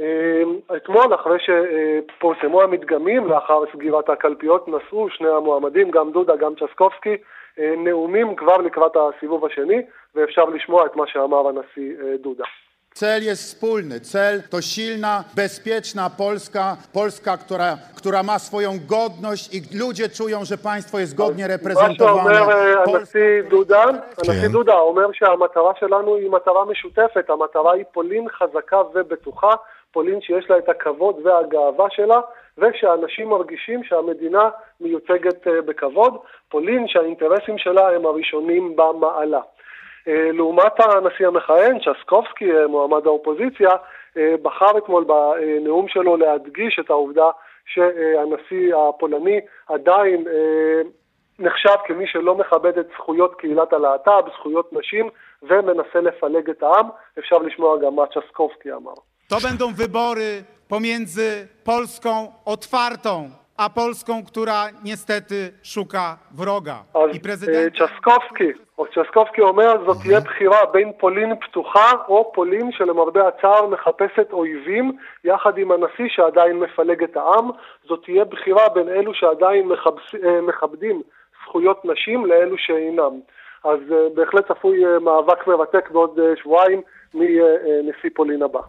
אה, 0.00 0.42
אתמול, 0.76 1.14
אחרי 1.14 1.38
שפורסמו 1.38 2.62
המדגמים 2.62 3.26
לאחר 3.26 3.60
סגירת 3.72 4.08
הקלפיות, 4.08 4.68
נשאו 4.68 5.10
שני 5.10 5.28
המועמדים, 5.28 5.90
גם 5.90 6.12
דודה, 6.12 6.36
גם 6.36 6.54
צ'סקובסקי, 6.54 7.16
נאומים 7.58 8.36
כבר 8.36 8.56
לקראת 8.56 8.92
הסיבוב 8.96 9.44
השני, 9.46 9.82
ואפשר 10.14 10.44
לשמוע 10.44 10.86
את 10.86 10.96
מה 10.96 11.06
שאמר 11.06 11.48
הנשיא 11.48 11.96
דודה. 12.22 12.44
Cel 12.96 13.22
jest 13.24 13.42
wspólny. 13.42 14.00
Cel 14.00 14.42
to 14.50 14.62
silna, 14.62 15.24
bezpieczna 15.36 16.10
Polska, 16.10 16.76
Polska, 16.92 17.36
która, 17.36 17.78
która 17.96 18.22
ma 18.22 18.38
swoją 18.38 18.70
godność 18.88 19.54
i 19.54 19.78
ludzie 19.78 20.08
czują, 20.08 20.44
że 20.44 20.58
państwo 20.58 20.98
jest 20.98 21.14
godnie 21.14 21.46
reprezentowane. 21.48 22.30
מה 22.30 22.34
שאומר 22.34 22.96
הנשיא 22.96 23.42
דודה, 23.50 23.84
הנשיא 24.18 24.48
דודה 24.48 24.74
אומר 24.74 25.12
שהמטרה 25.12 25.72
שלנו 25.80 26.16
היא 26.16 26.30
מטרה 26.30 26.64
משותפת, 26.64 27.30
המטרה 27.30 27.72
היא 27.72 27.84
פולין 27.92 28.28
חזקה 28.28 28.82
ובטוחה, 28.94 29.52
פולין 29.92 30.20
שיש 30.20 30.50
לה 30.50 30.58
את 30.58 30.68
הכבוד 30.68 31.16
והגאווה 31.26 31.86
שלה, 31.90 32.20
ושאנשים 32.58 33.28
מרגישים 33.28 33.84
שהמדינה 33.84 34.48
מיוצגת 34.80 35.46
בכבוד, 35.66 36.14
פולין 36.48 36.88
שהאינטרסים 36.88 37.58
שלה 37.58 37.88
הם 37.88 38.06
הראשונים 38.06 38.76
במעלה. 38.76 39.40
לעומת 40.06 40.72
הנשיא 40.80 41.26
המכהן, 41.26 41.78
צ'סקובסקי, 41.78 42.50
מועמד 42.68 43.06
האופוזיציה, 43.06 43.70
בחר 44.42 44.78
אתמול 44.78 45.04
בנאום 45.04 45.88
שלו 45.88 46.16
להדגיש 46.16 46.78
את 46.80 46.90
העובדה 46.90 47.30
שהנשיא 47.66 48.74
הפולני 48.76 49.40
עדיין 49.68 50.24
נחשב 51.38 51.76
כמי 51.84 52.06
שלא 52.06 52.34
מכבד 52.34 52.78
את 52.78 52.86
זכויות 52.96 53.34
קהילת 53.34 53.72
הלהט"ב, 53.72 54.22
זכויות 54.38 54.72
נשים, 54.72 55.08
ומנסה 55.42 56.00
לפלג 56.00 56.50
את 56.50 56.62
העם. 56.62 56.88
אפשר 57.18 57.36
לשמוע 57.38 57.76
גם 57.78 57.96
מה 57.96 58.04
צ'סקובסקי 58.06 58.72
אמר. 58.72 58.94
To 59.32 59.40
będą 59.40 59.72
wybory 59.72 60.44
pomiędzy 60.68 61.48
Polską 61.64 62.32
otwartą 62.44 63.30
a 63.58 63.70
Polską, 63.70 64.24
która 64.24 64.70
niestety 64.84 65.52
szuka 65.62 66.18
wroga. 66.30 66.84
I 67.12 67.20
prezydent... 67.20 67.74
צ'סקובסקי, 67.78 68.52
או 68.78 68.86
צ'סקובסקי 68.86 69.40
אומר, 69.40 69.74
זאת 69.86 69.96
תהיה 70.02 70.20
בחירה 70.20 70.58
בין 70.72 70.92
פולין 70.98 71.32
פתוחה 71.40 71.92
או 72.08 72.32
פולין 72.34 72.72
שלמרבה 72.72 73.28
הצער 73.28 73.66
מחפשת 73.66 74.32
אויבים, 74.32 74.96
יחד 75.24 75.58
עם 75.58 75.72
הנשיא 75.72 76.08
שעדיין 76.08 76.56
מפלג 76.60 77.02
את 77.02 77.16
העם. 77.16 77.50
זאת 77.88 78.00
תהיה 78.04 78.24
בחירה 78.24 78.68
בין 78.68 78.88
אלו 78.88 79.14
שעדיין 79.14 79.68
מחבס... 79.68 80.02
מכבדים 80.42 81.02
זכויות 81.44 81.84
נשים 81.84 82.26
לאלו 82.26 82.56
שאינם. 82.58 83.20
אז 83.64 83.78
בהחלט 84.14 84.52
צפוי 84.52 84.82
מאבק 85.00 85.46
מרתק 85.46 85.90
בעוד 85.90 86.18
שבועיים 86.42 86.82
מנשיא 87.14 88.10
פולין 88.14 88.42
הבא. 88.42 88.60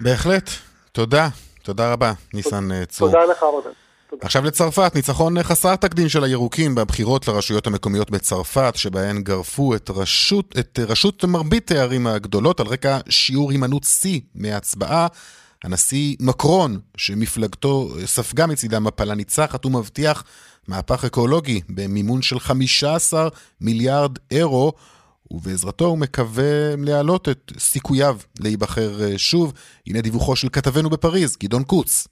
בהחלט. 0.00 0.50
תודה. 0.92 1.26
תודה 1.62 1.92
רבה, 1.92 2.10
ניסן 2.34 2.84
צור. 2.84 3.08
תודה 3.08 3.24
לך, 3.24 3.42
רודן. 3.42 3.85
עכשיו 4.20 4.44
לצרפת, 4.44 4.92
ניצחון 4.94 5.42
חסר 5.42 5.76
תקדים 5.76 6.08
של 6.08 6.24
הירוקים 6.24 6.74
בבחירות 6.74 7.28
לרשויות 7.28 7.66
המקומיות 7.66 8.10
בצרפת, 8.10 8.72
שבהן 8.76 9.22
גרפו 9.22 9.74
את 9.74 9.90
רשות, 9.90 10.54
את 10.58 10.78
רשות 10.88 11.24
מרבית 11.24 11.70
הערים 11.70 12.06
הגדולות 12.06 12.60
על 12.60 12.66
רקע 12.66 12.98
שיעור 13.08 13.50
הימנעות 13.50 13.84
שיא 13.84 14.20
מהצבעה. 14.34 15.06
הנשיא 15.64 16.16
מקרון, 16.20 16.80
שמפלגתו 16.96 17.90
ספגה 18.04 18.46
מצידה 18.46 18.80
מפלה 18.80 19.14
ניצחת, 19.14 19.66
ומבטיח 19.66 20.24
מהפך 20.68 21.04
אקולוגי 21.04 21.60
במימון 21.68 22.22
של 22.22 22.40
15 22.40 23.28
מיליארד 23.60 24.18
אירו, 24.30 24.72
ובעזרתו 25.30 25.84
הוא 25.84 25.98
מקווה 25.98 26.76
להעלות 26.78 27.28
את 27.28 27.52
סיכוייו 27.58 28.18
להיבחר 28.40 29.16
שוב. 29.16 29.52
הנה 29.86 30.00
דיווחו 30.00 30.36
של 30.36 30.48
כתבנו 30.48 30.90
בפריז, 30.90 31.36
גדעון 31.42 31.64
קוץ. 31.64 32.08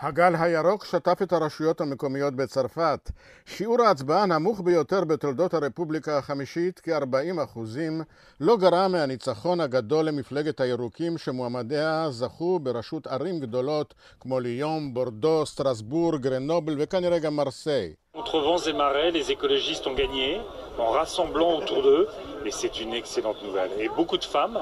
הגל 0.00 0.34
הירוק 0.38 0.84
שטף 0.84 1.18
את 1.22 1.32
הרשויות 1.32 1.80
המקומיות 1.80 2.34
בצרפת. 2.34 3.10
שיעור 3.46 3.82
ההצבעה 3.82 4.22
הנמוך 4.22 4.60
ביותר 4.60 5.04
בתולדות 5.04 5.54
הרפובליקה 5.54 6.18
החמישית, 6.18 6.80
כ-40 6.82 7.44
אחוזים, 7.44 8.02
לא 8.40 8.56
גרע 8.56 8.88
מהניצחון 8.88 9.60
הגדול 9.60 10.04
למפלגת 10.04 10.60
הירוקים 10.60 11.18
שמועמדיה 11.18 12.06
זכו 12.10 12.58
בראשות 12.58 13.06
ערים 13.06 13.40
גדולות 13.40 13.94
כמו 14.20 14.40
ליום, 14.40 14.94
בורדו, 14.94 15.46
סטרסבורג, 15.46 16.22
גרנובל 16.22 16.76
וכנראה 16.78 17.18
גם 17.18 17.36
מרסיי. 17.36 17.94
Contre 18.14 18.40
vents 18.40 18.64
et 18.66 18.72
marées, 18.72 19.10
les 19.10 19.30
écologistes 19.30 19.86
ont 19.86 19.92
gagné 19.92 20.40
en 20.78 20.90
rassemblant 20.90 21.58
autour 21.58 21.82
d'eux, 21.82 22.08
et 22.46 22.50
c'est 22.50 22.80
une 22.80 22.94
excellente 22.94 23.42
nouvelle. 23.42 23.70
Et 23.78 23.88
beaucoup 23.90 24.16
de 24.16 24.24
femmes, 24.24 24.58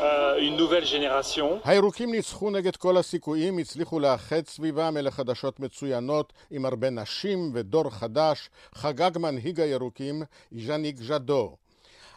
euh, 0.00 0.38
une 0.40 0.56
nouvelle 0.56 0.84
génération. 0.84 1.60
הירוקים 1.64 2.10
ניצחו 2.10 2.50
נגד 2.50 2.76
כל 2.76 2.96
הסיכויים, 2.96 3.58
הצליחו 3.58 4.00
לאחד 4.00 4.46
סביבם 4.46 4.96
אלה 4.96 5.10
חדשות 5.10 5.60
מצוינות 5.60 6.32
עם 6.50 6.64
הרבה 6.64 6.90
נשים 6.90 7.50
ודור 7.54 7.90
חדש, 7.90 8.50
חגג 8.74 9.18
מנהיג 9.18 9.60
הירוקים, 9.60 10.22
יאניק 10.52 10.96
ז'אדו. 10.98 11.56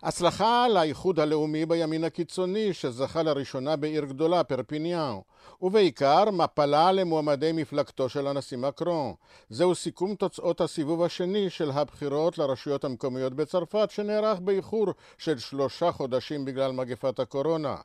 הצלחה 0.03 0.67
לאיחוד 0.67 1.19
הלאומי 1.19 1.65
בימין 1.65 2.03
הקיצוני 2.03 2.73
שזכה 2.73 3.23
לראשונה 3.23 3.75
בעיר 3.75 4.05
גדולה, 4.05 4.43
פרפיניאן, 4.43 5.15
ובעיקר 5.61 6.31
מפלה 6.31 6.91
למועמדי 6.91 7.51
מפלגתו 7.51 8.09
של 8.09 8.27
הנשיא 8.27 8.57
מקרון. 8.57 9.13
זהו 9.49 9.75
סיכום 9.75 10.15
תוצאות 10.15 10.61
הסיבוב 10.61 11.03
השני 11.03 11.49
של 11.49 11.71
הבחירות 11.71 12.37
לרשויות 12.37 12.83
המקומיות 12.83 13.33
בצרפת 13.33 13.91
שנערך 13.91 14.39
באיחור 14.39 14.87
של 15.17 15.37
שלושה 15.37 15.91
חודשים 15.91 16.45
בגלל 16.45 16.71
מגפת 16.71 17.19
הקורונה. 17.19 17.75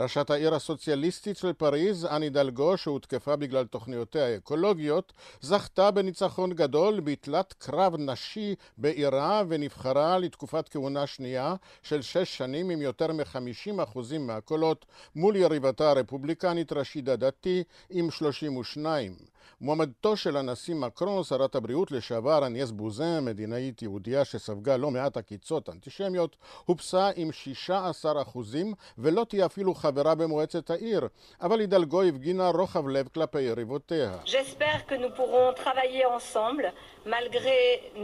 ראשת 0.00 0.30
העיר 0.30 0.54
הסוציאליסטית 0.54 1.36
של 1.36 1.52
פריז, 1.52 2.04
אן 2.04 2.30
הידלגו, 2.30 2.76
שהותקפה 2.76 3.36
בגלל 3.36 3.64
תוכניותיה 3.64 4.26
האקולוגיות, 4.26 5.12
זכתה 5.40 5.90
בניצחון 5.90 6.52
גדול 6.52 7.00
בתלת 7.00 7.52
קרב 7.52 7.96
נשי 7.98 8.54
בעירה 8.78 9.42
ונבחרה 9.48 10.18
לתקופת 10.18 10.68
כהונה 10.68 11.06
שנייה 11.06 11.54
של 11.82 12.02
שש 12.02 12.38
שנים 12.38 12.70
עם 12.70 12.82
יותר 12.82 13.12
מ-50% 13.12 13.98
מהקולות 14.18 14.86
מול 15.16 15.36
יריבתה 15.36 15.90
הרפובליקנית 15.90 16.72
רשידה 17.04 17.16
דתי 17.16 17.62
עם 17.90 18.10
32. 18.10 19.12
מועמדתו 19.60 20.16
של 20.16 20.36
הנשיא 20.36 20.74
מקרון, 20.74 21.24
שרת 21.24 21.54
הבריאות 21.54 21.92
לשעבר 21.92 22.46
אניאס 22.46 22.70
בוזן, 22.70 23.24
מדינאית 23.24 23.82
יהודייה 23.82 24.24
שספגה 24.24 24.76
לא 24.76 24.90
מעט 24.90 25.16
עקיצות 25.16 25.68
אנטישמיות, 25.68 26.36
הופסה 26.64 27.10
עם 27.16 27.32
16 27.32 28.22
אחוזים 28.22 28.74
ולא 28.98 29.24
תהיה 29.28 29.46
אפילו 29.46 29.74
חברה 29.74 30.14
במועצת 30.14 30.70
העיר, 30.70 31.08
אבל 31.40 31.60
הידלגו 31.60 32.02
הפגינה 32.02 32.48
רוחב 32.48 32.88
לב 32.88 33.08
כלפי 33.08 33.40
יריבותיה. 33.40 34.12
J'espère 34.24 34.86
que 34.88 34.94
nous 34.94 35.12
pourrons 35.16 35.52
travailler 35.64 36.04
ensemble, 36.16 36.66
malgré 37.06 37.58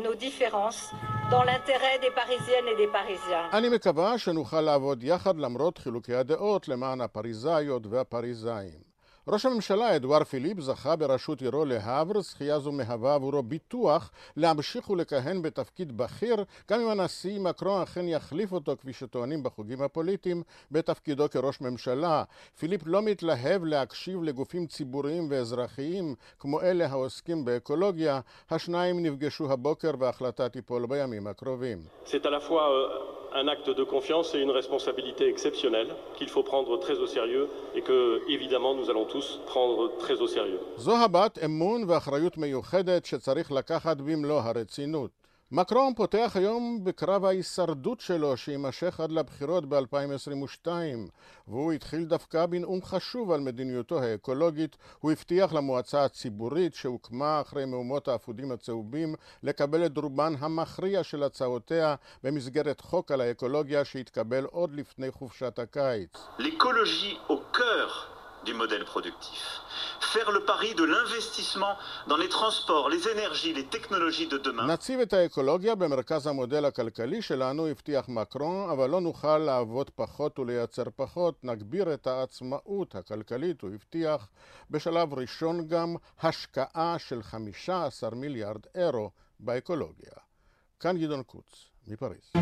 nos 0.05 0.15
différences, 0.15 0.83
dans 1.31 1.45
l'intérêt 1.49 1.97
des 2.05 2.13
Parisiennes 2.21 2.69
et 2.73 2.77
des 2.77 2.91
Parisiens. 2.93 3.51
אני 3.53 3.69
מקווה 3.69 4.19
שנוכל 4.19 4.61
לעבוד 4.61 5.03
יחד 5.03 5.39
למרות 5.39 5.79
חילוקי 5.79 6.15
הדעות 6.15 6.69
למען 6.69 7.01
הפריזאיות 7.01 7.87
והפריזאים. 7.87 8.90
ראש 9.29 9.47
הממשלה 9.47 9.97
אדואר 9.97 10.25
פיליפ 10.25 10.61
זכה 10.61 10.97
בראשות 10.97 11.43
עירו 11.43 11.65
להבר, 11.65 12.21
זכייה 12.21 12.59
זו 12.59 12.73
מהווה 12.73 13.15
עבורו 13.15 13.43
ביטוח 13.43 14.11
להמשיך 14.37 14.91
ולכהן 14.91 15.43
בתפקיד 15.43 15.97
בכיר, 15.97 16.45
גם 16.71 16.81
אם 16.81 16.89
הנשיא 16.89 17.41
מקרון 17.41 17.83
אכן 17.83 18.09
יחליף 18.09 18.53
אותו, 18.53 18.77
כפי 18.77 18.93
שטוענים 18.93 19.43
בחוגים 19.43 19.83
הפוליטיים, 19.83 20.43
בתפקידו 20.71 21.31
כראש 21.31 21.61
ממשלה. 21.61 22.25
פיליפ 22.59 22.81
לא 22.87 23.03
מתלהב 23.03 23.65
להקשיב 23.65 24.23
לגופים 24.23 24.67
ציבוריים 24.67 25.27
ואזרחיים 25.31 26.15
כמו 26.39 26.61
אלה 26.61 26.87
העוסקים 26.87 27.45
באקולוגיה. 27.45 28.21
השניים 28.51 29.03
נפגשו 29.03 29.53
הבוקר 29.53 29.91
וההחלטה 29.99 30.49
תיפול 30.49 30.87
בימים 30.87 31.27
הקרובים. 31.27 31.79
un 33.33 33.49
acte 33.49 33.71
de 33.71 33.85
confiance 33.85 34.35
et 34.35 34.41
une 34.41 34.51
responsabilité 34.51 35.29
exceptionnelle 35.29 35.95
qu'il 36.17 36.29
faut 36.29 36.43
prendre 36.43 36.79
très 36.79 36.99
au 36.99 37.07
sérieux 37.07 37.49
et 37.75 37.83
que, 37.83 38.21
évidemment, 38.29 38.75
nous 38.75 38.91
allons 38.91 39.05
tous 39.13 39.41
prendre 39.47 39.83
très 39.99 40.21
au 40.21 40.29
sérieux. 40.29 40.61
זו 40.77 40.97
הבעת 40.97 41.39
אמון 41.45 41.85
ואחריות 41.89 42.39
מיוחדת 42.39 43.05
שצריך 43.05 43.53
לקחת 43.53 43.97
במלוא 43.97 44.41
הרצינות. 44.41 45.11
מקרון 45.53 45.95
פותח 45.95 46.33
היום 46.35 46.81
בקרב 46.85 47.25
ההישרדות 47.25 48.01
שלו 48.01 48.37
שיימשך 48.37 49.01
עד 49.01 49.13
לבחירות 49.13 49.65
ב-2022 49.69 50.69
והוא 51.49 51.73
התחיל 51.73 52.05
דווקא 52.05 52.47
בנאום 52.47 52.83
חשוב 52.83 53.33
על 53.33 53.41
מדיניותו 53.41 53.99
האקולוגית 54.03 54.77
הוא 55.01 55.13
הבטיח 55.13 55.53
למועצה 55.53 56.05
הציבורית 56.05 56.75
שהוקמה 56.75 57.41
אחרי 57.41 57.65
מהומות 57.65 58.09
האפודים 58.09 58.53
הצהובים 58.53 59.15
לקבל 59.43 59.87
את 59.87 59.99
רובן 59.99 60.33
המכריע 60.39 61.03
של 61.03 61.23
הצעותיה 61.23 61.95
במסגרת 62.25 62.81
חוק 62.81 63.13
על 63.13 63.21
האקולוגיה 63.21 63.85
שהתקבל 63.85 64.45
עוד 64.45 64.75
לפני 64.75 65.11
חופשת 65.11 65.59
הקיץ. 65.59 66.11
L'écologie 66.39 67.31
au 67.31 67.57
cœur 67.57 68.10
du 68.45 68.55
modèle 68.55 68.85
productif. 68.85 69.43
Faire 70.13 70.31
le 70.31 70.41
pari 70.51 70.75
de 70.75 70.85
l'investissement 70.85 71.75
dans 72.09 72.17
les 72.17 72.29
transports, 72.29 72.89
les 72.89 73.03
énergies, 73.09 73.53
les 73.53 73.67
technologies 73.67 74.29
de 74.29 74.39
demain. 74.39 74.67
נציב 74.67 75.01
את 75.01 75.13
האקולוגיה 75.13 75.75
במרכז 75.75 76.27
המודל 76.27 76.65
הכלכלי 76.65 77.23
שלנו, 77.23 77.67
הבטיח 77.67 78.09
מקרון, 78.09 78.71
אבל 78.71 78.91
לא 78.91 79.01
נוכל 79.01 79.39
לעבוד 79.39 79.91
פחות 79.91 80.39
ולייצר 80.39 80.85
פחות. 80.97 81.35
נגביר 81.45 81.95
את 81.95 82.07
העצמאות 82.07 82.95
הכלכלית, 82.95 83.61
הוא 83.61 83.71
הבטיח. 83.75 84.29
בשלב 84.71 85.15
ראשון 85.15 85.69
גם 85.69 85.97
השקעה 86.23 86.97
של 86.99 87.23
15 87.23 88.11
מיליארד 88.11 88.67
אירו 88.75 89.11
באקולוגיה. 89.41 90.13
כאן 90.81 90.99
גדעון 90.99 91.23
קוץ, 91.23 91.65
מפריז. 91.87 92.33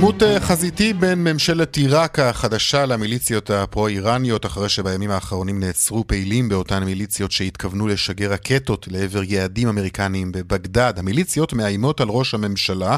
עימות 0.00 0.22
אה, 0.22 0.40
חזיתי 0.40 0.92
בין 0.92 1.24
ממשלת 1.24 1.76
עיראק 1.76 2.18
החדשה 2.18 2.86
למיליציות 2.86 3.50
הפרו-איראניות 3.50 4.46
אחרי 4.46 4.68
שבימים 4.68 5.10
האחרונים 5.10 5.60
נעצרו 5.60 6.06
פעילים 6.06 6.48
באותן 6.48 6.84
מיליציות 6.84 7.32
שהתכוונו 7.32 7.88
לשגר 7.88 8.32
רקטות 8.32 8.88
לעבר 8.90 9.22
יעדים 9.24 9.68
אמריקניים 9.68 10.32
בבגדד. 10.32 10.94
המיליציות 10.96 11.52
מאיימות 11.52 12.00
על 12.00 12.08
ראש 12.08 12.34
הממשלה 12.34 12.96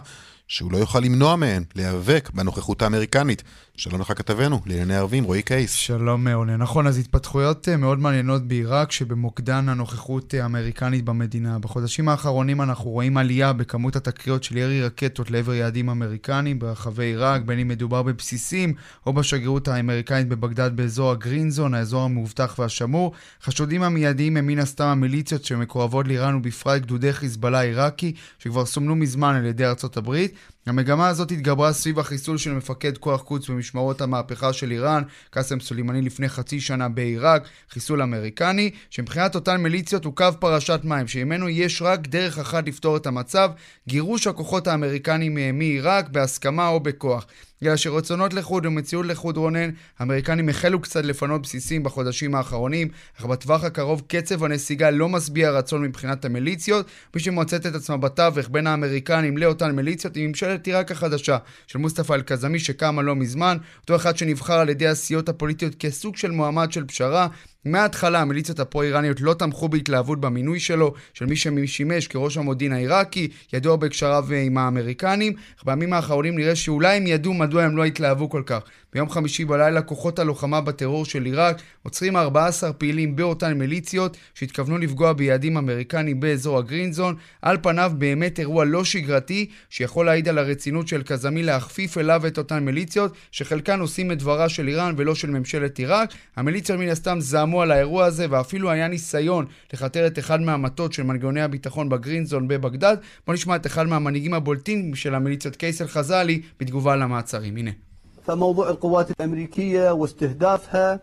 שהוא 0.48 0.72
לא 0.72 0.78
יוכל 0.78 1.00
למנוע 1.00 1.36
מהן 1.36 1.64
להיאבק 1.74 2.30
בנוכחות 2.34 2.82
האמריקנית. 2.82 3.42
שלום 3.76 4.00
לך 4.00 4.12
כתבנו, 4.16 4.60
לענייני 4.66 4.96
ערבים, 4.96 5.24
רועי 5.24 5.42
קייס. 5.42 5.72
שלום 5.72 6.24
מעולה. 6.24 6.56
נכון, 6.56 6.86
אז 6.86 6.98
התפתחויות 6.98 7.68
אה, 7.68 7.76
מאוד 7.76 7.98
מעניינות 7.98 8.42
בעיראק, 8.42 8.92
שבמוקדן 8.92 9.68
הנוכחות 9.68 10.34
אה, 10.34 10.42
האמריקנית 10.42 11.04
במדינה. 11.04 11.58
בחודשים 11.58 12.08
האחרונים 12.08 12.60
אנחנו 12.60 12.90
רואים 12.90 13.16
עלייה 13.16 13.52
בכמות 13.52 13.96
התקריות 13.96 14.44
של 14.44 14.56
ירי 14.56 14.82
רקטות 14.82 15.30
לעבר 15.30 15.54
יעדים 15.54 15.88
אמריקניים 15.88 16.58
ברחבי 16.58 17.04
עיראק, 17.04 17.42
בין 17.42 17.58
אם 17.58 17.68
מדובר 17.68 18.02
בבסיסים 18.02 18.74
או 19.06 19.12
בשגרירות 19.12 19.68
האמריקנית 19.68 20.28
בבגדד 20.28 20.76
באזור 20.76 21.10
הגרינזון, 21.10 21.74
האזור 21.74 22.02
המאובטח 22.02 22.54
והשמור. 22.58 23.12
חשודים 23.42 23.82
המיידיים 23.82 24.36
הם 24.36 24.46
מן 24.46 24.58
הסתם 24.58 24.86
המיליציות 24.86 25.44
שמקורבות 25.44 26.08
לאיראן 26.08 26.34
ובפרט 26.34 26.82
גדודי 26.82 27.12
חיזבאללה 27.12 27.60
עיראקי, 27.60 28.12
שכבר 28.38 28.66
סומנו 28.66 28.96
מזמן 28.96 29.34
על 29.34 29.44
ידי 29.44 29.66
ארצות 29.66 29.96
הברית. 29.96 30.34
המגמה 30.66 31.08
הזאת 31.08 31.30
התגברה 31.30 31.72
סביב 31.72 31.98
החיסול 31.98 32.38
של 32.38 32.52
מפקד 32.52 32.98
כוח 32.98 33.22
קודס 33.22 33.48
במשמרות 33.48 34.00
המהפכה 34.00 34.52
של 34.52 34.70
איראן, 34.70 35.02
קאסם 35.30 35.60
סולימני 35.60 36.02
לפני 36.02 36.28
חצי 36.28 36.60
שנה 36.60 36.88
בעיראק, 36.88 37.48
חיסול 37.70 38.02
אמריקני, 38.02 38.70
שמבחינת 38.90 39.34
אותן 39.34 39.56
מיליציות 39.56 40.04
הוא 40.04 40.16
קו 40.16 40.26
פרשת 40.38 40.80
מים, 40.84 41.08
שממנו 41.08 41.48
יש 41.48 41.82
רק 41.82 42.06
דרך 42.06 42.38
אחת 42.38 42.68
לפתור 42.68 42.96
את 42.96 43.06
המצב, 43.06 43.50
גירוש 43.88 44.26
הכוחות 44.26 44.66
האמריקניים 44.66 45.58
מעיראק 45.58 46.08
בהסכמה 46.08 46.68
או 46.68 46.80
בכוח. 46.80 47.26
אלא 47.62 47.76
שרצונות 47.76 48.34
לחוד 48.34 48.66
ומציאות 48.66 49.06
לחוד 49.06 49.36
רונן, 49.36 49.70
האמריקנים 49.98 50.48
החלו 50.48 50.80
קצת 50.80 51.04
לפנות 51.04 51.42
בסיסים 51.42 51.82
בחודשים 51.82 52.34
האחרונים, 52.34 52.88
אך 53.18 53.24
בטווח 53.24 53.64
הקרוב 53.64 54.02
קצב 54.06 54.44
הנסיגה 54.44 54.90
לא 54.90 55.08
משביע 55.08 55.50
רצון 55.50 55.82
מבחינת 55.82 56.24
המיליציות, 56.24 56.86
מי 57.14 57.20
שמוצאת 57.20 57.66
את 57.66 57.74
עצמה 57.74 57.96
בתווך 57.96 58.48
בין 58.48 58.66
האמריקנים 58.66 59.38
לאותן 59.38 59.70
מיליציות 59.70 60.16
היא 60.16 60.28
ממשלת 60.28 60.66
עיראק 60.66 60.90
החדשה 60.90 61.38
של 61.66 61.78
מוסטפא 61.78 62.12
אל-קזמי 62.12 62.58
שקמה 62.58 63.02
לא 63.02 63.16
מזמן, 63.16 63.56
אותו 63.80 63.96
אחד 63.96 64.16
שנבחר 64.16 64.58
על 64.58 64.68
ידי 64.68 64.88
הסיעות 64.88 65.28
הפוליטיות 65.28 65.74
כסוג 65.78 66.16
של 66.16 66.30
מועמד 66.30 66.72
של 66.72 66.84
פשרה, 66.84 67.28
מההתחלה 67.64 68.20
המיליציות 68.20 68.60
הפרו-איראניות 68.60 69.20
לא 69.20 69.34
תמכו 69.34 69.68
בהתלהבות 69.68 70.20
במינוי 70.20 70.60
שלו, 70.60 70.94
של 71.14 71.26
מי 71.26 71.36
ששימש 71.36 72.06
כראש 72.06 72.36
המודיעין 72.36 72.72
העיראקי, 72.72 73.28
ידוע 73.52 73.76
בהקשריו 73.76 74.24
עם 74.32 74.58
האמריקנים, 74.58 75.32
אך 75.58 75.64
בימים 75.64 75.92
האחרונים 75.92 76.38
נראה 76.38 76.56
שאולי 76.56 76.96
הם 76.96 77.06
ידעו 77.06 77.34
מדוע 77.34 77.62
הם 77.62 77.76
לא 77.76 77.84
התלהבו 77.84 78.30
כל 78.30 78.42
כך. 78.46 78.62
ביום 78.94 79.10
חמישי 79.10 79.44
בלילה 79.44 79.82
כוחות 79.82 80.18
הלוחמה 80.18 80.60
בטרור 80.60 81.04
של 81.04 81.24
עיראק 81.24 81.62
עוצרים 81.82 82.16
14 82.16 82.72
פעילים 82.72 83.16
באותן 83.16 83.52
מיליציות 83.58 84.16
שהתכוונו 84.34 84.78
לפגוע 84.78 85.12
ביעדים 85.12 85.56
אמריקנים 85.56 86.20
באזור 86.20 86.58
הגרינזון. 86.58 87.14
על 87.42 87.58
פניו 87.62 87.92
באמת 87.98 88.38
אירוע 88.38 88.64
לא 88.64 88.84
שגרתי 88.84 89.48
שיכול 89.70 90.06
להעיד 90.06 90.28
על 90.28 90.38
הרצינות 90.38 90.88
של 90.88 91.02
קזמי 91.02 91.42
להכפיף 91.42 91.98
אליו 91.98 92.26
את 92.26 92.38
אותן 92.38 92.64
מיליציות 92.64 93.14
שחלקן 93.30 93.80
עושים 93.80 94.12
את 94.12 94.18
דברה 94.18 94.48
של 94.48 94.68
איראן 94.68 94.94
ולא 94.96 95.14
של 95.14 95.30
ממשלת 95.30 95.78
עיראק. 95.78 96.12
המיליציות 96.36 96.78
מן 96.78 96.88
הסתם 96.88 97.20
זעמו 97.20 97.51
על 97.51 97.71
האירוע 97.71 98.05
הזה 98.05 98.25
ואפילו 98.29 98.71
היה 98.71 98.87
ניסיון 98.87 99.45
לכתר 99.73 100.07
את 100.07 100.19
אחד 100.19 100.41
מהמטות 100.41 100.93
של 100.93 101.03
מנגנוני 101.03 101.41
הביטחון 101.41 101.89
בגרינזון 101.89 102.47
בבגדד. 102.47 102.97
בוא 103.27 103.33
נשמע 103.33 103.55
את 103.55 103.65
אחד 103.65 103.87
מהמנהיגים 103.87 104.33
הבולטים 104.33 104.95
של 104.95 105.15
המיליציות 105.15 105.55
קייסל 105.55 105.87
חזאלי 105.87 106.41
בתגובה 106.59 106.95
למעצרים. 106.95 107.57
הנה. 107.57 107.71
فموضوع 108.27 108.69
القوات 108.69 109.11
الأمريكية 109.11 109.91
واستهدافها 109.91 110.99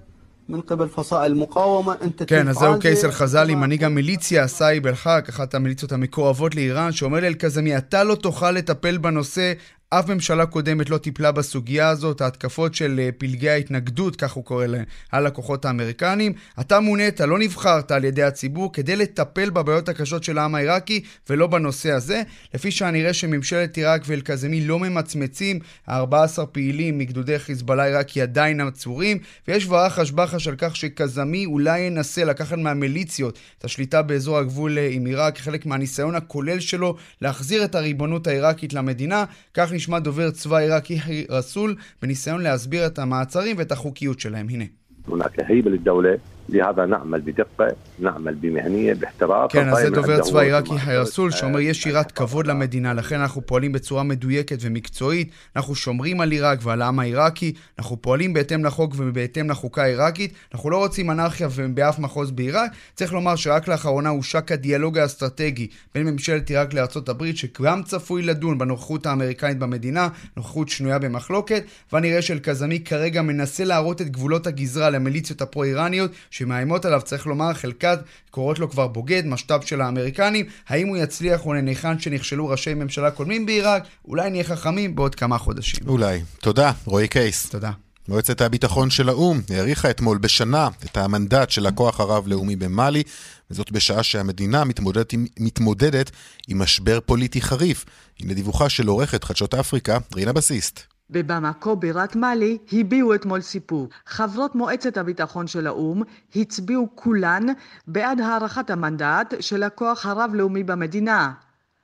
من 0.49 0.61
قبل 0.61 0.89
فصائل 0.89 1.33
المقاومة 1.33 1.97
أنت 2.03 2.23
כן, 2.23 2.49
אז 2.49 2.57
זהו 2.57 2.79
קייסר 2.81 3.11
חזאלי, 3.11 3.55
מנהיג 3.55 3.85
המיליציה, 3.85 4.47
סאיב 4.47 4.87
אל-חאק, 4.87 5.29
אחת 5.29 5.55
המיליציות 5.55 5.93
המקורבות 5.93 6.55
לאיראן, 6.55 6.93
שאומר 6.93 7.21
לאל-קזמי, 7.21 7.77
אתה 7.77 8.05
לא 8.05 8.15
תוכל 8.15 8.51
לטפל 8.51 8.99
בנושא 8.99 9.53
אף 9.92 10.10
ממשלה 10.10 10.46
קודמת 10.46 10.90
לא 10.90 10.98
טיפלה 10.98 11.32
בסוגיה 11.32 11.90
הזאת, 11.90 12.22
ההתקפות 12.22 12.76
של 12.76 13.00
אה, 13.00 13.10
פלגי 13.18 13.50
ההתנגדות, 13.50 14.16
כך 14.16 14.32
הוא 14.32 14.44
קורא 14.46 14.66
להם, 14.66 14.84
על 15.12 15.26
הכוחות 15.28 15.66
האמריקנים. 15.66 16.34
אתה 16.60 16.80
מונית, 16.80 17.22
לא 17.22 17.40
נבחרת 17.40 17.92
על 17.92 18.04
ידי 18.04 18.24
הציבור 18.24 18.74
כדי 18.74 18.96
לטפל 18.96 19.50
בבעיות 19.50 19.90
הקשות 19.90 20.24
של 20.24 20.38
העם 20.38 20.56
העיראקי 20.56 21.04
ולא 21.30 21.48
בנושא 21.48 21.92
הזה. 21.92 22.22
לפי 22.54 22.72
שהנראה 22.72 23.14
שממשלת 23.14 23.78
עיראק 23.78 24.02
ואל-קזמי 24.06 24.62
לא 24.62 24.80
ממצמצים, 24.80 25.60
ה-14 25.88 26.46
פעילים 26.46 26.98
מגדודי 26.98 27.40
חיזבאללה 27.40 27.86
עיראקי 27.86 28.22
עדיין 28.22 28.62
עצורים, 28.62 29.18
ויש 29.48 29.66
כבר 29.66 29.90
חש 29.90 30.12
בחש 30.12 30.48
על 30.48 30.56
כך 30.58 30.76
שקזמי 30.76 31.46
אולי 31.46 31.80
ינסה 31.80 32.24
לקחת 32.26 32.58
מהמיליציות 32.58 33.40
את 33.60 33.66
השליטה 33.66 34.02
באזור 34.02 34.38
הגבול 34.38 34.78
אה, 34.78 34.90
עם 34.92 35.06
עיראק, 35.06 35.36
כחלק 35.36 35.66
מהניסיון 35.66 36.16
הכולל 36.16 36.60
שלו 36.60 36.96
להחזיר 37.22 37.66
את 37.66 37.76
הריבונות 37.76 38.28
העיראקית 38.28 38.74
למדינה. 38.74 39.26
כך 39.54 39.72
נשמע 39.80 40.00
דובר 40.00 40.32
צבא 40.32 40.58
עיראק 40.58 40.92
יחי 40.92 41.26
רסול 41.30 41.76
בניסיון 42.02 42.42
להסביר 42.42 42.86
את 42.86 43.00
המעצרים 43.00 43.58
ואת 43.58 43.72
החוקיות 43.72 44.20
שלהם. 44.20 44.48
הנה. 44.50 44.66
לهذا 46.54 46.86
נעמל 46.86 47.22
בדקה, 47.26 47.64
נעמל 48.00 48.36
במהניה, 48.42 48.96
בהחתרף. 48.96 49.52
כן, 49.52 49.70
אז 49.70 49.78
זה 49.78 49.90
דובר 49.90 50.22
צבא 50.22 50.40
עיראקי 50.40 50.80
חירסול, 50.80 51.32
שאומר, 51.32 51.60
יש 51.60 51.86
יראת 51.86 52.12
כבוד 52.12 52.48
למדינה, 52.48 52.94
לכן 52.94 53.20
אנחנו 53.20 53.42
פועלים 53.46 53.72
בצורה 53.72 54.04
מדויקת 54.04 54.58
ומקצועית, 54.62 55.32
אנחנו 55.56 55.76
שומרים 55.76 56.22
על 56.22 56.32
עיראק 56.32 56.60
ועל 56.64 56.82
העם 56.82 57.00
העיראקי, 57.00 57.54
אנחנו 57.80 58.02
פועלים 58.02 58.34
בהתאם 58.34 58.66
לחוק 58.66 58.94
ובהתאם 58.98 59.50
לחוקה 59.50 59.84
העיראקית, 59.84 60.34
אנחנו 60.54 60.70
לא 60.70 60.78
רוצים 60.78 61.12
אנרכיה 61.12 61.48
באף 61.74 62.00
מחוז 62.00 62.32
בעיראק. 62.32 62.72
צריך 62.96 63.14
לומר 63.14 63.36
שרק 63.36 63.68
לאחרונה 63.68 64.10
הושק 64.10 64.52
הדיאלוג 64.52 64.98
האסטרטגי 64.98 65.68
בין 65.96 66.08
ממשלת 66.08 66.50
עיראק 66.50 66.74
לארצות 66.74 67.10
הברית, 67.10 67.38
שגם 67.38 67.84
צפוי 67.84 68.22
לדון 68.22 68.58
בנוכחות 68.58 69.06
האמריקנית 69.06 69.60
במדינה, 69.60 70.08
נוכחות 70.38 70.70
שנויה 70.70 71.00
במחלוקת, 71.00 71.64
והנראה 71.94 72.22
של 72.22 72.40
קזמי 72.40 72.80
כרגע 72.80 73.22
מנסה 73.22 73.64
להראות 73.64 74.02
את 74.02 74.10
גבולות 74.10 74.48
הגזרה 74.48 74.90
למיליציות 74.90 75.42
הפרו-איראניות, 75.42 76.12
שמאיימות 76.40 76.86
עליו, 76.86 77.02
צריך 77.02 77.28
לומר, 77.28 77.54
חלקת 77.54 78.00
קוראות 78.32 78.60
לו 78.60 78.70
כבר 78.70 78.88
בוגד, 78.88 79.24
משת"פ 79.26 79.66
של 79.66 79.82
האמריקנים. 79.82 80.46
האם 80.68 80.88
הוא 80.88 80.98
יצליח 80.98 81.46
או 81.46 81.54
לניחן 81.54 82.00
שנכשלו 82.00 82.48
ראשי 82.48 82.74
ממשלה 82.74 83.12
קודמים 83.12 83.46
בעיראק? 83.46 83.84
אולי 84.06 84.30
נהיה 84.30 84.44
חכמים 84.44 84.96
בעוד 84.96 85.16
כמה 85.16 85.38
חודשים. 85.38 85.88
אולי. 85.88 86.22
תודה, 86.40 86.72
רועי 86.86 87.08
קייס. 87.08 87.50
תודה. 87.50 87.72
מועצת 88.08 88.42
הביטחון 88.42 88.90
של 88.90 89.10
האו"ם 89.10 89.42
האריכה 89.50 89.90
אתמול 89.90 90.18
בשנה 90.18 90.70
את 90.86 90.98
המנדט 90.98 91.50
של 91.50 91.66
הכוח 91.66 92.00
הרב-לאומי 92.00 92.56
במאלי, 92.56 93.04
וזאת 93.52 93.72
בשעה 93.72 94.04
שהמדינה 94.04 94.64
מתמודדת 94.64 95.14
עם, 95.14 95.26
מתמודדת 95.40 96.12
עם 96.48 96.60
משבר 96.60 97.00
פוליטי 97.06 97.42
חריף. 97.42 97.86
הנה 98.20 98.34
דיווחה 98.34 98.70
של 98.70 98.88
עורכת 98.88 99.24
חדשות 99.24 99.54
אפריקה, 99.54 99.98
רינה 100.16 100.34
בסיסט. 100.34 100.99
בבמקו 101.10 101.76
בירת 101.76 102.16
מאלי 102.16 102.58
הביעו 102.74 103.16
אתמול 103.16 103.42
סיפור. 103.42 103.90
חברות 104.06 104.56
מועצת 104.56 104.98
הביטחון 104.98 105.48
של 105.48 105.68
האו"ם 105.68 106.02
הצביעו 106.36 106.90
כולן 106.96 107.46
בעד 107.88 108.22
הארכת 108.22 108.70
המנדט 108.70 109.34
של 109.40 109.64
הכוח 109.64 110.06
הרב-לאומי 110.06 110.64
במדינה. 110.64 111.32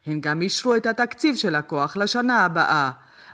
הן 0.05 0.21
גם 0.21 0.41
אישרו 0.41 0.76
את 0.76 0.86
התקציב 0.86 1.36
של 1.36 1.55
הכוח 1.55 1.97
לשנה 1.97 2.45
הבאה, 2.45 2.91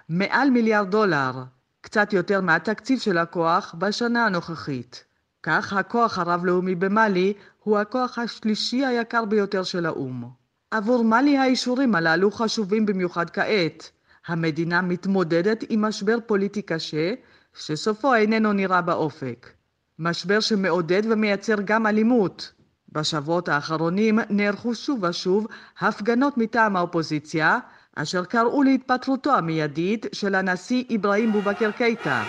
מעל 0.09 0.49
מיליארד 0.49 0.91
דולר, 0.91 1.43
קצת 1.81 2.13
יותר 2.13 2.41
מהתקציב 2.41 2.99
של 2.99 3.17
הכוח 3.17 3.75
בשנה 3.77 4.25
הנוכחית. 4.25 5.03
כך 5.43 5.73
הכוח 5.73 6.17
הרב-לאומי 6.17 6.75
במאלי 6.75 7.33
הוא 7.63 7.77
הכוח 7.77 8.17
השלישי 8.17 8.85
היקר 8.85 9.25
ביותר 9.25 9.63
של 9.63 9.85
האו"ם. 9.85 10.29
עבור 10.71 11.03
מאלי 11.03 11.37
האישורים 11.37 11.95
הללו 11.95 12.31
חשובים 12.31 12.85
במיוחד 12.85 13.29
כעת. 13.29 13.91
המדינה 14.27 14.81
מתמודדת 14.81 15.63
עם 15.69 15.81
משבר 15.81 16.17
פוליטי 16.25 16.61
קשה, 16.61 17.13
שסופו 17.53 18.15
איננו 18.15 18.53
נראה 18.53 18.81
באופק. 18.81 19.49
משבר 19.99 20.39
שמעודד 20.39 21.01
ומייצר 21.09 21.55
גם 21.65 21.87
אלימות. 21.87 22.51
בשבועות 22.91 23.49
האחרונים 23.49 24.19
נערכו 24.29 24.75
שוב 24.75 25.03
ושוב 25.03 25.47
הפגנות 25.79 26.37
מטעם 26.37 26.75
האופוזיציה, 26.75 27.59
אשר 27.95 28.25
קראו 28.25 28.63
להתפטרותו 28.63 29.35
המיידית 29.35 30.05
של 30.13 30.35
הנשיא 30.35 30.83
אברהים 30.95 31.31
בובקר 31.31 31.71
קייטה. 31.71 32.23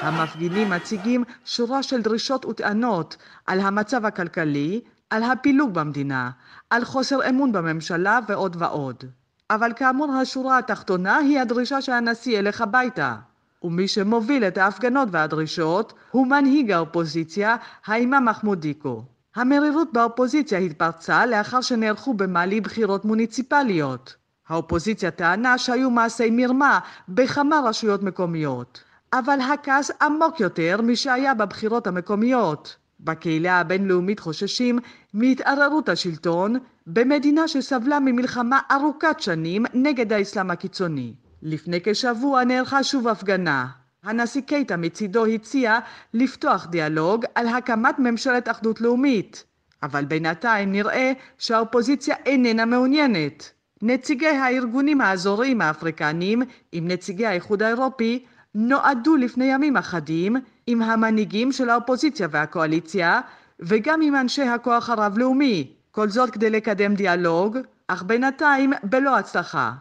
המפגינים 0.00 0.70
מציגים 0.70 1.24
שורה 1.44 1.82
של 1.82 2.02
דרישות 2.02 2.44
וטענות 2.44 3.16
על 3.46 3.60
המצב 3.60 4.06
הכלכלי, 4.06 4.80
על 5.10 5.22
הפילוג 5.22 5.74
במדינה, 5.74 6.30
על 6.70 6.84
חוסר 6.84 7.28
אמון 7.28 7.52
בממשלה 7.52 8.20
ועוד 8.28 8.56
ועוד. 8.58 9.04
אבל 9.50 9.72
כאמור 9.76 10.12
השורה 10.12 10.58
התחתונה 10.58 11.16
היא 11.16 11.40
הדרישה 11.40 11.82
שהנשיא 11.82 12.38
ילך 12.38 12.60
הביתה. 12.60 13.16
ומי 13.62 13.88
שמוביל 13.88 14.44
את 14.44 14.58
ההפגנות 14.58 15.08
והדרישות 15.12 15.92
הוא 16.10 16.26
מנהיג 16.26 16.70
האופוזיציה, 16.70 17.56
האימאם 17.86 18.28
מחמוד 18.28 18.60
דיקו. 18.60 19.02
המרירות 19.36 19.92
באופוזיציה 19.92 20.58
התפרצה 20.58 21.26
לאחר 21.26 21.60
שנערכו 21.60 22.14
במאלי 22.14 22.60
בחירות 22.60 23.04
מוניציפליות. 23.04 24.16
האופוזיציה 24.48 25.10
טענה 25.10 25.58
שהיו 25.58 25.90
מעשי 25.90 26.30
מרמה 26.30 26.78
בכמה 27.08 27.60
רשויות 27.64 28.02
מקומיות. 28.02 28.82
אבל 29.12 29.38
הכעס 29.40 29.90
עמוק 30.02 30.40
יותר 30.40 30.80
משהיה 30.82 31.34
בבחירות 31.34 31.86
המקומיות. 31.86 32.76
בקהילה 33.00 33.60
הבינלאומית 33.60 34.20
חוששים 34.20 34.78
מהתערערות 35.14 35.88
השלטון 35.88 36.56
במדינה 36.86 37.48
שסבלה 37.48 38.00
ממלחמה 38.00 38.60
ארוכת 38.72 39.16
שנים 39.20 39.64
נגד 39.74 40.12
האסלאם 40.12 40.50
הקיצוני. 40.50 41.14
לפני 41.42 41.78
כשבוע 41.84 42.44
נערכה 42.44 42.82
שוב 42.82 43.08
הפגנה. 43.08 43.66
הנשיא 44.04 44.40
קייטה 44.40 44.76
מצידו 44.76 45.26
הציע 45.26 45.78
לפתוח 46.14 46.66
דיאלוג 46.66 47.24
על 47.34 47.48
הקמת 47.48 47.98
ממשלת 47.98 48.48
אחדות 48.48 48.80
לאומית, 48.80 49.44
אבל 49.82 50.04
בינתיים 50.04 50.72
נראה 50.72 51.12
שהאופוזיציה 51.38 52.16
איננה 52.26 52.64
מעוניינת. 52.64 53.52
נציגי 53.82 54.26
הארגונים 54.26 55.00
האזוריים 55.00 55.60
האפריקניים 55.60 56.42
עם 56.72 56.88
נציגי 56.88 57.26
האיחוד 57.26 57.62
האירופי 57.62 58.24
נועדו 58.54 59.16
לפני 59.16 59.44
ימים 59.44 59.76
אחדים 59.76 60.36
עם 60.66 60.82
המנהיגים 60.82 61.52
של 61.52 61.70
האופוזיציה 61.70 62.28
והקואליציה 62.30 63.20
וגם 63.60 64.02
עם 64.02 64.16
אנשי 64.16 64.42
הכוח 64.42 64.90
הרב-לאומי, 64.90 65.72
כל 65.90 66.08
זאת 66.08 66.30
כדי 66.30 66.50
לקדם 66.50 66.94
דיאלוג, 66.94 67.58
אך 67.88 68.02
בינתיים 68.02 68.72
בלא 68.82 69.18
הצלחה. 69.18 69.72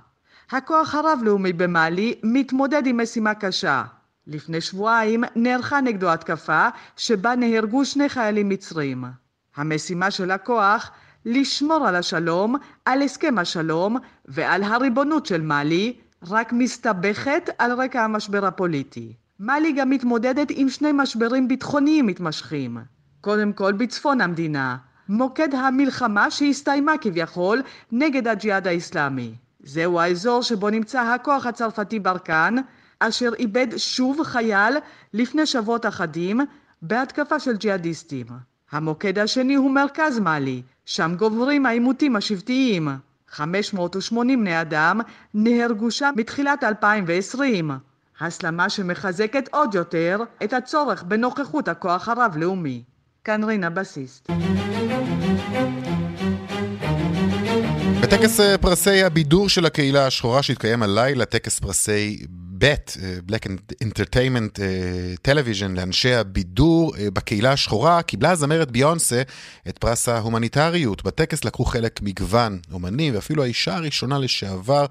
הכוח 0.51 0.95
הרב-לאומי 0.95 1.53
במאלי 1.53 2.15
מתמודד 2.23 2.88
עם 2.88 3.01
משימה 3.01 3.33
קשה. 3.33 3.83
לפני 4.27 4.61
שבועיים 4.61 5.23
נערכה 5.36 5.81
נגדו 5.81 6.09
התקפה 6.09 6.67
שבה 6.97 7.36
נהרגו 7.36 7.86
שני 7.86 8.09
חיילים 8.09 8.49
מצרים. 8.49 9.03
המשימה 9.55 10.11
של 10.11 10.31
הכוח 10.31 10.91
לשמור 11.25 11.88
על 11.88 11.95
השלום, 11.95 12.55
על 12.86 13.01
הסכם 13.01 13.38
השלום 13.38 13.97
ועל 14.25 14.63
הריבונות 14.63 15.25
של 15.25 15.41
מאלי 15.41 15.93
רק 16.29 16.53
מסתבכת 16.53 17.49
על 17.57 17.71
רקע 17.81 18.03
המשבר 18.03 18.45
הפוליטי. 18.45 19.13
מאלי 19.39 19.71
גם 19.71 19.89
מתמודדת 19.89 20.47
עם 20.49 20.69
שני 20.69 20.91
משברים 20.91 21.47
ביטחוניים 21.47 22.07
מתמשכים. 22.07 22.77
קודם 23.21 23.53
כל 23.53 23.71
בצפון 23.71 24.21
המדינה, 24.21 24.77
מוקד 25.09 25.53
המלחמה 25.55 26.31
שהסתיימה 26.31 26.97
כביכול 27.01 27.61
נגד 27.91 28.27
הג'יהאד 28.27 28.67
האסלאמי. 28.67 29.33
זהו 29.63 29.99
האזור 29.99 30.41
שבו 30.41 30.69
נמצא 30.69 31.01
הכוח 31.01 31.45
הצרפתי 31.45 31.99
ברקן, 31.99 32.55
אשר 32.99 33.29
איבד 33.39 33.67
שוב 33.77 34.23
חייל 34.23 34.77
לפני 35.13 35.45
שבועות 35.45 35.86
אחדים 35.86 36.41
בהתקפה 36.81 37.39
של 37.39 37.57
ג'יהאדיסטים. 37.57 38.25
המוקד 38.71 39.19
השני 39.19 39.55
הוא 39.55 39.71
מרכז 39.71 40.19
מאלי, 40.19 40.61
שם 40.86 41.15
גוברים 41.17 41.65
העימותים 41.65 42.15
השבטיים. 42.15 42.88
580 43.27 44.39
בני 44.39 44.61
אדם 44.61 45.01
נהרגו 45.33 45.91
שם 45.91 46.13
מתחילת 46.15 46.63
2020, 46.63 47.71
הסלמה 48.20 48.70
שמחזקת 48.70 49.49
עוד 49.51 49.76
יותר 49.76 50.20
את 50.43 50.53
הצורך 50.53 51.03
בנוכחות 51.03 51.68
הכוח 51.68 52.09
הרב-לאומי. 52.09 52.84
כאן 53.24 53.43
רינה 53.43 53.70
בסיסט. 53.70 54.32
בטקס 58.01 58.39
אה, 58.39 58.57
פרסי 58.57 59.03
הבידור 59.03 59.49
של 59.49 59.66
הקהילה 59.66 60.07
השחורה 60.07 60.43
שהתקיים 60.43 60.84
הלילה, 60.84 61.26
טקס 61.26 61.59
פרסי 61.59 62.26
בט, 62.30 62.97
אה, 63.03 63.18
Black 63.30 63.47
Entertainment 63.84 64.61
אה, 64.61 65.13
Television 65.28 65.76
לאנשי 65.76 66.13
הבידור 66.13 66.93
בקהילה 67.13 67.51
השחורה, 67.51 68.01
קיבלה 68.01 68.32
הזמרת 68.32 68.72
ביונסה 68.72 69.22
את 69.70 69.78
פרס 69.78 70.09
ההומניטריות. 70.09 71.03
בטקס 71.03 71.45
לקחו 71.45 71.66
חלק 71.66 71.99
מגוון 72.01 72.59
אומנים, 72.74 73.16
ואפילו 73.16 73.43
האישה 73.43 73.76
הראשונה 73.76 74.20
לשעבר, 74.20 74.86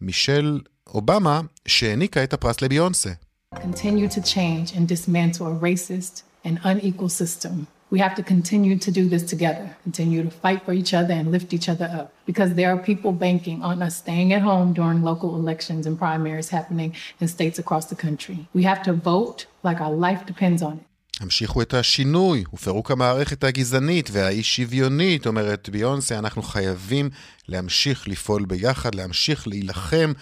מישל 0.00 0.60
אובמה, 0.94 1.40
שהעניקה 1.66 2.24
את 2.24 2.32
הפרס 2.32 2.62
לביונסה. 2.62 3.10
Continue 3.54 4.08
to 4.08 4.20
change 4.20 4.72
and 4.76 4.88
dismantle 4.88 5.46
a 5.46 5.54
racist 5.68 6.22
and 6.44 6.58
unequal 6.64 7.08
system. 7.08 7.66
We 7.94 7.98
have 8.06 8.14
to 8.20 8.24
continue 8.34 8.76
to 8.86 8.90
do 8.90 9.04
this 9.14 9.24
together, 9.34 9.66
continue 9.88 10.22
to 10.28 10.32
fight 10.44 10.60
for 10.66 10.72
each 10.80 10.92
other 11.00 11.14
and 11.20 11.26
lift 11.36 11.48
each 11.56 11.68
other 11.72 11.88
up 12.00 12.06
because 12.30 12.50
there 12.58 12.70
are 12.72 12.80
people 12.90 13.12
banking 13.26 13.58
on 13.70 13.76
us 13.86 13.94
staying 14.04 14.30
at 14.36 14.42
home 14.50 14.68
during 14.80 14.98
local 15.10 15.30
elections 15.42 15.82
and 15.86 15.94
primaries 16.04 16.48
happening 16.58 16.90
in 17.20 17.26
states 17.36 17.58
across 17.64 17.84
the 17.92 17.98
country. 18.06 18.38
We 18.58 18.62
have 18.70 18.82
to 18.88 18.92
vote 19.10 19.38
like 19.66 19.78
our 19.84 19.94
life 20.06 20.22
depends 20.32 20.62
on 20.62 20.74
it. 20.80 20.86
המשיכו 21.20 21.62
את 21.62 21.74
השינוי 21.74 22.44
ופירוק 22.54 22.90
המערכת 22.90 23.44
הגזענית 23.44 24.08
והאי 24.12 24.42
שוויונית, 24.42 25.26
אומרת 25.26 25.68
ביונסה, 25.68 26.18
אנחנו 26.18 26.42
חייבים 26.42 27.10
להמשיך 27.48 28.08
לפעול 28.08 28.44
ביחד, 28.44 28.94
להמשיך 28.94 29.48
להילחם 29.48 30.12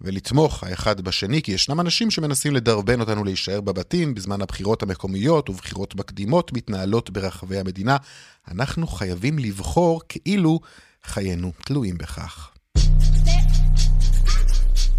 ולתמוך 0.00 0.64
האחד 0.64 1.00
בשני, 1.00 1.42
כי 1.42 1.52
ישנם 1.52 1.80
אנשים 1.80 2.10
שמנסים 2.10 2.54
לדרבן 2.54 3.00
אותנו 3.00 3.24
להישאר 3.24 3.60
בבתים 3.60 4.14
בזמן 4.14 4.42
הבחירות 4.42 4.82
המקומיות 4.82 5.50
ובחירות 5.50 5.94
מקדימות 5.94 6.52
מתנהלות 6.52 7.10
ברחבי 7.10 7.58
המדינה. 7.58 7.96
אנחנו 8.50 8.86
חייבים 8.86 9.38
לבחור 9.38 10.02
כאילו 10.08 10.60
חיינו 11.04 11.52
תלויים 11.64 11.98
בכך. 11.98 12.50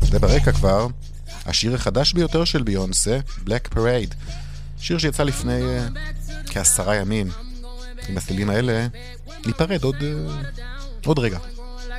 זה 0.01 0.19
ברקע 0.19 0.51
כבר, 0.51 0.87
השיר 1.45 1.75
החדש 1.75 2.13
ביותר 2.13 2.43
של 2.43 2.63
ביונסה, 2.63 3.19
Black 3.45 3.75
Parade. 3.75 4.15
שיר 4.79 4.97
שיצא 4.97 5.23
לפני 5.23 5.61
uh, 5.61 6.51
כעשרה 6.51 6.95
ימים. 6.95 7.29
עם 8.09 8.17
הסלילים 8.17 8.49
האלה, 8.49 8.87
ניפרד 9.45 9.83
עוד, 9.83 9.95
uh, 9.95 11.05
עוד 11.05 11.19
רגע. 11.19 11.39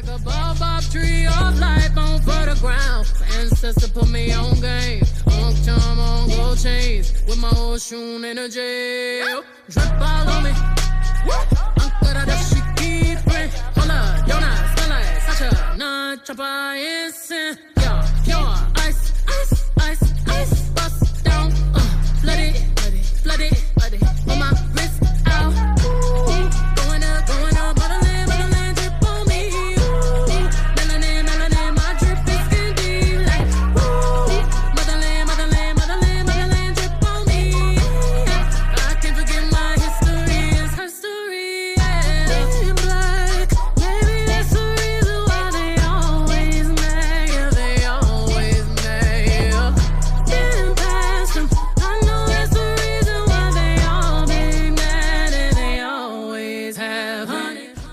Like 0.05 0.21
a 0.21 0.25
bob 0.25 0.83
tree 0.91 1.27
of 1.27 1.59
life 1.61 1.97
on 1.97 2.21
fertile 2.23 2.57
ground. 2.57 3.07
Ancestor 3.39 3.89
put 3.89 4.09
me 4.11 4.33
on 4.33 4.61
game. 4.61 5.03
On 5.27 5.55
charm, 5.65 5.99
on 5.99 6.29
gold 6.29 6.59
chains. 6.59 7.13
With 7.27 7.39
my 7.39 7.51
ocean 7.57 8.25
energy. 8.25 9.21
Drip 9.71 10.01
all 10.01 10.29
on 10.29 10.45
me. 10.45 10.51
Ankara 11.83 12.27
da 12.27 12.37
shiki 12.49 13.17
friend. 13.23 13.51
Hola, 13.77 14.25
Jonas, 14.27 14.73
Stella, 14.73 15.01
Sacha, 15.27 15.77
Nah, 15.79 16.17
Chapa, 16.17 16.75
Ensign. 16.77 17.57
Yeah, 17.77 18.09
yeah. 18.27 18.82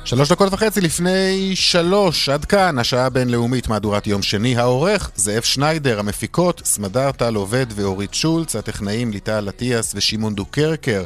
שלוש 0.10 0.32
דקות 0.32 0.54
וחצי 0.54 0.82
לפני 0.82 1.52
שלוש, 1.56 2.30
עד 2.30 2.46
כאן, 2.46 2.80
השעה 2.80 3.06
הבינלאומית, 3.06 3.68
מהדורת 3.68 4.08
יום 4.08 4.22
שני. 4.22 4.58
העורך, 4.58 5.12
זאב 5.16 5.42
שניידר, 5.42 6.00
המפיקות, 6.00 6.62
סמדר 6.66 7.12
טל 7.12 7.36
עובד 7.36 7.66
ואורית 7.76 8.14
שולץ, 8.14 8.56
הטכנאים 8.56 9.12
ליטל 9.12 9.50
אטיאס 9.50 9.94
ושמעון 9.96 10.36
דוקרקר. 10.36 11.04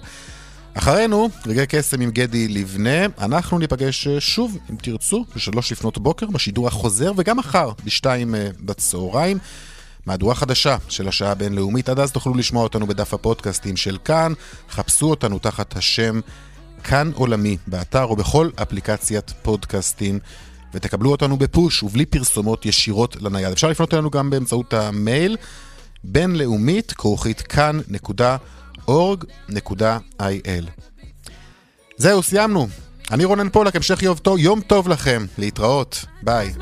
אחרינו, 0.74 1.30
רגעי 1.46 1.68
קסם 1.68 2.02
עם 2.02 2.12
גדי 2.12 2.48
לבנה, 2.48 3.06
אנחנו 3.22 3.60
ניפגש 3.60 4.08
שוב, 4.08 4.58
אם 4.72 4.76
תרצו, 4.76 5.26
בשלוש 5.36 5.72
לפנות 5.72 5.98
בוקר, 5.98 6.26
בשידור 6.26 6.68
החוזר, 6.68 7.12
וגם 7.18 7.38
מחר, 7.38 7.72
בשתיים 7.86 8.36
אה, 8.36 8.50
בצהריים. 8.60 9.38
מהדורה 10.06 10.36
חדשה 10.36 10.78
של 10.90 11.08
השעה 11.08 11.32
הבינלאומית, 11.32 11.90
עד 11.90 12.00
אז 12.00 12.12
תוכלו 12.12 12.34
לשמוע 12.34 12.64
אותנו 12.64 12.88
בדף 12.88 13.14
הפודקאסטים 13.14 13.78
של 13.78 13.98
כאן, 14.06 14.34
חפשו 14.70 15.10
אותנו 15.10 15.40
תחת 15.40 15.78
השם 15.78 16.20
כאן 16.84 17.12
עולמי, 17.14 17.58
באתר 17.68 18.04
או 18.04 18.16
בכל 18.16 18.50
אפליקציית 18.62 19.34
פודקאסטים, 19.42 20.20
ותקבלו 20.74 21.12
אותנו 21.12 21.38
בפוש 21.38 21.84
ובלי 21.84 22.06
פרסומות 22.06 22.66
ישירות 22.66 23.18
לנייד. 23.22 23.52
אפשר 23.52 23.68
לפנות 23.68 23.94
אלינו 23.94 24.10
גם 24.10 24.30
באמצעות 24.30 24.74
המייל, 24.74 25.38
בינלאומית, 26.04 26.92
כרוכית 26.92 27.42
כאן.org.il. 27.42 28.44
זהו, 31.98 32.24
סיימנו. 32.24 32.68
אני 33.12 33.26
רונן 33.26 33.50
פולק, 33.50 33.76
המשך 33.76 34.04
יום 34.04 34.18
טוב, 34.18 34.38
יום 34.38 34.62
טוב 34.62 34.88
לכם, 34.88 35.26
להתראות, 35.38 36.06
ביי. 36.24 36.54